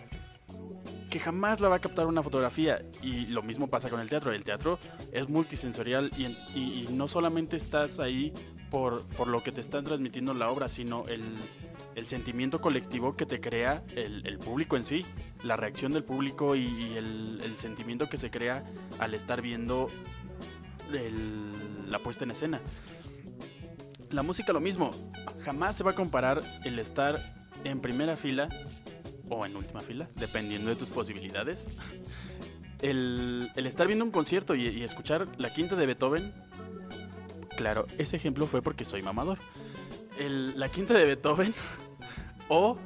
que 1.11 1.18
jamás 1.18 1.61
la 1.61 1.68
va 1.68 1.77
a 1.77 1.81
captar 1.81 2.07
una 2.07 2.22
fotografía. 2.22 2.83
Y 3.03 3.27
lo 3.27 3.42
mismo 3.42 3.68
pasa 3.68 3.88
con 3.90 4.01
el 4.01 4.09
teatro. 4.09 4.33
El 4.33 4.44
teatro 4.44 4.79
es 5.12 5.29
multisensorial 5.29 6.11
y, 6.16 6.25
en- 6.27 6.37
y- 6.55 6.85
y 6.88 6.92
no 6.94 7.09
solamente 7.09 7.57
estás 7.57 7.99
ahí 8.01 8.33
por, 8.70 9.05
por 9.16 9.29
lo 9.29 9.42
que 9.42 9.53
te 9.53 9.61
están 9.61 9.85
transmitiendo 9.85 10.35
la 10.35 10.51
obra, 10.51 10.68
sino 10.68 11.05
el, 11.07 11.22
el 11.97 12.07
sentimiento 12.07 12.61
colectivo 12.61 13.17
que 13.17 13.25
te 13.25 13.41
crea 13.41 13.83
el, 13.97 14.39
público 14.39 14.77
en 14.77 14.85
sí, 14.85 15.05
la 15.43 15.57
reacción 15.57 15.93
del 15.93 16.05
público 16.05 16.55
y, 16.55 16.93
el, 16.95 17.55
sentimiento 17.57 18.09
que 18.09 18.19
se 18.19 18.31
crea 18.31 18.65
al 18.99 19.15
estar 19.15 19.41
viendo 19.41 19.87
la 21.89 21.99
puesta 21.99 22.25
en 22.25 22.31
escena. 22.31 22.61
La 24.11 24.23
música 24.23 24.53
lo 24.53 24.61
mismo. 24.61 24.91
Jamás 25.43 25.75
se 25.77 25.85
va 25.85 25.93
a 25.93 25.95
comparar 25.95 26.41
el 26.65 26.79
estar 26.79 27.19
en 27.65 27.81
primera 27.81 28.17
fila 28.17 28.51
o 29.31 29.47
en 29.47 29.57
última 29.57 29.81
fila, 29.81 30.09
dependiendo 30.17 30.69
de 30.69 30.77
tus 30.77 30.91
posibilidades. 30.91 31.67
El, 32.83 33.51
estar 33.57 33.87
viendo 33.87 34.05
un 34.05 34.11
concierto 34.11 34.55
y, 34.55 34.83
escuchar 34.83 35.29
la 35.39 35.51
quinta 35.53 35.77
de 35.77 35.87
Beethoven. 35.87 36.35
Claro, 37.57 37.87
ese 37.97 38.17
ejemplo 38.17 38.47
fue 38.47 38.61
porque 38.61 38.85
soy 38.85 39.01
mamador. 39.01 39.39
La 40.19 40.69
quinta 40.69 40.93
de 40.93 41.07
Beethoven 41.07 41.55
o 42.49 42.79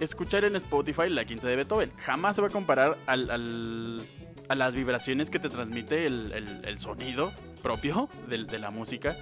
escuchar 0.00 0.44
en 0.44 0.56
Spotify 0.56 1.08
la 1.08 1.24
quinta 1.24 1.46
de 1.48 1.56
Beethoven. 1.56 1.92
Jamás 1.98 2.36
se 2.36 2.42
va 2.42 2.48
a 2.48 2.50
comparar 2.50 2.98
al, 3.06 3.30
al- 3.30 4.00
a 4.48 4.54
las 4.54 4.74
vibraciones 4.74 5.30
que 5.30 5.38
te 5.38 5.48
transmite 5.48 6.06
el, 6.06 6.32
el- 6.32 6.78
sonido 6.78 7.32
propio 7.62 8.08
de, 8.28 8.58
la 8.58 8.70
música. 8.70 9.16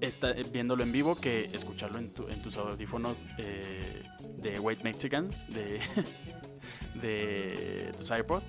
Está, 0.00 0.30
eh, 0.32 0.44
viéndolo 0.50 0.82
en 0.82 0.90
vivo 0.92 1.14
que 1.14 1.50
escucharlo 1.52 1.98
en, 1.98 2.10
tu- 2.12 2.26
en 2.28 2.40
tus 2.42 2.56
audífonos 2.56 3.18
eh, 3.38 4.02
de 4.38 4.58
White 4.58 4.82
Mexican, 4.82 5.30
de, 5.48 5.80
de 7.00 7.92
tus 7.98 8.10
iPod. 8.10 8.42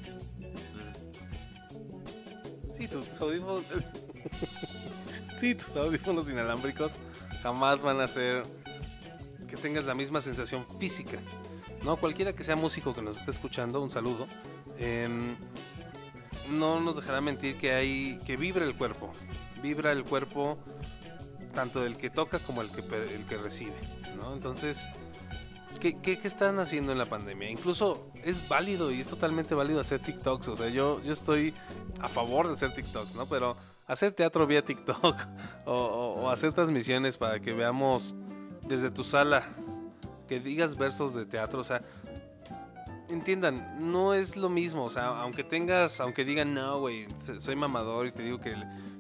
Sí, 2.72 2.88
tus 2.88 3.20
audífonos. 3.22 3.62
sí, 5.38 5.56
tus 5.56 5.76
audífonos 5.76 6.30
inalámbricos 6.30 7.00
jamás 7.44 7.82
van 7.84 8.00
a 8.00 8.06
hacer 8.06 8.44
que 9.52 9.58
tengas 9.58 9.86
la 9.86 9.94
misma 9.94 10.20
sensación 10.22 10.66
física. 10.80 11.20
No, 11.84 11.98
cualquiera 11.98 12.34
que 12.34 12.44
sea 12.44 12.56
músico 12.56 12.94
que 12.94 13.02
nos 13.02 13.20
esté 13.20 13.32
escuchando, 13.32 13.82
un 13.82 13.92
saludo. 13.92 14.28
em, 14.80 15.36
no 16.52 16.80
nos 16.80 16.96
dejará 16.96 17.22
mentir 17.22 17.58
que 17.58 17.72
hay 17.74 18.18
que 18.26 18.36
vibra 18.38 18.66
el 18.66 18.76
cuerpo. 18.76 19.12
Vibra 19.62 19.92
el 19.92 20.04
cuerpo 20.04 20.58
tanto 21.54 21.82
del 21.82 21.98
que 21.98 22.10
toca 22.10 22.40
como 22.40 22.62
el 22.62 22.70
que, 22.70 22.82
el 22.82 23.26
que 23.26 23.38
recibe. 23.38 23.76
¿no? 24.18 24.34
Entonces, 24.34 24.90
¿qué, 25.80 26.00
qué, 26.02 26.18
qué 26.20 26.28
están 26.28 26.60
haciendo 26.60 26.92
en 26.92 26.98
la 26.98 27.06
pandemia? 27.06 27.50
Incluso 27.50 28.12
es 28.24 28.48
válido 28.50 28.92
y 28.92 29.02
es 29.02 29.08
totalmente 29.08 29.54
válido 29.56 29.80
hacer 29.80 30.00
TikToks. 30.00 30.48
O 30.50 30.56
sea, 30.56 30.70
yo, 30.70 31.02
yo 31.04 31.14
estoy 31.14 31.54
a 32.00 32.08
favor 32.08 32.48
de 32.48 32.54
hacer 32.54 32.74
TikToks, 32.74 33.16
¿no? 33.16 33.28
Pero 33.28 33.56
hacer 33.88 34.12
teatro 34.14 34.48
vía 34.48 34.64
TikTok 34.66 35.16
o- 35.66 36.16
o 36.22 36.30
hacer 36.30 36.52
transmisiones 36.54 37.18
para 37.18 37.40
que 37.40 37.54
veamos 37.54 38.16
desde 38.72 38.90
tu 38.90 39.04
sala, 39.04 39.44
que 40.30 40.40
digas 40.40 40.78
versos 40.78 41.14
de 41.14 41.26
teatro, 41.26 41.60
o 41.60 41.64
sea, 41.64 41.82
entiendan, 43.10 43.92
no 43.92 44.14
es 44.14 44.38
lo 44.38 44.48
mismo, 44.48 44.86
o 44.86 44.90
sea, 44.90 45.08
aunque 45.08 45.44
tengas, 45.44 46.00
aunque 46.00 46.24
digan, 46.24 46.54
no, 46.54 46.80
güey, 46.80 47.06
soy 47.38 47.58
mamador 47.58 48.08
y 48.08 48.14
te 48.14 48.24
digo 48.24 48.40
que 48.40 48.56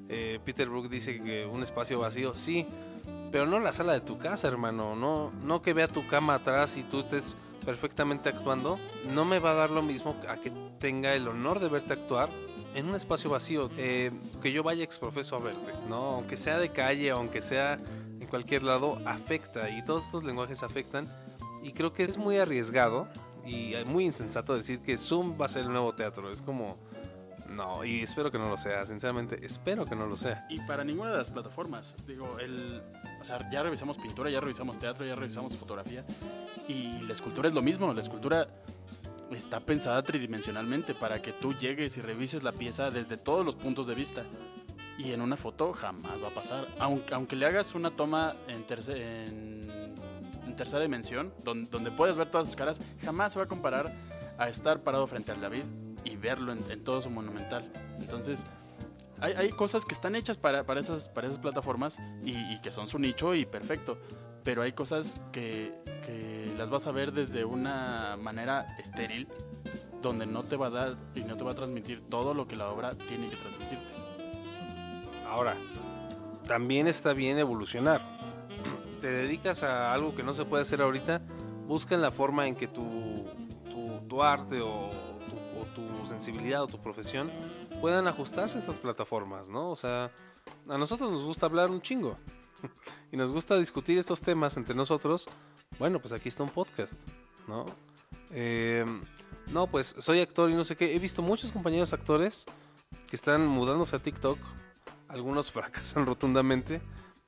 eh, 0.09 0.39
Peter 0.43 0.67
Brook 0.67 0.89
dice 0.89 1.21
que 1.21 1.45
un 1.45 1.63
espacio 1.63 1.99
vacío, 1.99 2.35
sí, 2.35 2.67
pero 3.31 3.45
no 3.45 3.61
la 3.61 3.71
sala 3.71 3.93
de 3.93 4.01
tu 4.01 4.17
casa, 4.17 4.49
hermano, 4.49 4.93
no, 4.93 5.31
no 5.41 5.61
que 5.61 5.73
vea 5.73 5.87
tu 5.87 6.05
cama 6.05 6.35
atrás 6.35 6.75
y 6.75 6.83
tú 6.83 6.99
estés 6.99 7.33
perfectamente 7.65 8.27
actuando, 8.27 8.77
no 9.13 9.23
me 9.23 9.39
va 9.39 9.51
a 9.51 9.55
dar 9.55 9.69
lo 9.69 9.81
mismo 9.81 10.17
a 10.27 10.35
que 10.35 10.51
tenga 10.79 11.15
el 11.15 11.29
honor 11.29 11.61
de 11.61 11.69
verte 11.69 11.93
actuar 11.93 12.29
en 12.75 12.87
un 12.87 12.95
espacio 12.95 13.29
vacío, 13.29 13.69
eh, 13.77 14.11
que 14.41 14.51
yo 14.51 14.63
vaya 14.63 14.83
exprofeso 14.83 15.37
a 15.37 15.39
verte, 15.39 15.71
¿no? 15.87 16.15
Aunque 16.15 16.35
sea 16.35 16.59
de 16.59 16.71
calle, 16.71 17.11
aunque 17.11 17.41
sea 17.41 17.77
cualquier 18.31 18.63
lado, 18.63 18.97
afecta 19.05 19.69
y 19.69 19.85
todos 19.85 20.05
estos 20.05 20.23
lenguajes 20.23 20.63
afectan 20.63 21.07
y 21.61 21.73
creo 21.73 21.93
que 21.93 22.03
es 22.03 22.17
muy 22.17 22.37
arriesgado 22.37 23.07
y 23.45 23.73
muy 23.85 24.05
insensato 24.05 24.55
decir 24.55 24.79
que 24.79 24.97
Zoom 24.97 25.39
va 25.39 25.45
a 25.45 25.49
ser 25.49 25.63
el 25.63 25.71
nuevo 25.71 25.93
teatro, 25.93 26.31
es 26.31 26.41
como... 26.41 26.77
No, 27.51 27.83
y 27.83 28.01
espero 28.01 28.31
que 28.31 28.37
no 28.37 28.47
lo 28.47 28.57
sea, 28.57 28.85
sinceramente, 28.85 29.45
espero 29.45 29.85
que 29.85 29.93
no 29.93 30.05
lo 30.05 30.15
sea. 30.15 30.47
Y 30.49 30.61
para 30.61 30.85
ninguna 30.85 31.11
de 31.11 31.17
las 31.17 31.29
plataformas. 31.29 31.97
Digo, 32.07 32.39
el, 32.39 32.81
o 33.19 33.25
sea, 33.25 33.49
ya 33.49 33.61
revisamos 33.61 33.97
pintura, 33.97 34.29
ya 34.29 34.39
revisamos 34.39 34.79
teatro, 34.79 35.05
ya 35.05 35.15
revisamos 35.15 35.57
fotografía. 35.57 36.05
Y 36.69 37.01
la 37.01 37.11
escultura 37.11 37.49
es 37.49 37.53
lo 37.53 37.61
mismo. 37.61 37.93
La 37.93 37.99
escultura 37.99 38.47
está 39.31 39.59
pensada 39.59 40.01
tridimensionalmente 40.01 40.93
para 40.93 41.21
que 41.21 41.33
tú 41.33 41.53
llegues 41.53 41.97
y 41.97 42.01
revises 42.01 42.41
la 42.41 42.53
pieza 42.53 42.89
desde 42.89 43.17
todos 43.17 43.45
los 43.45 43.55
puntos 43.55 43.85
de 43.85 43.95
vista. 43.95 44.23
Y 45.03 45.13
en 45.13 45.21
una 45.21 45.35
foto 45.35 45.73
jamás 45.73 46.21
va 46.21 46.27
a 46.27 46.33
pasar. 46.33 46.67
Aunque, 46.79 47.13
aunque 47.15 47.35
le 47.35 47.47
hagas 47.47 47.73
una 47.73 47.89
toma 47.89 48.35
en, 48.47 48.65
terce- 48.67 48.97
en, 49.25 49.95
en 50.45 50.55
tercera 50.55 50.81
dimensión, 50.81 51.33
donde, 51.43 51.89
puedes 51.91 52.17
ver 52.17 52.29
todas 52.29 52.45
sus 52.47 52.55
caras, 52.55 52.79
jamás 53.03 53.33
se 53.33 53.39
va 53.39 53.45
a 53.45 53.47
comparar 53.47 53.93
a 54.37 54.47
estar 54.47 54.81
parado 54.81 55.07
frente 55.07 55.31
al 55.31 55.41
David 55.41 55.63
y 56.03 56.17
verlo 56.17 56.51
en, 56.51 56.83
todo 56.83 57.01
su 57.01 57.09
monumental. 57.09 57.71
Entonces, 57.99 58.43
hay, 59.19 59.49
cosas 59.49 59.85
que 59.85 59.93
están 59.93 60.15
hechas 60.15 60.37
para, 60.37 60.65
para, 60.65 60.79
esas, 60.79 61.07
para 61.07 61.27
esas 61.27 61.39
plataformas 61.39 61.99
y, 62.23 62.59
que 62.61 62.71
son 62.71 62.87
su 62.87 62.99
nicho 62.99 63.33
y 63.33 63.45
perfecto. 63.45 63.97
Pero 64.43 64.61
hay 64.61 64.73
cosas 64.73 65.19
que 65.31 65.73
las 66.57 66.69
vas 66.69 66.85
a 66.85 66.91
ver 66.91 67.11
desde 67.11 67.43
una 67.43 68.17
manera 68.19 68.75
estéril, 68.77 69.27
donde 70.01 70.27
no 70.27 70.43
te 70.43 70.57
va 70.57 70.67
a 70.67 70.69
dar 70.69 70.95
y 71.15 71.21
no 71.21 71.37
te 71.37 71.43
va 71.43 71.51
a 71.51 71.55
transmitir 71.55 72.01
todo 72.03 72.35
lo 72.35 72.47
que 72.47 72.55
la 72.55 72.69
obra 72.69 72.93
tiene 72.93 73.29
que 73.29 73.35
transmitirte. 73.35 74.00
Ahora, 75.31 75.55
también 76.45 76.87
está 76.87 77.13
bien 77.13 77.37
evolucionar. 77.37 78.01
Te 78.99 79.09
dedicas 79.09 79.63
a 79.63 79.93
algo 79.93 80.13
que 80.13 80.23
no 80.23 80.33
se 80.33 80.43
puede 80.43 80.63
hacer 80.63 80.81
ahorita, 80.81 81.21
busca 81.69 81.95
en 81.95 82.01
la 82.01 82.11
forma 82.11 82.47
en 82.49 82.55
que 82.55 82.67
tu, 82.67 83.29
tu, 84.09 84.21
arte 84.21 84.59
o 84.59 84.89
tu, 85.29 85.61
o 85.61 85.65
tu 85.73 86.05
sensibilidad 86.05 86.61
o 86.63 86.67
tu 86.67 86.81
profesión 86.81 87.31
puedan 87.79 88.09
ajustarse 88.09 88.57
a 88.57 88.59
estas 88.59 88.77
plataformas, 88.77 89.47
¿no? 89.47 89.69
O 89.69 89.75
sea, 89.77 90.11
a 90.67 90.77
nosotros 90.77 91.09
nos 91.09 91.23
gusta 91.23 91.45
hablar 91.45 91.69
un 91.69 91.81
chingo 91.81 92.17
y 93.13 93.15
nos 93.15 93.31
gusta 93.31 93.57
discutir 93.57 93.97
estos 93.97 94.19
temas 94.21 94.57
entre 94.57 94.75
nosotros. 94.75 95.29
Bueno, 95.79 96.01
pues 96.01 96.11
aquí 96.11 96.27
está 96.27 96.43
un 96.43 96.49
podcast, 96.49 96.99
¿no? 97.47 97.65
Eh, 98.31 98.85
no, 99.53 99.67
pues 99.67 99.95
soy 99.97 100.19
actor 100.19 100.49
y 100.49 100.55
no 100.55 100.65
sé 100.65 100.75
qué. 100.75 100.93
He 100.93 100.99
visto 100.99 101.21
muchos 101.21 101.53
compañeros 101.53 101.93
actores 101.93 102.45
que 103.07 103.15
están 103.15 103.47
mudándose 103.47 103.95
a 103.95 103.99
TikTok 103.99 104.37
algunos 105.11 105.51
fracasan 105.51 106.05
rotundamente 106.05 106.81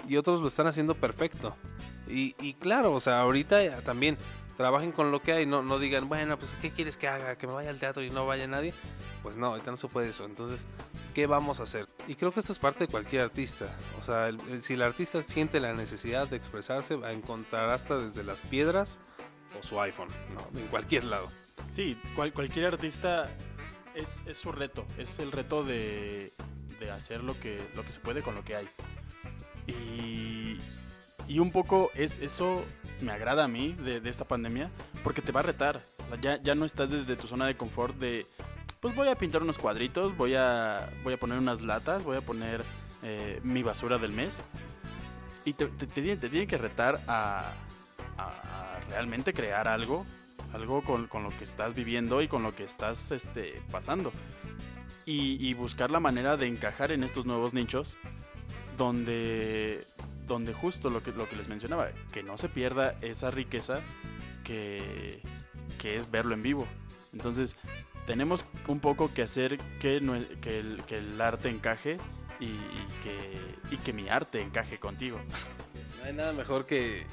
y 0.08 0.18
otros 0.18 0.42
lo 0.42 0.48
están 0.48 0.68
haciendo 0.68 0.96
perfecto. 0.96 1.56
Y, 2.08 2.36
y 2.42 2.54
claro, 2.56 2.92
o 2.94 3.00
sea, 3.00 3.22
ahorita 3.22 3.64
ya 3.64 3.82
también 3.82 4.18
trabajen 4.58 4.92
con 4.92 5.12
lo 5.12 5.22
que 5.22 5.34
hay, 5.34 5.46
no, 5.46 5.64
no 5.64 5.80
digan, 5.80 6.08
bueno, 6.10 6.38
pues 6.38 6.56
¿qué 6.62 6.72
quieres 6.72 6.98
que 6.98 7.08
haga? 7.08 7.38
¿Que 7.38 7.48
me 7.48 7.54
vaya 7.54 7.70
al 7.70 7.80
teatro 7.80 8.04
y 8.04 8.10
no 8.10 8.26
vaya 8.28 8.46
nadie? 8.48 8.74
Pues 9.24 9.38
no, 9.38 9.48
ahorita 9.48 9.72
no 9.72 9.78
se 9.78 9.88
puede 9.88 10.10
eso. 10.10 10.26
Entonces, 10.26 10.68
¿qué 11.14 11.26
vamos 11.28 11.60
a 11.60 11.64
hacer? 11.64 11.88
Y 12.08 12.16
creo 12.16 12.32
que 12.34 12.42
esto 12.42 12.52
es 12.52 12.60
parte 12.60 12.86
de 12.86 12.88
cualquier 12.92 13.22
artista. 13.24 13.66
O 13.98 14.02
sea, 14.02 14.28
el- 14.28 14.40
el- 14.52 14.62
si 14.62 14.74
el 14.74 14.82
artista 14.82 15.24
siente 15.24 15.60
la 15.62 15.74
necesidad 15.74 16.28
de 16.28 16.36
expresarse, 16.36 16.96
va 16.98 17.08
a 17.08 17.14
encontrar 17.14 17.70
hasta 17.70 17.98
desde 17.98 18.24
las 18.24 18.42
piedras 18.42 19.00
o 19.60 19.64
su 19.64 19.80
iPhone, 19.82 20.10
¿no? 20.34 20.60
En 20.60 20.68
cualquier 20.68 21.06
lado. 21.06 21.30
Sí, 21.72 21.98
cual- 22.16 22.34
cualquier 22.34 22.66
artista 22.66 23.32
es, 23.96 24.24
es 24.28 24.38
su 24.38 24.52
reto, 24.52 24.86
es 24.98 25.18
el 25.20 25.32
reto 25.32 25.64
de, 25.64 26.34
hacer 26.92 27.24
lo 27.24 27.40
que, 27.40 27.60
lo 27.76 27.84
que 27.84 27.92
se 27.92 28.00
puede 28.00 28.22
con 28.22 28.36
lo 28.36 28.44
que 28.44 28.56
hay. 28.56 28.68
Y, 29.68 30.60
y 31.28 31.40
un 31.40 31.52
poco 31.52 31.92
es 31.96 32.18
eso 32.20 32.64
me 33.02 33.12
agrada 33.12 33.46
a 33.46 33.48
mí 33.48 33.74
de, 33.74 34.02
esta 34.10 34.26
pandemia, 34.26 34.70
porque 35.04 35.22
te 35.22 35.32
va 35.32 35.42
a 35.42 35.44
retar. 35.44 35.82
Ya, 36.22 36.42
ya 36.42 36.56
no 36.56 36.66
estás 36.66 36.90
desde 36.90 37.16
tu 37.16 37.28
zona 37.28 37.48
de 37.48 37.56
confort 37.58 37.96
de, 37.98 38.26
pues 38.80 38.96
voy 38.96 39.08
a 39.10 39.16
pintar 39.16 39.42
unos 39.42 39.58
cuadritos, 39.58 40.16
voy 40.16 40.36
a, 40.36 40.90
voy 41.04 41.14
a 41.14 41.18
poner 41.18 41.38
unas 41.40 41.62
latas, 41.62 42.04
voy 42.04 42.18
a 42.18 42.22
poner 42.22 42.64
eh, 43.02 43.40
mi 43.44 43.64
basura 43.64 43.98
del 43.98 44.12
mes. 44.12 44.44
Y 45.46 45.54
te, 45.54 45.66
te, 45.68 45.88
te 45.88 46.16
te 46.18 46.30
tiene 46.30 46.48
que 46.48 46.58
retar 46.58 47.02
a, 47.08 47.52
a- 48.18 48.76
a 48.76 48.80
realmente 48.90 49.34
crear 49.34 49.68
algo, 49.68 50.06
algo 50.54 50.84
con, 50.84 51.08
con 51.08 51.24
lo 51.24 51.30
que 51.30 51.44
estás 51.44 51.74
viviendo 51.74 52.22
y 52.22 52.28
con 52.28 52.44
lo 52.44 52.56
que 52.56 52.64
estás 52.64 53.12
este, 53.12 53.62
pasando. 53.72 54.12
Y, 55.06 55.54
buscar 55.56 55.92
la 55.92 56.00
manera 56.00 56.38
de 56.38 56.48
encajar 56.48 56.92
en 56.92 57.04
estos 57.04 57.26
nuevos 57.26 57.54
nichos 57.54 57.98
donde, 58.78 59.86
donde 60.28 60.54
justo 60.54 60.90
lo 60.90 61.04
que, 61.04 61.12
lo 61.12 61.28
que 61.28 61.36
les 61.36 61.48
mencionaba, 61.48 61.90
que 62.12 62.24
no 62.24 62.38
se 62.38 62.48
pierda 62.48 62.96
esa 63.02 63.30
riqueza 63.30 63.82
que, 64.44 65.22
que 65.78 65.98
es 65.98 66.10
verlo 66.10 66.34
en 66.34 66.42
vivo. 66.42 66.68
Entonces, 67.12 67.58
tenemos 68.06 68.46
un 68.68 68.80
poco 68.80 69.14
que 69.14 69.24
hacer 69.24 69.58
que, 69.80 70.02
que, 70.42 70.60
el, 70.60 70.84
que 70.86 70.98
el 70.98 71.20
arte 71.20 71.50
encaje 71.50 71.98
y 72.40 72.54
que, 73.04 73.76
y 73.76 73.78
que 73.78 73.94
mi 73.94 74.10
arte 74.10 74.42
encaje 74.42 74.80
contigo. 74.80 75.20
No 76.00 76.06
hay 76.06 76.14
nada 76.14 76.34
mejor 76.34 76.66
que, 76.66 77.06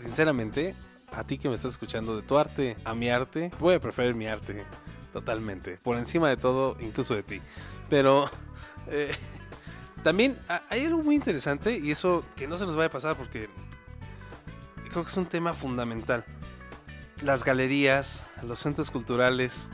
sinceramente, 0.00 0.74
a 1.12 1.24
ti 1.24 1.38
que 1.38 1.48
me 1.48 1.54
estás 1.54 1.72
escuchando, 1.72 2.16
de 2.16 2.22
tu 2.22 2.36
arte 2.36 2.76
a 2.84 2.94
mi 2.94 3.08
arte, 3.08 3.50
voy 3.58 3.74
a 3.74 3.80
preferir 3.80 4.14
mi 4.14 4.26
arte 4.26 4.64
totalmente, 5.16 5.78
por 5.82 5.96
encima 5.96 6.28
de 6.28 6.36
todo, 6.36 6.76
incluso 6.78 7.14
de 7.14 7.22
ti. 7.22 7.40
Pero 7.88 8.28
eh, 8.88 9.16
también 10.02 10.36
ha- 10.46 10.60
hay 10.68 10.84
algo 10.84 11.02
muy 11.02 11.14
interesante 11.14 11.78
y 11.78 11.90
eso 11.90 12.22
que 12.36 12.46
no 12.46 12.58
se 12.58 12.66
nos 12.66 12.76
vaya 12.76 12.88
a 12.88 12.92
pasar 12.92 13.16
porque 13.16 13.48
creo 14.90 15.04
que 15.04 15.10
es 15.10 15.16
un 15.16 15.24
tema 15.24 15.54
fundamental. 15.54 16.22
Las 17.22 17.44
galerías, 17.44 18.26
los 18.42 18.58
centros 18.58 18.90
culturales, 18.90 19.70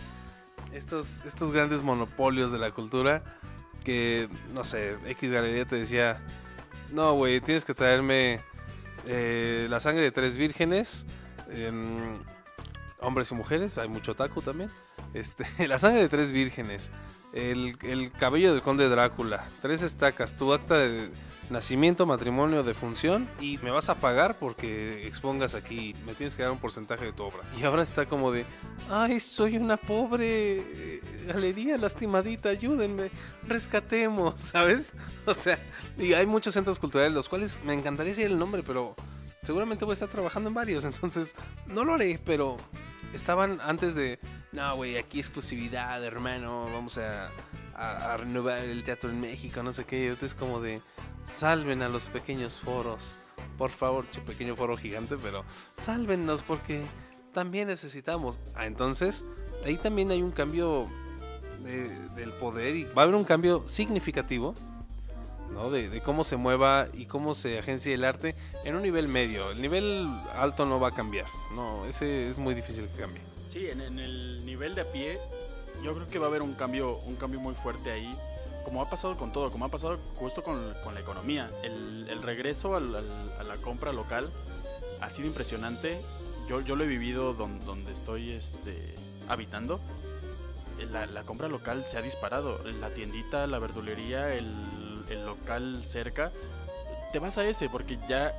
estos, 0.72 1.20
estos 1.24 1.51
grandes 1.51 1.82
monopolios 1.82 2.53
de 2.53 2.59
la 2.59 2.70
cultura 2.70 3.24
que, 3.82 4.28
no 4.55 4.62
sé, 4.62 4.97
X 5.07 5.32
Galería 5.32 5.64
te 5.64 5.74
decía, 5.74 6.24
No, 6.93 7.14
güey, 7.14 7.40
tienes 7.40 7.64
que 7.64 7.74
traerme 7.74 8.40
eh, 9.09 9.66
la 9.68 9.80
sangre 9.80 10.05
de 10.05 10.12
tres 10.12 10.36
vírgenes, 10.36 11.05
hombres 13.01 13.32
y 13.32 13.34
mujeres, 13.34 13.76
hay 13.78 13.88
mucho 13.88 14.14
taco 14.14 14.40
también. 14.40 14.70
Este, 15.15 15.47
la 15.69 15.79
sangre 15.79 16.03
de 16.03 16.09
tres 16.09 16.33
vírgenes, 16.33 16.91
el, 17.33 17.77
el 17.83 18.13
cabello 18.13 18.53
del 18.53 18.63
conde 18.63 18.89
Drácula, 18.89 19.47
tres 19.61 19.83
estacas, 19.83 20.37
tu 20.37 20.53
acta 20.53 20.77
de 20.79 21.11
nacimiento, 21.53 22.07
matrimonio, 22.07 22.63
defunción 22.63 23.29
y 23.41 23.59
me 23.59 23.71
vas 23.71 23.89
a 23.91 23.97
pagar 23.97 24.37
porque 24.39 25.07
expongas 25.07 25.55
aquí, 25.55 25.95
me 26.07 26.15
tienes 26.15 26.35
que 26.35 26.43
dar 26.43 26.51
un 26.51 26.59
porcentaje 26.59 27.05
de 27.05 27.13
tu 27.13 27.23
obra. 27.23 27.43
Y 27.57 27.63
ahora 27.65 27.83
está 27.83 28.07
como 28.07 28.33
de, 28.33 28.45
ay, 28.91 29.21
soy 29.21 29.57
una 29.59 29.77
pobre 29.77 30.59
eh, 30.59 31.01
galería 31.27 31.77
lastimadita, 31.77 32.49
ayúdenme, 32.49 33.11
rescatemos, 33.47 34.41
¿sabes? 34.41 34.95
O 35.27 35.35
sea, 35.35 35.59
y 35.99 36.15
hay 36.15 36.27
muchos 36.27 36.55
centros 36.55 36.79
culturales, 36.79 37.13
los 37.13 37.29
cuales 37.29 37.59
me 37.65 37.75
encantaría 37.75 38.11
decir 38.11 38.27
el 38.27 38.39
nombre, 38.39 38.63
pero 38.63 38.97
seguramente 39.43 39.85
voy 39.85 39.93
a 39.93 39.95
estar 39.95 40.09
trabajando 40.09 40.49
en 40.49 40.55
varios, 40.55 40.85
entonces 40.87 41.37
no 41.67 41.85
lo 41.85 41.95
haré, 41.95 42.19
pero 42.25 42.57
estaban 43.13 43.61
antes 43.63 43.95
de, 43.95 44.19
no, 44.53 44.76
güey, 44.76 44.98
aquí 44.98 45.18
exclusividad, 45.18 46.05
hermano, 46.05 46.68
vamos 46.72 46.98
a, 46.98 47.30
renovar 48.18 48.59
el 48.59 48.84
teatro 48.84 49.11
en 49.11 49.20
México, 49.20 49.62
no 49.62 49.72
sé 49.72 49.84
qué, 49.84 50.14
es 50.20 50.34
como 50.34 50.61
de 50.61 50.80
salven 51.24 51.82
a 51.82 51.88
los 51.88 52.09
pequeños 52.09 52.61
foros. 52.61 53.18
Por 53.59 53.70
favor, 53.70 54.05
pequeño 54.26 54.55
foro 54.57 54.76
gigante, 54.76 55.16
pero 55.16 55.44
sálvennos 55.74 56.42
porque 56.42 56.82
también 57.32 57.68
necesitamos. 57.68 58.38
Ah, 58.55 58.66
entonces, 58.66 59.24
ahí 59.64 59.76
también 59.76 60.11
hay 60.11 60.22
un 60.22 60.32
cambio 60.32 60.88
de- 61.62 61.88
del 62.11 62.32
poder 62.32 62.76
y 62.76 62.84
va 62.84 63.03
a 63.03 63.05
haber 63.05 63.14
un 63.14 63.24
cambio 63.24 63.62
significativo. 63.66 64.55
¿no? 65.53 65.70
De, 65.70 65.90
de 65.90 66.00
cómo 66.00 66.24
se 66.24 66.36
mueva 66.36 66.88
y 66.94 67.05
cómo 67.05 67.34
se 67.34 67.59
agencia 67.59 67.92
el 67.94 68.05
arte 68.05 68.34
en 68.64 68.74
un 68.74 68.80
nivel 68.80 69.07
medio. 69.07 69.50
El 69.50 69.61
nivel 69.61 70.09
alto 70.34 70.64
no 70.64 70.80
va 70.80 70.88
a 70.88 70.92
cambiar. 70.92 71.26
No, 71.55 71.84
ese 71.84 72.30
es 72.30 72.38
muy 72.38 72.55
difícil 72.55 72.88
que 72.88 73.03
cambie. 73.03 73.20
Sí, 73.53 73.68
en, 73.68 73.82
en 73.82 73.98
el 73.98 74.46
nivel 74.46 74.74
de 74.74 74.80
a 74.80 74.90
pie, 74.90 75.18
yo 75.82 75.94
creo 75.94 76.07
que 76.07 76.18
va 76.18 76.26
a 76.26 76.28
haber 76.30 76.40
un 76.40 76.55
cambio, 76.55 76.96
un 77.05 77.16
cambio 77.16 77.38
muy 77.38 77.55
fuerte 77.55 77.90
ahí. 77.90 78.11
Como 78.64 78.80
ha 78.80 78.88
pasado 78.88 79.16
con 79.18 79.30
todo, 79.32 79.50
como 79.50 79.66
ha 79.66 79.68
pasado 79.68 79.98
justo 80.14 80.42
con, 80.42 80.72
con 80.82 80.94
la 80.94 81.00
economía. 81.00 81.50
El, 81.62 82.07
el 82.09 82.22
regreso 82.22 82.76
al- 82.76 82.94
al- 82.94 83.32
a 83.38 83.42
la 83.42 83.57
compra 83.57 83.92
local 83.92 84.30
ha 85.03 85.11
sido 85.11 85.28
impresionante. 85.28 86.00
Yo, 86.48 86.61
yo 86.62 86.76
lo 86.76 86.84
he 86.84 86.86
vivido 86.86 87.34
don- 87.34 87.59
donde 87.66 87.92
estoy 87.92 88.30
este, 88.30 88.94
habitando. 89.28 89.80
La, 90.90 91.05
la 91.07 91.22
compra 91.24 91.48
local 91.48 91.84
se 91.86 91.98
ha 91.98 92.03
disparado. 92.03 92.62
La 92.80 92.88
tiendita, 92.90 93.46
la 93.46 93.59
verdulería, 93.59 94.32
el, 94.32 95.05
el 95.11 95.26
local 95.26 95.82
cerca. 95.84 96.32
Te 97.12 97.18
vas 97.18 97.36
a 97.36 97.44
ese 97.44 97.68
porque 97.68 97.98
ya 98.09 98.32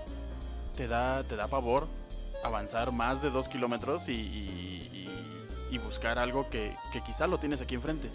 te 0.76 0.88
da, 0.88 1.24
te 1.24 1.36
da 1.36 1.47
pavor 1.47 1.88
avanzar 2.43 2.91
más 2.91 3.22
de 3.22 3.30
dos 3.30 3.47
kilómetros 3.47 4.07
y, 4.09 4.14
y- 4.14 4.73
y- 5.74 5.78
buscar 5.80 6.20
algo 6.20 6.50
que, 6.50 6.76
que 6.92 7.02
quizá 7.02 7.28
lo 7.28 7.38
tienes 7.40 7.62
aquí 7.62 7.76
enfrente. 7.76 8.10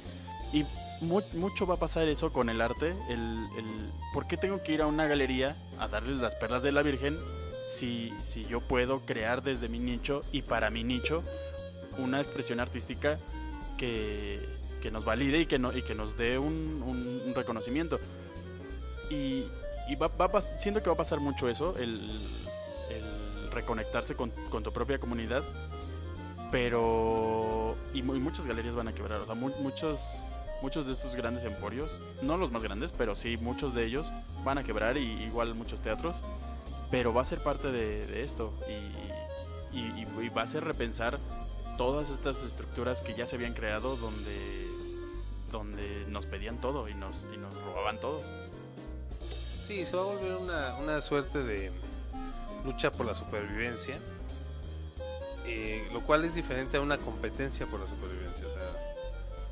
Y 0.53 0.65
mu- 1.01 1.23
mucho 1.35 1.67
va 1.67 1.75
a 1.75 1.79
pasar 1.79 2.09
eso 2.09 2.33
con 2.33 2.49
el 2.49 2.61
arte. 2.61 2.95
El, 3.09 3.47
el- 3.57 3.91
¿Por 4.15 4.27
qué 4.27 4.37
tengo 4.37 4.63
que 4.63 4.73
ir 4.73 4.83
a 4.83 4.87
una 4.87 5.07
galería 5.07 5.55
a 5.79 5.89
darles 5.89 6.19
las 6.19 6.35
perlas 6.35 6.63
de 6.63 6.73
la 6.73 6.83
Virgen 6.83 7.17
si, 7.65 8.13
si 8.23 8.45
yo 8.47 8.61
puedo 8.61 9.01
crear 9.01 9.43
desde 9.43 9.69
mi 9.69 9.79
nicho 9.79 10.23
y 10.33 10.43
para 10.43 10.71
mi 10.71 10.85
nicho 10.85 11.23
una 11.99 12.21
expresión 12.21 12.61
artística 12.61 13.19
que, 13.77 14.41
que 14.81 14.91
nos 14.91 15.05
valide 15.05 15.41
y 15.41 15.47
que, 15.47 15.59
no, 15.59 15.77
y 15.77 15.83
que 15.83 15.95
nos 15.95 16.17
dé 16.17 16.39
un, 16.39 16.83
un- 16.87 17.23
un 17.27 17.35
reconocimiento? 17.35 17.99
Y, 19.11 19.45
y 19.89 19.97
va, 19.97 20.09
va 20.09 20.41
siento 20.41 20.83
que 20.83 20.89
va 20.91 20.95
a 20.95 20.99
pasar 20.99 21.21
mucho 21.21 21.49
eso, 21.49 21.75
el, 21.79 22.11
el 22.91 23.51
reconectarse 23.51 24.15
con, 24.15 24.31
con 24.51 24.63
tu 24.63 24.73
propia 24.73 24.99
comunidad. 24.99 25.43
Pero. 26.51 27.77
Y, 27.95 27.99
y 27.99 28.03
muchas 28.03 28.47
galerías 28.47 28.75
van 28.75 28.89
a 28.89 28.93
quebrar. 28.95 29.21
O 29.21 29.27
sea, 29.27 29.35
mu- 29.35 29.53
muchos, 29.61 30.25
muchos 30.63 30.87
de 30.87 30.93
estos 30.93 31.15
grandes 31.15 31.45
emporios, 31.45 32.01
no 32.23 32.37
los 32.37 32.51
más 32.51 32.63
grandes, 32.63 32.93
pero 32.93 33.15
sí 33.17 33.37
muchos 33.37 33.75
de 33.75 33.85
ellos 33.85 34.13
van 34.45 34.59
a 34.59 34.63
quebrar. 34.65 34.97
Y 34.97 35.25
igual 35.25 35.55
muchos 35.55 35.81
teatros. 35.81 36.23
Pero 36.91 37.13
va 37.13 37.21
a 37.23 37.25
ser 37.25 37.43
parte 37.43 37.71
de, 37.71 38.07
de 38.07 38.25
esto. 38.25 38.53
Y- 39.73 39.77
y- 39.77 40.07
y 40.23 40.29
va 40.31 40.43
a 40.43 40.47
ser 40.47 40.65
repensar 40.65 41.19
todas 41.77 42.11
estas 42.11 42.43
estructuras 42.43 43.03
que 43.03 43.15
ya 43.15 43.27
se 43.27 43.37
habían 43.37 43.53
creado 43.55 43.97
donde. 43.97 44.67
Donde 45.53 46.05
nos 46.09 46.27
pedían 46.27 46.61
todo 46.61 46.89
y 46.89 46.95
nos, 46.95 47.25
y 47.33 47.39
nos 47.39 47.55
robaban 47.63 47.99
todo. 48.01 48.21
Sí, 49.67 49.85
se 49.87 49.97
va 49.97 50.03
a 50.03 50.07
volver 50.07 50.37
una, 50.37 50.77
una 50.77 51.01
suerte 51.01 51.43
de 51.43 51.71
lucha 52.67 52.91
por 52.91 53.07
la 53.07 53.15
supervivencia, 53.15 53.99
eh, 55.49 55.89
lo 55.93 56.03
cual 56.03 56.25
es 56.25 56.35
diferente 56.35 56.77
a 56.77 56.81
una 56.81 56.99
competencia 56.99 57.67
por 57.67 57.81
la 57.81 57.87
supervivencia. 57.87 58.47
o 58.47 58.51
sea, 58.51 58.69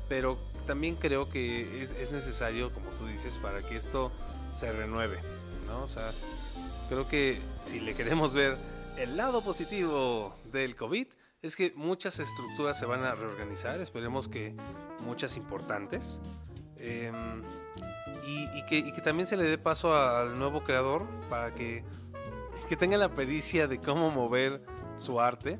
pero 0.07 0.37
también 0.67 0.95
creo 0.95 1.29
que 1.29 1.81
es, 1.81 1.91
es 1.93 2.11
necesario, 2.11 2.71
como 2.71 2.89
tú 2.91 3.07
dices, 3.07 3.37
para 3.39 3.61
que 3.61 3.75
esto 3.75 4.11
se 4.51 4.71
renueve. 4.71 5.19
¿no? 5.67 5.83
O 5.83 5.87
sea, 5.87 6.11
creo 6.87 7.07
que 7.07 7.39
si 7.61 7.79
le 7.79 7.95
queremos 7.95 8.33
ver 8.33 8.57
el 8.97 9.17
lado 9.17 9.41
positivo 9.41 10.35
del 10.51 10.75
COVID, 10.75 11.07
es 11.41 11.55
que 11.55 11.73
muchas 11.75 12.19
estructuras 12.19 12.77
se 12.77 12.85
van 12.85 13.03
a 13.03 13.15
reorganizar, 13.15 13.79
esperemos 13.79 14.27
que 14.27 14.55
muchas 15.03 15.35
importantes. 15.35 16.21
Em, 16.77 17.41
y, 18.25 18.43
y 18.55 18.65
que, 18.67 18.77
y 18.77 18.91
que 18.91 19.01
también 19.01 19.25
se 19.25 19.35
le 19.35 19.45
dé 19.45 19.57
paso 19.57 19.95
al 19.95 20.37
nuevo 20.37 20.63
creador 20.63 21.07
para 21.27 21.55
que, 21.55 21.83
que 22.69 22.75
tenga 22.75 22.97
la 22.97 23.09
pericia 23.09 23.67
de 23.67 23.79
cómo 23.79 24.11
mover 24.11 24.61
su 24.97 25.19
arte 25.19 25.59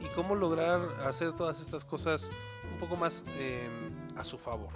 y 0.00 0.08
cómo 0.14 0.34
lograr 0.34 0.80
hacer 1.04 1.32
todas 1.32 1.60
estas 1.60 1.84
cosas 1.84 2.30
un 2.72 2.78
poco 2.78 2.96
más 2.96 3.24
eh, 3.28 3.68
a 4.16 4.24
su 4.24 4.38
favor. 4.38 4.72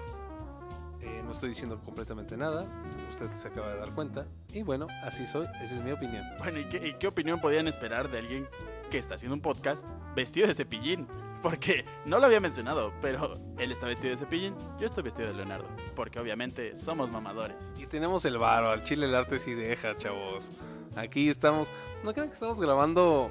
Eh, 1.00 1.22
no 1.22 1.32
estoy 1.32 1.50
diciendo 1.50 1.78
completamente 1.84 2.36
nada, 2.36 2.66
usted 3.10 3.30
se 3.32 3.48
acaba 3.48 3.68
de 3.68 3.78
dar 3.78 3.90
cuenta. 3.94 4.26
Y 4.52 4.62
bueno, 4.62 4.86
así 5.02 5.26
soy, 5.26 5.46
esa 5.62 5.74
es 5.74 5.82
mi 5.82 5.92
opinión. 5.92 6.24
Bueno, 6.38 6.60
¿y 6.60 6.64
qué, 6.64 6.88
y 6.88 6.94
qué 6.94 7.06
opinión 7.06 7.40
podían 7.40 7.68
esperar 7.68 8.10
de 8.10 8.18
alguien 8.18 8.48
que 8.90 8.98
está 8.98 9.16
haciendo 9.16 9.34
un 9.34 9.42
podcast 9.42 9.84
vestido 10.14 10.46
de 10.46 10.54
cepillín? 10.54 11.06
Porque 11.42 11.84
no 12.06 12.18
lo 12.18 12.24
había 12.24 12.40
mencionado, 12.40 12.90
pero 13.02 13.38
él 13.58 13.70
está 13.70 13.86
vestido 13.86 14.12
de 14.12 14.16
cepillín, 14.16 14.56
yo 14.78 14.86
estoy 14.86 15.02
vestido 15.02 15.28
de 15.28 15.34
Leonardo. 15.34 15.66
Porque 15.94 16.18
obviamente 16.18 16.74
somos 16.74 17.10
mamadores. 17.10 17.62
Y 17.76 17.86
tenemos 17.86 18.24
el 18.24 18.38
varo, 18.38 18.70
al 18.70 18.82
chile 18.82 19.04
el 19.04 19.14
arte 19.14 19.38
sí 19.38 19.52
deja, 19.52 19.94
chavos. 19.96 20.52
Aquí 20.96 21.28
estamos, 21.28 21.70
no 22.02 22.14
crean 22.14 22.28
que 22.28 22.34
estamos 22.34 22.60
grabando 22.60 23.30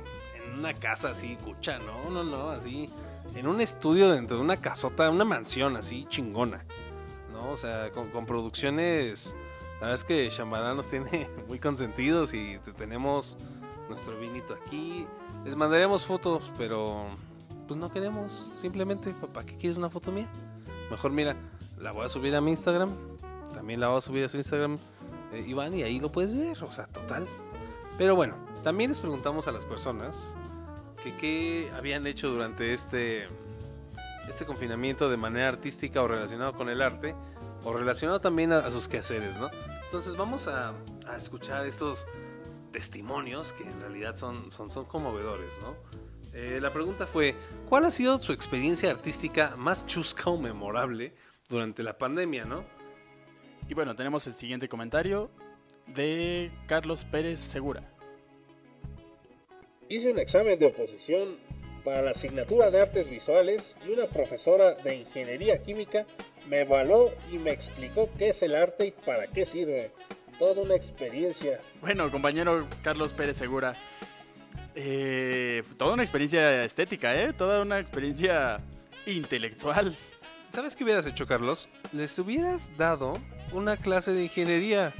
una 0.57 0.73
casa 0.73 1.09
así, 1.11 1.35
cucha, 1.43 1.79
no, 1.79 2.09
no, 2.09 2.23
no, 2.23 2.49
así, 2.49 2.87
en 3.35 3.47
un 3.47 3.61
estudio 3.61 4.11
dentro 4.11 4.37
de 4.37 4.43
una 4.43 4.57
casota, 4.57 5.09
una 5.09 5.25
mansión 5.25 5.75
así 5.77 6.05
chingona, 6.09 6.65
¿no? 7.31 7.49
O 7.51 7.57
sea, 7.57 7.91
con, 7.91 8.25
producciones, 8.25 9.35
la 9.75 9.87
verdad 9.87 9.95
es 9.95 10.03
que 10.03 10.29
Shambhala 10.29 10.73
nos 10.73 10.87
tiene 10.87 11.29
muy 11.47 11.59
consentidos 11.59 12.33
y 12.33 12.57
te- 12.63 12.73
tenemos 12.73 13.37
nuestro 13.89 14.17
vinito 14.19 14.53
aquí. 14.53 15.05
Les 15.45 15.55
mandaremos 15.55 16.05
fotos, 16.05 16.51
pero 16.57 17.05
pues 17.67 17.79
no 17.79 17.91
queremos, 17.91 18.45
simplemente, 18.55 19.13
¿para 19.33 19.45
qué 19.45 19.57
quieres 19.57 19.77
una 19.77 19.89
foto 19.89 20.11
mía? 20.11 20.29
Mejor 20.91 21.11
mira, 21.11 21.35
la 21.79 21.91
voy 21.91 22.05
a 22.05 22.09
subir 22.09 22.35
a 22.35 22.41
mi 22.41 22.51
Instagram, 22.51 22.89
también 23.53 23.79
la 23.79 23.87
voy 23.89 23.97
a 23.97 24.01
subir 24.01 24.23
a 24.25 24.29
su 24.29 24.37
Instagram, 24.37 24.75
eh, 25.33 25.43
Iván, 25.47 25.73
y 25.73 25.83
ahí 25.83 25.99
lo 25.99 26.11
puedes 26.11 26.35
ver, 26.35 26.61
o 26.63 26.71
sea, 26.71 26.85
total. 26.87 27.27
Pero 27.97 28.15
bueno, 28.15 28.35
también 28.63 28.89
les 28.89 28.99
preguntamos 28.99 29.47
a 29.47 29.51
las 29.51 29.65
personas 29.65 30.33
que 31.03 31.15
qué 31.17 31.69
habían 31.75 32.07
hecho 32.07 32.29
durante 32.29 32.73
este, 32.73 33.27
este 34.29 34.45
confinamiento 34.45 35.09
de 35.09 35.17
manera 35.17 35.49
artística 35.49 36.01
o 36.01 36.07
relacionado 36.07 36.53
con 36.53 36.69
el 36.69 36.81
arte, 36.81 37.13
o 37.65 37.73
relacionado 37.73 38.21
también 38.21 38.53
a, 38.53 38.69
sus 38.71 38.87
quehaceres, 38.87 39.37
¿no? 39.37 39.49
Entonces 39.85 40.15
vamos 40.15 40.47
a, 40.47 40.73
escuchar 41.17 41.65
estos 41.65 42.07
testimonios 42.71 43.53
que 43.53 43.63
en 43.63 43.79
realidad 43.81 44.15
son, 44.15 44.49
son, 44.49 44.71
son 44.71 44.85
conmovedores, 44.85 45.59
¿no? 45.61 45.75
Eh, 46.33 46.59
la 46.61 46.73
pregunta 46.73 47.05
fue, 47.05 47.35
¿cuál 47.69 47.85
ha 47.85 47.91
sido 47.91 48.17
su 48.17 48.31
experiencia 48.33 48.89
artística 48.89 49.55
más 49.57 49.85
chusca 49.85 50.29
o 50.29 50.37
memorable 50.37 51.13
durante 51.49 51.83
la 51.83 51.97
pandemia, 51.97 52.45
no? 52.45 52.63
Y 53.67 53.73
bueno, 53.73 53.95
tenemos 53.95 54.25
el 54.25 54.33
siguiente 54.33 54.67
comentario 54.67 55.29
de 55.87 56.51
Carlos 56.67 57.05
Pérez 57.05 57.39
Segura. 57.39 57.92
Hice 59.93 60.09
un 60.09 60.17
examen 60.17 60.57
de 60.57 60.65
oposición 60.65 61.37
para 61.83 62.01
la 62.01 62.09
asignatura 62.09 62.71
de 62.71 62.81
artes 62.81 63.11
visuales 63.11 63.77
y 63.87 63.91
una 63.91 64.07
profesora 64.07 64.73
de 64.73 64.95
ingeniería 64.95 65.61
química 65.61 66.07
me 66.49 66.61
evaluó 66.61 67.13
y 67.31 67.37
me 67.37 67.51
explicó 67.51 68.09
qué 68.17 68.29
es 68.29 68.41
el 68.41 68.55
arte 68.55 68.87
y 68.87 68.91
para 68.91 69.27
qué 69.27 69.45
sirve. 69.45 69.91
Toda 70.39 70.63
una 70.63 70.73
experiencia. 70.73 71.59
Bueno, 71.79 72.09
compañero 72.09 72.67
Carlos 72.81 73.13
Pérez 73.13 73.37
Segura. 73.37 73.75
eh, 74.73 75.61
toda 75.77 75.93
una 75.93 76.01
experiencia 76.01 76.63
estética, 76.63 77.13
¿eh? 77.13 77.31
Toda 77.31 77.61
una 77.61 77.77
experiencia 77.77 78.57
intelectual. 79.05 79.95
¿Sabes 80.49 80.75
qué 80.75 80.85
hubieras 80.85 81.05
hecho, 81.05 81.27
Carlos? 81.27 81.69
Les 81.91 82.17
hubieras 82.17 82.75
dado 82.77 83.13
una 83.51 83.77
clase 83.77 84.11
de 84.13 84.23
ingeniería. 84.23 84.91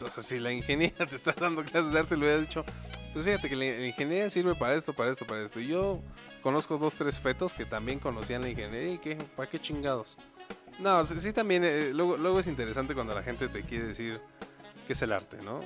O 0.00 0.08
sea, 0.08 0.22
si 0.22 0.38
la 0.38 0.50
ingeniería 0.54 1.04
te 1.04 1.14
está 1.14 1.34
dando 1.38 1.62
clases 1.62 1.92
de 1.92 1.98
arte, 1.98 2.16
le 2.16 2.22
hubieras 2.22 2.40
dicho, 2.40 2.64
pues 3.14 3.24
fíjate 3.24 3.48
que 3.48 3.54
la 3.54 3.86
ingeniería 3.86 4.28
sirve 4.28 4.56
para 4.56 4.74
esto, 4.74 4.92
para 4.92 5.10
esto, 5.10 5.24
para 5.24 5.42
esto. 5.42 5.60
Y 5.60 5.68
yo 5.68 6.02
conozco 6.42 6.76
dos, 6.76 6.96
tres 6.96 7.20
fetos 7.20 7.54
que 7.54 7.64
también 7.64 8.00
conocían 8.00 8.42
la 8.42 8.48
ingeniería 8.48 8.94
y 8.94 8.98
que, 8.98 9.14
¿para 9.14 9.48
qué 9.48 9.60
chingados? 9.60 10.18
No, 10.80 11.02
sí, 11.04 11.32
también, 11.32 11.62
eh, 11.64 11.92
luego, 11.94 12.16
luego 12.16 12.40
es 12.40 12.48
interesante 12.48 12.92
cuando 12.92 13.14
la 13.14 13.22
gente 13.22 13.46
te 13.46 13.62
quiere 13.62 13.86
decir 13.86 14.20
qué 14.84 14.94
es 14.94 15.02
el 15.02 15.12
arte, 15.12 15.40
¿no? 15.42 15.60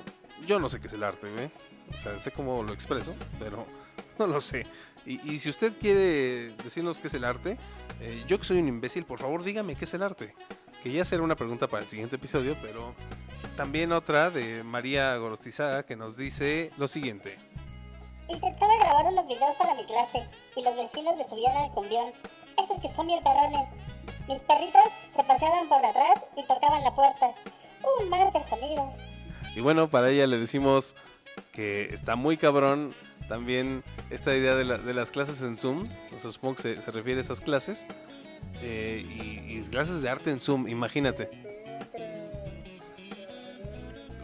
Yo 0.45 0.59
no 0.59 0.69
sé 0.69 0.79
qué 0.79 0.85
es 0.85 0.93
el 0.93 1.03
arte, 1.03 1.27
¿ve? 1.31 1.49
O 1.89 1.99
sea, 1.99 2.19
sé 2.19 2.29
cómo 2.29 2.61
lo 2.61 2.71
expreso, 2.71 3.15
pero 3.39 3.65
no 4.19 4.27
lo 4.27 4.39
sé. 4.39 4.67
Y, 5.07 5.19
y 5.31 5.39
si 5.39 5.49
usted 5.49 5.73
quiere 5.79 6.53
decirnos 6.63 7.01
qué 7.01 7.07
es 7.07 7.13
el 7.15 7.23
arte, 7.23 7.57
eh, 7.99 8.23
yo 8.27 8.37
que 8.37 8.45
soy 8.45 8.59
un 8.59 8.67
imbécil, 8.67 9.05
por 9.05 9.19
favor 9.19 9.43
dígame 9.43 9.73
qué 9.73 9.85
es 9.85 9.93
el 9.95 10.03
arte. 10.03 10.35
Que 10.83 10.91
ya 10.91 11.03
será 11.03 11.23
una 11.23 11.35
pregunta 11.35 11.67
para 11.67 11.81
el 11.81 11.89
siguiente 11.89 12.17
episodio, 12.17 12.55
pero 12.61 12.93
también 13.55 13.91
otra 13.91 14.29
de 14.29 14.63
María 14.63 15.15
Gorostizaga 15.17 15.83
que 15.83 15.95
nos 15.95 16.15
dice 16.17 16.71
lo 16.77 16.87
siguiente. 16.87 17.37
Intentaba 18.27 18.75
grabar 18.77 19.05
unos 19.07 19.27
videos 19.27 19.55
para 19.57 19.73
mi 19.75 19.83
clase 19.85 20.23
y 20.55 20.63
los 20.63 20.75
vecinos 20.75 21.17
le 21.17 21.27
subían 21.27 21.55
al 21.57 21.71
cumbión. 21.71 22.11
Esos 22.63 22.79
que 22.79 22.89
son 22.89 23.07
bien 23.07 23.23
perrones. 23.23 23.67
Mis 24.27 24.41
perritos 24.43 24.83
se 25.15 25.23
paseaban 25.23 25.67
por 25.67 25.83
atrás 25.83 26.23
y 26.37 26.45
tocaban 26.45 26.83
la 26.83 26.93
puerta. 26.93 27.31
Un 28.01 28.09
mar 28.09 28.31
de 28.31 28.43
sonidos. 28.47 28.93
Y 29.55 29.61
bueno, 29.61 29.89
para 29.89 30.09
ella 30.11 30.27
le 30.27 30.37
decimos 30.37 30.95
que 31.51 31.85
está 31.93 32.15
muy 32.15 32.37
cabrón 32.37 32.93
también 33.27 33.83
esta 34.11 34.35
idea 34.35 34.55
de, 34.55 34.65
la- 34.65 34.77
de 34.77 34.93
las 34.93 35.11
clases 35.11 35.41
en 35.41 35.57
Zoom. 35.57 35.89
O 36.15 36.19
sea, 36.19 36.31
supongo 36.31 36.57
que 36.57 36.61
se, 36.61 36.81
se 36.81 36.91
refiere 36.91 37.19
a 37.19 37.21
esas 37.21 37.41
clases. 37.41 37.87
Eh, 38.61 39.03
y, 39.07 39.57
y 39.57 39.61
clases 39.71 40.01
de 40.01 40.09
arte 40.09 40.29
en 40.29 40.39
Zoom, 40.39 40.67
imagínate. 40.67 41.48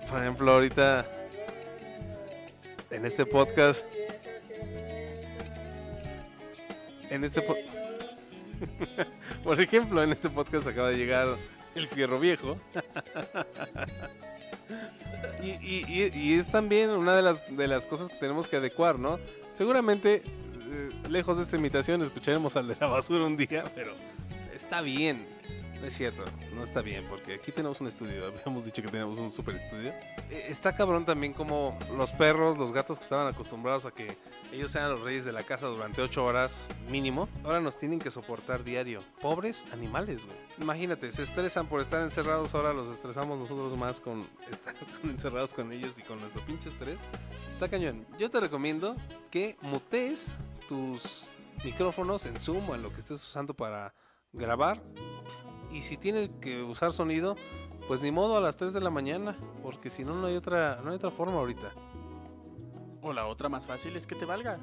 Por 0.10 0.20
ejemplo, 0.22 0.52
ahorita 0.52 1.06
en 2.92 3.06
este 3.06 3.26
podcast. 3.26 3.88
En 7.10 7.24
este 7.24 7.42
po- 7.42 7.56
Por 9.44 9.62
ejemplo, 9.62 10.04
en 10.04 10.12
este 10.12 10.30
podcast 10.30 10.68
acaba 10.68 10.90
de 10.90 10.98
llegar 10.98 11.28
el 11.76 11.88
fierro 11.88 12.20
viejo. 12.20 12.58
Y, 15.44 16.34
es 16.34 16.50
también 16.50 16.90
una 16.90 17.16
de 17.16 17.22
las, 17.22 17.56
de 17.56 17.68
las 17.68 17.86
cosas 17.86 18.10
que 18.10 18.16
tenemos 18.16 18.48
que 18.48 18.56
adecuar, 18.58 18.98
¿no? 18.98 19.20
Seguramente, 19.54 20.24
eh, 20.26 20.90
lejos 21.10 21.38
de 21.38 21.44
esta 21.44 21.58
imitación, 21.58 22.02
escucharemos 22.02 22.56
al 22.56 22.68
de 22.68 22.76
la 22.80 22.88
basura 22.88 23.24
un 23.26 23.38
día, 23.38 23.64
pero 23.76 23.94
está 24.54 24.82
bien. 24.82 25.26
No 25.86 25.90
es 25.90 25.98
cierto, 25.98 26.26
no 26.56 26.64
está 26.64 26.82
bien, 26.82 27.06
porque 27.08 27.36
aquí 27.36 27.52
tenemos 27.52 27.80
un 27.80 27.86
estudio, 27.86 28.26
habíamos 28.40 28.66
dicho 28.66 28.82
que 28.82 28.88
tenemos 28.88 29.20
un 29.20 29.32
super 29.32 29.54
estudio. 29.56 29.92
Eh, 30.32 30.48
Está 30.50 30.76
cabrón 30.76 31.06
también 31.06 31.32
como 31.32 31.78
los 31.96 32.12
perros, 32.12 32.58
los 32.58 32.74
gatos 32.74 32.98
que 32.98 33.04
estaban 33.04 33.28
acostumbrados 33.28 33.86
a 33.86 33.92
que 33.92 34.18
ellos 34.52 34.72
sean 34.72 34.90
los 34.90 35.02
reyes 35.02 35.26
de 35.26 35.32
la 35.32 35.44
casa 35.44 35.68
durante 35.68 36.02
ocho 36.02 36.26
horas 36.26 36.66
mínimo, 36.90 37.30
ahora 37.44 37.60
nos 37.60 37.78
tienen 37.78 38.00
que 38.00 38.10
soportar 38.10 38.64
diario. 38.64 39.04
Pobres 39.22 39.64
animales, 39.74 40.26
güey. 40.26 40.36
Imagínate, 40.60 41.12
se 41.12 41.22
estresan 41.22 41.68
por 41.68 41.82
estar 41.82 42.02
encerrados, 42.02 42.56
ahora 42.56 42.74
los 42.74 42.88
estresamos 42.88 43.38
nosotros 43.38 43.78
más 43.78 44.02
con 44.02 44.28
estar 44.52 44.74
encerrados 45.04 45.54
con 45.54 45.72
ellos 45.72 46.00
y 46.00 46.02
con 46.02 46.20
nuestro 46.20 46.42
pinche 46.48 46.70
estrés. 46.70 47.00
Está 47.52 47.70
cañón. 47.70 48.08
Yo 48.18 48.32
te 48.32 48.40
recomiendo 48.40 48.96
que 49.30 49.56
mutees 49.62 50.36
tus 50.68 51.28
micrófonos 51.64 52.26
en 52.26 52.42
Zoom 52.42 52.72
o 52.72 52.74
en 52.74 52.82
lo 52.82 52.92
que 52.92 53.02
estés 53.02 53.22
usando 53.22 53.54
para 53.54 53.94
grabar. 54.34 54.82
Y 55.76 55.82
si 55.82 55.98
tienes 55.98 56.30
que 56.40 56.64
usar 56.64 56.94
sonido, 56.94 57.36
pues 57.88 58.02
ni 58.02 58.12
modo 58.12 58.38
a 58.38 58.42
las 58.42 58.56
3 58.58 58.72
de 58.74 58.80
la 58.80 58.90
mañana, 58.90 59.36
porque 59.62 59.90
si 59.90 60.04
no 60.06 60.16
no 60.16 60.28
hay 60.28 60.36
otra 60.36 60.80
no 60.84 60.90
hay 60.92 60.96
otra 60.96 61.12
forma 61.12 61.36
ahorita. 61.36 61.72
O 63.02 63.14
la 63.14 63.28
otra 63.28 63.50
más 63.50 63.68
fácil 63.68 63.96
es 63.98 64.08
que 64.08 64.16
te 64.16 64.26
valga. 64.26 64.58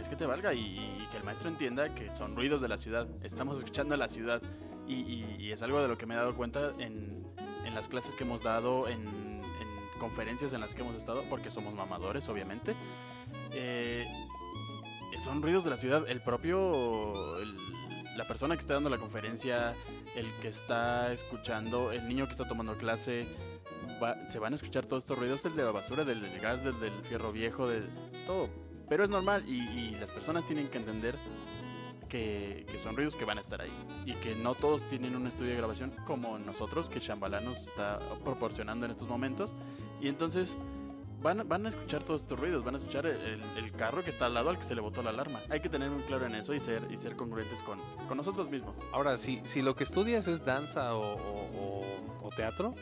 Es 0.00 0.08
que 0.08 0.16
te 0.16 0.26
valga 0.26 0.52
y, 0.54 0.60
y 0.60 1.08
que 1.10 1.16
el 1.18 1.24
maestro 1.24 1.48
entienda 1.48 1.94
que 1.94 2.10
son 2.10 2.34
ruidos 2.34 2.60
de 2.60 2.68
la 2.68 2.78
ciudad. 2.78 3.06
Estamos 3.22 3.58
escuchando 3.58 3.94
a 3.94 3.98
la 3.98 4.08
ciudad. 4.08 4.42
Y, 4.88 4.94
y- 4.96 5.36
y 5.38 5.52
es 5.52 5.62
algo 5.62 5.80
de 5.80 5.88
lo 5.88 5.96
que 5.96 6.04
me 6.06 6.14
he 6.14 6.16
dado 6.16 6.34
cuenta 6.34 6.72
en, 6.78 7.24
en 7.64 7.74
las 7.74 7.86
clases 7.88 8.14
que 8.14 8.24
hemos 8.24 8.42
dado, 8.42 8.88
en, 8.88 9.00
en 9.06 9.40
conferencias 10.00 10.52
en 10.52 10.60
las 10.60 10.74
que 10.74 10.82
hemos 10.82 10.94
estado, 10.96 11.22
porque 11.30 11.50
somos 11.50 11.72
mamadores, 11.74 12.28
obviamente. 12.28 12.74
Eh, 13.52 14.04
son 15.22 15.40
ruidos 15.42 15.62
de 15.64 15.70
la 15.70 15.76
ciudad. 15.76 16.04
El 16.08 16.20
propio. 16.20 16.72
el- 17.40 17.56
la 18.16 18.24
persona 18.24 18.54
que 18.54 18.60
está 18.60 18.74
dando 18.74 18.90
la 18.90 18.98
conferencia, 18.98 19.74
el 20.16 20.26
que 20.40 20.48
está 20.48 21.12
escuchando, 21.12 21.92
el 21.92 22.08
niño 22.08 22.26
que 22.26 22.32
está 22.32 22.46
tomando 22.46 22.76
clase, 22.76 23.26
se 24.28 24.38
van 24.38 24.52
a 24.52 24.56
escuchar 24.56 24.86
todos 24.86 25.02
estos 25.02 25.18
ruidos, 25.18 25.44
el 25.44 25.56
de 25.56 25.64
la 25.64 25.70
basura, 25.70 26.04
del, 26.04 26.20
del 26.20 26.40
gas, 26.40 26.64
del, 26.64 26.78
del 26.80 26.92
fierro 27.04 27.32
viejo, 27.32 27.68
de 27.68 27.82
todo. 28.26 28.48
Pero 28.88 29.04
es 29.04 29.10
normal 29.10 29.44
y, 29.48 29.94
las 29.96 30.10
personas 30.10 30.46
tienen 30.46 30.68
que 30.68 30.78
entender 30.78 31.14
que, 32.08 32.66
que 32.70 32.78
son 32.78 32.96
ruidos 32.96 33.16
que 33.16 33.24
van 33.24 33.38
a 33.38 33.40
estar 33.40 33.60
ahí. 33.60 33.72
Y 34.04 34.14
que 34.14 34.34
no 34.34 34.54
todos 34.54 34.86
tienen 34.88 35.16
un 35.16 35.26
estudio 35.26 35.50
de 35.50 35.56
grabación 35.56 35.92
como 36.06 36.38
nosotros, 36.38 36.88
que 36.88 37.00
Shambhala 37.00 37.40
nos 37.40 37.66
está 37.66 37.98
proporcionando 38.22 38.86
en 38.86 38.92
estos 38.92 39.08
momentos. 39.08 39.54
Y 40.00 40.08
entonces 40.08 40.56
van, 41.24 41.48
van 41.48 41.66
a 41.66 41.70
escuchar 41.70 42.04
todos 42.04 42.20
estos 42.20 42.38
ruidos, 42.38 42.62
van 42.64 42.74
a 42.76 42.78
escuchar 42.78 43.06
el, 43.06 43.16
el- 43.56 43.72
carro 43.72 44.04
que 44.04 44.10
está 44.10 44.26
al 44.26 44.34
lado 44.34 44.50
al 44.50 44.58
que 44.58 44.62
se 44.62 44.74
le 44.76 44.80
botó 44.80 45.02
la 45.02 45.10
alarma. 45.10 45.40
Hay 45.50 45.58
que 45.60 45.68
tener 45.68 45.90
muy 45.90 46.02
claro 46.04 46.26
en 46.26 46.36
eso 46.36 46.54
y 46.54 46.60
ser, 46.60 46.86
y 46.90 46.96
ser 46.96 47.16
congruentes 47.16 47.60
con, 47.62 47.80
con 48.06 48.16
nosotros 48.16 48.48
mismos. 48.50 48.76
Ahora, 48.92 49.16
si, 49.16 49.40
si 49.44 49.62
lo 49.62 49.74
que 49.74 49.82
estudias 49.82 50.28
es 50.28 50.44
danza 50.44 50.94
o, 50.94 51.00
o- 51.16 51.82
o- 52.22 52.26
o 52.26 52.30
teatro, 52.30 52.74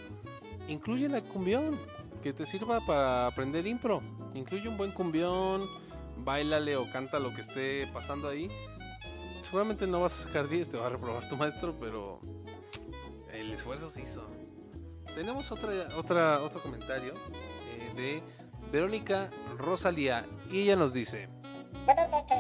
incluye 0.68 1.08
la 1.08 1.22
cumbión, 1.22 1.78
que 2.22 2.32
te 2.34 2.44
sirva 2.44 2.80
para 2.84 3.26
aprender 3.28 3.66
impro. 3.66 4.00
Incluye 4.34 4.68
un 4.68 4.76
buen 4.76 4.92
cumbión, 4.92 5.62
bailale 6.18 6.76
o 6.76 6.84
canta 6.92 7.18
lo 7.18 7.34
que 7.34 7.40
esté 7.40 7.86
pasando 7.92 8.28
ahí. 8.28 8.48
Seguramente 9.42 9.86
no 9.86 10.00
vas 10.00 10.20
a 10.20 10.28
sacar 10.28 10.48
10, 10.48 10.68
te 10.68 10.76
va 10.76 10.86
a 10.86 10.90
reprobar 10.90 11.28
tu 11.28 11.36
maestro, 11.36 11.74
pero 11.80 12.20
el 13.32 13.50
esfuerzo 13.52 13.88
se 13.90 14.02
hizo. 14.02 14.24
Tenemos 15.14 15.50
otra, 15.52 15.72
otra, 15.96 16.40
otro 16.42 16.60
comentario 16.62 17.12
de 17.94 18.22
Verónica 18.70 19.30
Rosalía 19.58 20.26
y 20.50 20.62
ella 20.62 20.76
nos 20.76 20.92
dice... 20.92 21.28
Buenas 21.84 22.10
noches. 22.10 22.38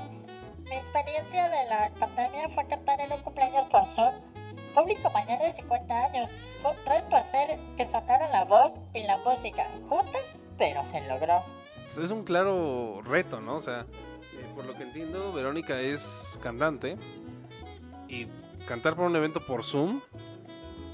Mi 0.68 0.76
experiencia 0.76 1.48
de 1.48 1.64
la 1.68 1.90
pandemia 1.98 2.48
fue 2.48 2.66
cantar 2.68 3.00
en 3.00 3.12
un 3.12 3.20
cumpleaños 3.20 3.68
por 3.70 3.86
Zoom. 3.88 4.14
Público 4.74 5.10
mayor 5.10 5.38
de 5.40 5.52
50 5.52 5.94
años. 6.04 6.30
Fue 6.60 6.70
un 6.70 6.76
reto 6.86 7.16
hacer 7.16 7.58
que 7.76 7.86
sonara 7.86 8.28
la 8.30 8.44
voz 8.44 8.72
y 8.94 9.02
la 9.02 9.18
música 9.18 9.68
juntas, 9.88 10.22
pero 10.56 10.82
se 10.84 11.00
logró. 11.06 11.42
Es 11.86 12.10
un 12.10 12.24
claro 12.24 13.02
reto, 13.04 13.40
¿no? 13.40 13.56
O 13.56 13.60
sea, 13.60 13.80
eh, 14.32 14.46
por 14.54 14.64
lo 14.64 14.74
que 14.74 14.84
entiendo, 14.84 15.32
Verónica 15.32 15.78
es 15.80 16.38
cantante 16.42 16.96
y 18.08 18.26
cantar 18.66 18.94
por 18.94 19.04
un 19.06 19.16
evento 19.16 19.40
por 19.44 19.62
Zoom. 19.64 20.00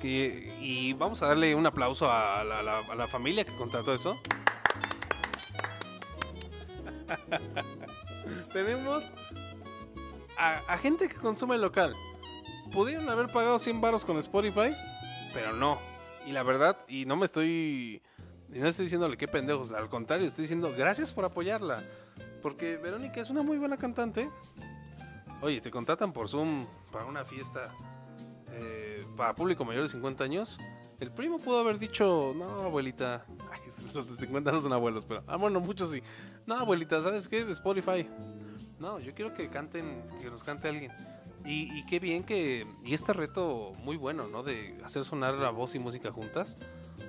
Que, 0.01 0.55
y 0.61 0.93
vamos 0.95 1.23
a 1.23 1.27
darle 1.29 1.55
un 1.57 1.67
aplauso 1.67 2.11
a 2.11 2.43
la, 2.45 2.61
a 2.61 2.63
la- 2.63 2.79
a 2.79 2.95
la 2.95 3.07
familia 3.09 3.45
que 3.45 3.55
contrató 3.57 3.93
eso. 3.93 4.17
Tenemos 8.53 9.13
a, 10.39 10.79
gente 10.79 11.09
que 11.09 11.17
consume 11.17 11.59
local. 11.59 11.95
Pudieron 12.73 13.09
haber 13.09 13.29
pagado 13.29 13.59
100 13.59 13.81
baros 13.81 14.05
con 14.05 14.19
Spotify, 14.19 14.75
pero 15.33 15.53
no. 15.53 15.79
Y 16.27 16.33
la 16.33 16.43
verdad, 16.43 16.77
y 16.89 17.07
no 17.07 17.17
me 17.17 17.25
estoy 17.25 18.03
no 18.49 18.67
estoy 18.67 18.87
diciéndole 18.87 19.17
qué 19.17 19.29
pendejos, 19.29 19.73
al 19.73 19.89
contrario, 19.91 20.27
estoy 20.27 20.43
diciendo 20.43 20.73
gracias 20.77 21.13
por 21.13 21.25
apoyarla. 21.25 21.83
Porque 22.43 22.77
Verónica 22.77 23.21
es 23.21 23.31
una 23.31 23.43
muy 23.43 23.59
buena 23.59 23.77
cantante. 23.77 24.31
Oye, 25.41 25.61
te 25.61 25.71
contratan 25.71 26.13
por 26.13 26.29
Zoom 26.29 26.67
para 26.91 27.05
una 27.05 27.25
fiesta 27.25 27.71
eh, 28.53 28.88
para 29.19 29.35
público 29.35 29.65
mayor 29.65 29.83
de 29.83 29.89
50 29.89 30.25
años. 30.25 30.59
El 31.01 31.13
primo 31.13 31.39
pudo 31.39 31.59
haber 31.59 31.79
dicho, 31.79 32.33
no, 32.35 32.63
abuelita. 32.63 33.27
Ay, 33.53 33.61
los 33.93 34.09
de 34.11 34.17
50 34.17 34.51
no 34.53 34.61
son 34.61 34.73
abuelos, 34.73 35.05
pero. 35.05 35.23
Ah, 35.27 35.37
bueno, 35.37 35.61
muchos 35.61 35.91
sí. 35.91 36.03
No, 36.47 36.55
abuelita, 36.55 37.03
¿sabes 37.03 37.29
qué? 37.29 37.41
Spotify. 37.51 38.09
No, 38.79 38.99
yo 39.01 39.13
quiero 39.13 39.35
que 39.35 39.51
canten, 39.51 40.05
que 40.21 40.31
nos 40.31 40.45
cante 40.45 40.69
alguien. 40.69 40.93
Y, 41.45 41.77
y 41.79 41.85
qué 41.87 41.99
bien 41.99 42.25
que. 42.25 42.67
Y 42.85 42.95
este 42.95 43.13
reto 43.13 43.75
muy 43.83 43.97
bueno, 43.97 44.29
¿no? 44.29 44.43
De 44.43 44.79
hacer 44.85 45.05
sonar 45.05 45.35
la 45.35 45.51
voz 45.51 45.75
y 45.75 45.79
música 45.79 46.11
juntas. 46.13 46.57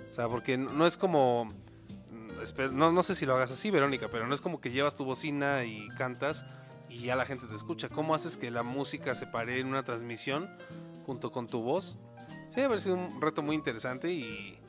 O 0.10 0.14
sea, 0.14 0.28
porque 0.28 0.58
no 0.58 0.86
es 0.86 0.98
como. 0.98 1.46
mm, 1.46 2.76
No, 2.76 2.92
no 2.92 3.04
sé 3.04 3.16
si 3.16 3.26
lo 3.26 3.36
hagas 3.36 3.52
así, 3.52 3.70
Verónica, 3.70 4.10
pero 4.12 4.28
no 4.28 4.34
es 4.34 4.42
como 4.42 4.60
que 4.60 4.72
llevas 4.72 4.96
tu 4.96 5.06
bocina 5.06 5.64
y 5.64 5.88
cantas 5.90 6.46
y 6.90 7.02
ya 7.02 7.16
la 7.16 7.26
gente 7.26 7.46
te 7.48 7.56
escucha. 7.56 7.88
¿Cómo 7.90 8.16
haces 8.16 8.36
que 8.38 8.50
la 8.50 8.64
música 8.64 9.14
se 9.14 9.28
pare 9.28 9.60
en 9.60 9.68
una 9.68 9.84
transmisión 9.84 10.50
junto 11.10 11.32
con 11.32 11.48
tu 11.48 11.64
voz? 11.64 11.98
Sí, 12.50 12.58
debe 12.58 12.66
haber 12.66 12.82
sido 12.82 12.96
un 12.96 13.20
reto 13.20 13.42
muy 13.42 13.56
interesante 13.56 14.12
y, 14.12 14.60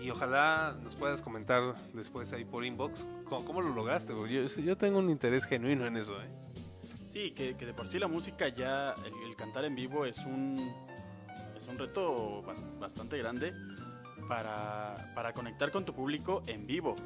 y 0.00 0.08
ojalá 0.08 0.74
nos 0.82 0.94
puedas 0.94 1.20
comentar 1.20 1.74
después 1.92 2.32
ahí 2.32 2.46
por 2.46 2.64
inbox 2.64 3.06
cómo, 3.28 3.44
cómo 3.44 3.60
lo 3.60 3.74
lograste. 3.74 4.14
Yo, 4.14 4.46
yo 4.46 4.76
tengo 4.78 4.98
un 5.00 5.10
interés 5.10 5.44
genuino 5.44 5.86
en 5.86 5.98
eso, 5.98 6.14
¿eh? 6.22 6.30
Sí, 7.10 7.32
que, 7.32 7.56
que 7.58 7.66
de 7.66 7.74
por 7.74 7.88
sí 7.88 7.98
la 7.98 8.08
música 8.08 8.48
ya, 8.48 8.94
el, 9.04 9.28
el 9.28 9.36
cantar 9.36 9.66
en 9.66 9.74
vivo 9.74 10.06
es 10.06 10.16
un, 10.24 10.72
es 11.54 11.68
un 11.68 11.76
reto 11.78 12.42
bas- 12.42 12.78
bastante 12.78 13.18
grande. 13.18 13.52
para, 14.28 15.12
para 15.14 15.32
conectar 15.34 15.70
con 15.70 15.84
tu 15.84 15.92
público 15.92 16.42
en 16.46 16.66
vivo. 16.66 16.96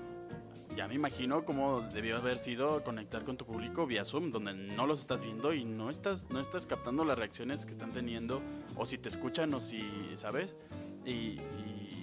Ya 0.77 0.87
me 0.87 0.95
imagino 0.95 1.45
cómo 1.45 1.81
debió 1.81 2.17
haber 2.17 2.39
sido 2.39 2.83
conectar 2.85 3.25
con 3.25 3.37
tu 3.37 3.45
público 3.45 3.87
vía 3.87 4.05
Zoom, 4.05 4.31
donde 4.31 4.55
no 4.55 4.87
los 4.87 5.01
estás 5.01 5.21
viendo 5.21 5.53
y 5.53 5.65
no 5.65 5.91
estás, 5.91 6.31
no 6.31 6.41
estás 6.41 6.67
captando 6.67 7.05
las 7.05 7.19
reacciones 7.19 7.67
que 7.67 7.73
están 7.73 7.91
teniendo, 7.91 8.41
o 8.77 8.87
si 8.87 8.97
te 8.97 9.09
escuchan, 9.09 9.53
o 9.53 9.61
si, 9.61 9.83
¿sabes? 10.15 10.55
Y, 11.05 11.39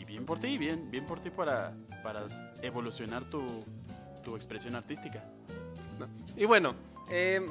bien 0.06 0.26
por 0.26 0.40
ti, 0.40 0.58
bien, 0.58 0.90
bien 0.90 1.06
por 1.06 1.20
ti 1.20 1.30
para, 1.30 1.76
para 2.02 2.28
evolucionar 2.62 3.30
tu, 3.30 3.46
tu 4.24 4.36
expresión 4.36 4.76
artística. 4.76 5.24
Y 6.36 6.46
bueno, 6.46 6.76
eh, 7.10 7.42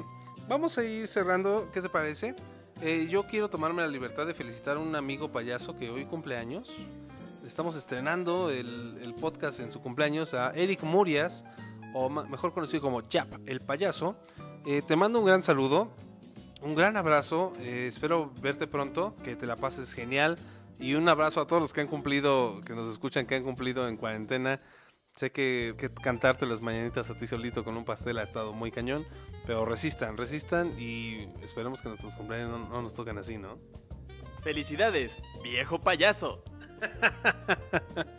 vamos 0.47 0.77
a 0.77 0.83
ir 0.83 1.07
cerrando, 1.07 1.69
¿qué 1.71 1.81
te 1.81 1.89
parece? 1.89 2.35
Eh, 2.81 3.07
yo 3.09 3.23
quiero 3.23 3.49
tomarme 3.49 3.81
la 3.81 3.87
libertad 3.87 4.27
de 4.27 4.33
felicitar 4.33 4.77
a 4.77 4.79
un 4.79 4.95
amigo 4.95 5.31
payaso 5.31 5.75
que 5.75 5.89
hoy 5.89 6.05
cumpleaños. 6.05 6.71
Estamos 7.47 7.77
estrenando 7.77 8.49
el, 8.49 9.15
podcast 9.21 9.61
en 9.61 9.71
su 9.71 9.81
cumpleaños 9.81 10.33
a 10.33 10.51
Eric 10.51 10.83
Murias, 10.83 11.45
o 11.93 12.09
mejor 12.09 12.53
conocido 12.53 12.81
como 12.81 13.03
Chap, 13.03 13.35
el 13.45 13.61
payaso. 13.61 14.17
Eh, 14.65 14.81
te 14.85 14.97
mando 14.97 15.19
un 15.19 15.25
gran 15.25 15.43
saludo, 15.43 15.89
un 16.61 16.75
gran 16.75 16.97
abrazo, 16.97 17.53
eh, 17.61 17.85
espero 17.87 18.33
verte 18.41 18.67
pronto, 18.67 19.15
que 19.23 19.37
te 19.37 19.47
la 19.47 19.55
pases 19.55 19.93
genial. 19.93 20.37
Y 20.77 20.95
un 20.95 21.07
abrazo 21.07 21.39
a 21.39 21.47
todos 21.47 21.61
los 21.61 21.71
que 21.71 21.79
han 21.79 21.87
cumplido, 21.87 22.59
que 22.65 22.73
nos 22.73 22.85
escuchan, 22.91 23.25
que 23.25 23.35
han 23.35 23.43
cumplido 23.43 23.87
en 23.87 23.95
cuarentena. 23.95 24.59
Sé 25.15 25.31
que, 25.31 25.73
cantarte 26.03 26.45
las 26.45 26.59
mañanitas 26.59 27.09
a 27.09 27.17
ti 27.17 27.27
solito 27.27 27.63
con 27.63 27.77
un 27.77 27.85
pastel 27.85 28.17
ha 28.17 28.23
estado 28.23 28.51
muy 28.51 28.71
cañón, 28.71 29.07
pero 29.45 29.63
resistan, 29.63 30.17
resistan 30.17 30.77
y 30.77 31.29
esperemos 31.41 31.81
que 31.81 31.87
nuestros 31.87 32.13
cumpleaños 32.15 32.69
no 32.69 32.81
nos 32.81 32.93
toquen 32.93 33.17
así, 33.17 33.37
¿no? 33.37 33.57
¡Felicidades, 34.43 35.21
viejo 35.43 35.79
payaso! 35.79 36.43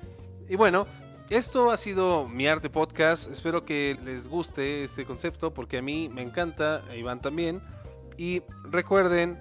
Y 0.50 0.56
bueno, 0.56 0.86
esto 1.28 1.70
ha 1.70 1.76
sido 1.76 2.26
mi 2.26 2.46
arte 2.46 2.70
podcast. 2.70 3.30
Espero 3.30 3.66
que 3.66 3.98
les 4.02 4.28
guste 4.28 4.82
este 4.82 5.04
concepto 5.04 5.52
porque 5.52 5.76
a 5.76 5.82
mí 5.82 6.08
me 6.08 6.22
encanta, 6.22 6.82
a 6.88 6.96
Iván 6.96 7.20
también. 7.20 7.60
Y 8.16 8.42
recuerden 8.64 9.38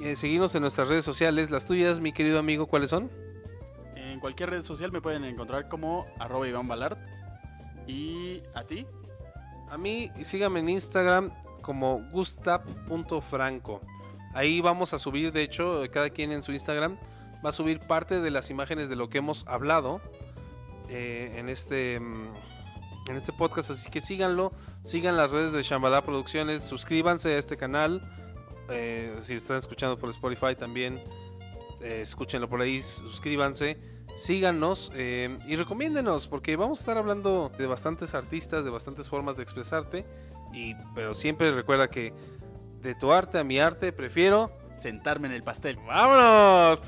eh, 0.00 0.16
seguirnos 0.16 0.52
en 0.56 0.62
nuestras 0.62 0.88
redes 0.88 1.04
sociales. 1.04 1.52
Las 1.52 1.66
tuyas, 1.66 2.00
mi 2.00 2.12
querido 2.12 2.40
amigo, 2.40 2.66
¿cuáles 2.66 2.90
son? 2.90 3.12
En 3.94 4.18
cualquier 4.18 4.50
red 4.50 4.62
social 4.62 4.90
me 4.90 5.00
pueden 5.00 5.24
encontrar 5.24 5.68
como 5.68 6.04
arroba 6.18 6.48
Iván 6.48 6.66
Balart. 6.66 6.98
¿Y 7.86 8.42
a 8.54 8.64
ti? 8.64 8.84
A 9.70 9.78
mí 9.78 10.10
síganme 10.22 10.58
en 10.58 10.68
Instagram 10.70 11.30
como 11.62 12.02
gustav.franco. 12.10 13.80
Ahí 14.34 14.60
vamos 14.60 14.94
a 14.94 14.98
subir, 14.98 15.30
de 15.30 15.44
hecho, 15.44 15.82
cada 15.92 16.10
quien 16.10 16.32
en 16.32 16.42
su 16.42 16.50
Instagram 16.50 16.98
va 17.44 17.50
a 17.50 17.52
subir 17.52 17.80
parte 17.80 18.20
de 18.20 18.30
las 18.30 18.50
imágenes 18.50 18.88
de 18.88 18.96
lo 18.96 19.08
que 19.08 19.18
hemos 19.18 19.46
hablado 19.46 20.00
eh, 20.88 21.34
en 21.36 21.48
este 21.48 22.00
mm, 22.00 22.34
en 23.08 23.16
este 23.16 23.32
podcast, 23.32 23.70
así 23.70 23.90
que 23.90 24.00
síganlo, 24.00 24.52
sigan 24.82 25.16
las 25.16 25.32
redes 25.32 25.52
de 25.52 25.62
Shambhala 25.62 26.02
Producciones, 26.02 26.62
suscríbanse 26.62 27.34
a 27.34 27.38
este 27.38 27.56
canal. 27.56 28.02
eh, 28.68 29.16
si 29.22 29.34
están 29.34 29.56
escuchando 29.56 29.96
por 29.96 30.10
Spotify 30.10 30.54
también, 30.54 31.02
eh, 31.80 32.00
escúchenlo 32.02 32.48
por 32.48 32.60
ahí, 32.60 32.80
suscríbanse, 32.82 33.78
síganos 34.16 34.92
y 34.94 35.56
recomiéndenos, 35.56 36.28
porque 36.28 36.54
vamos 36.54 36.78
a 36.78 36.82
estar 36.82 36.98
hablando 36.98 37.50
de 37.58 37.66
bastantes 37.66 38.14
artistas, 38.14 38.64
de 38.64 38.70
bastantes 38.70 39.08
formas 39.08 39.36
de 39.36 39.42
expresarte, 39.42 40.04
y, 40.52 40.74
pero 40.94 41.14
siempre 41.14 41.50
recuerda 41.50 41.88
que 41.88 42.12
de 42.80 42.94
tu 42.94 43.12
arte 43.12 43.38
a 43.38 43.44
mi 43.44 43.58
arte 43.58 43.92
prefiero... 43.92 44.59
Sentarme 44.74 45.28
en 45.28 45.34
el 45.34 45.42
pastel. 45.42 45.76
¡Vámonos! 45.86 46.82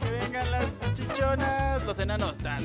Que 0.00 0.10
vengan 0.10 0.50
las 0.50 0.66
chichonas, 0.94 1.84
los 1.84 1.98
enanos. 1.98 2.38
Tan. 2.38 2.60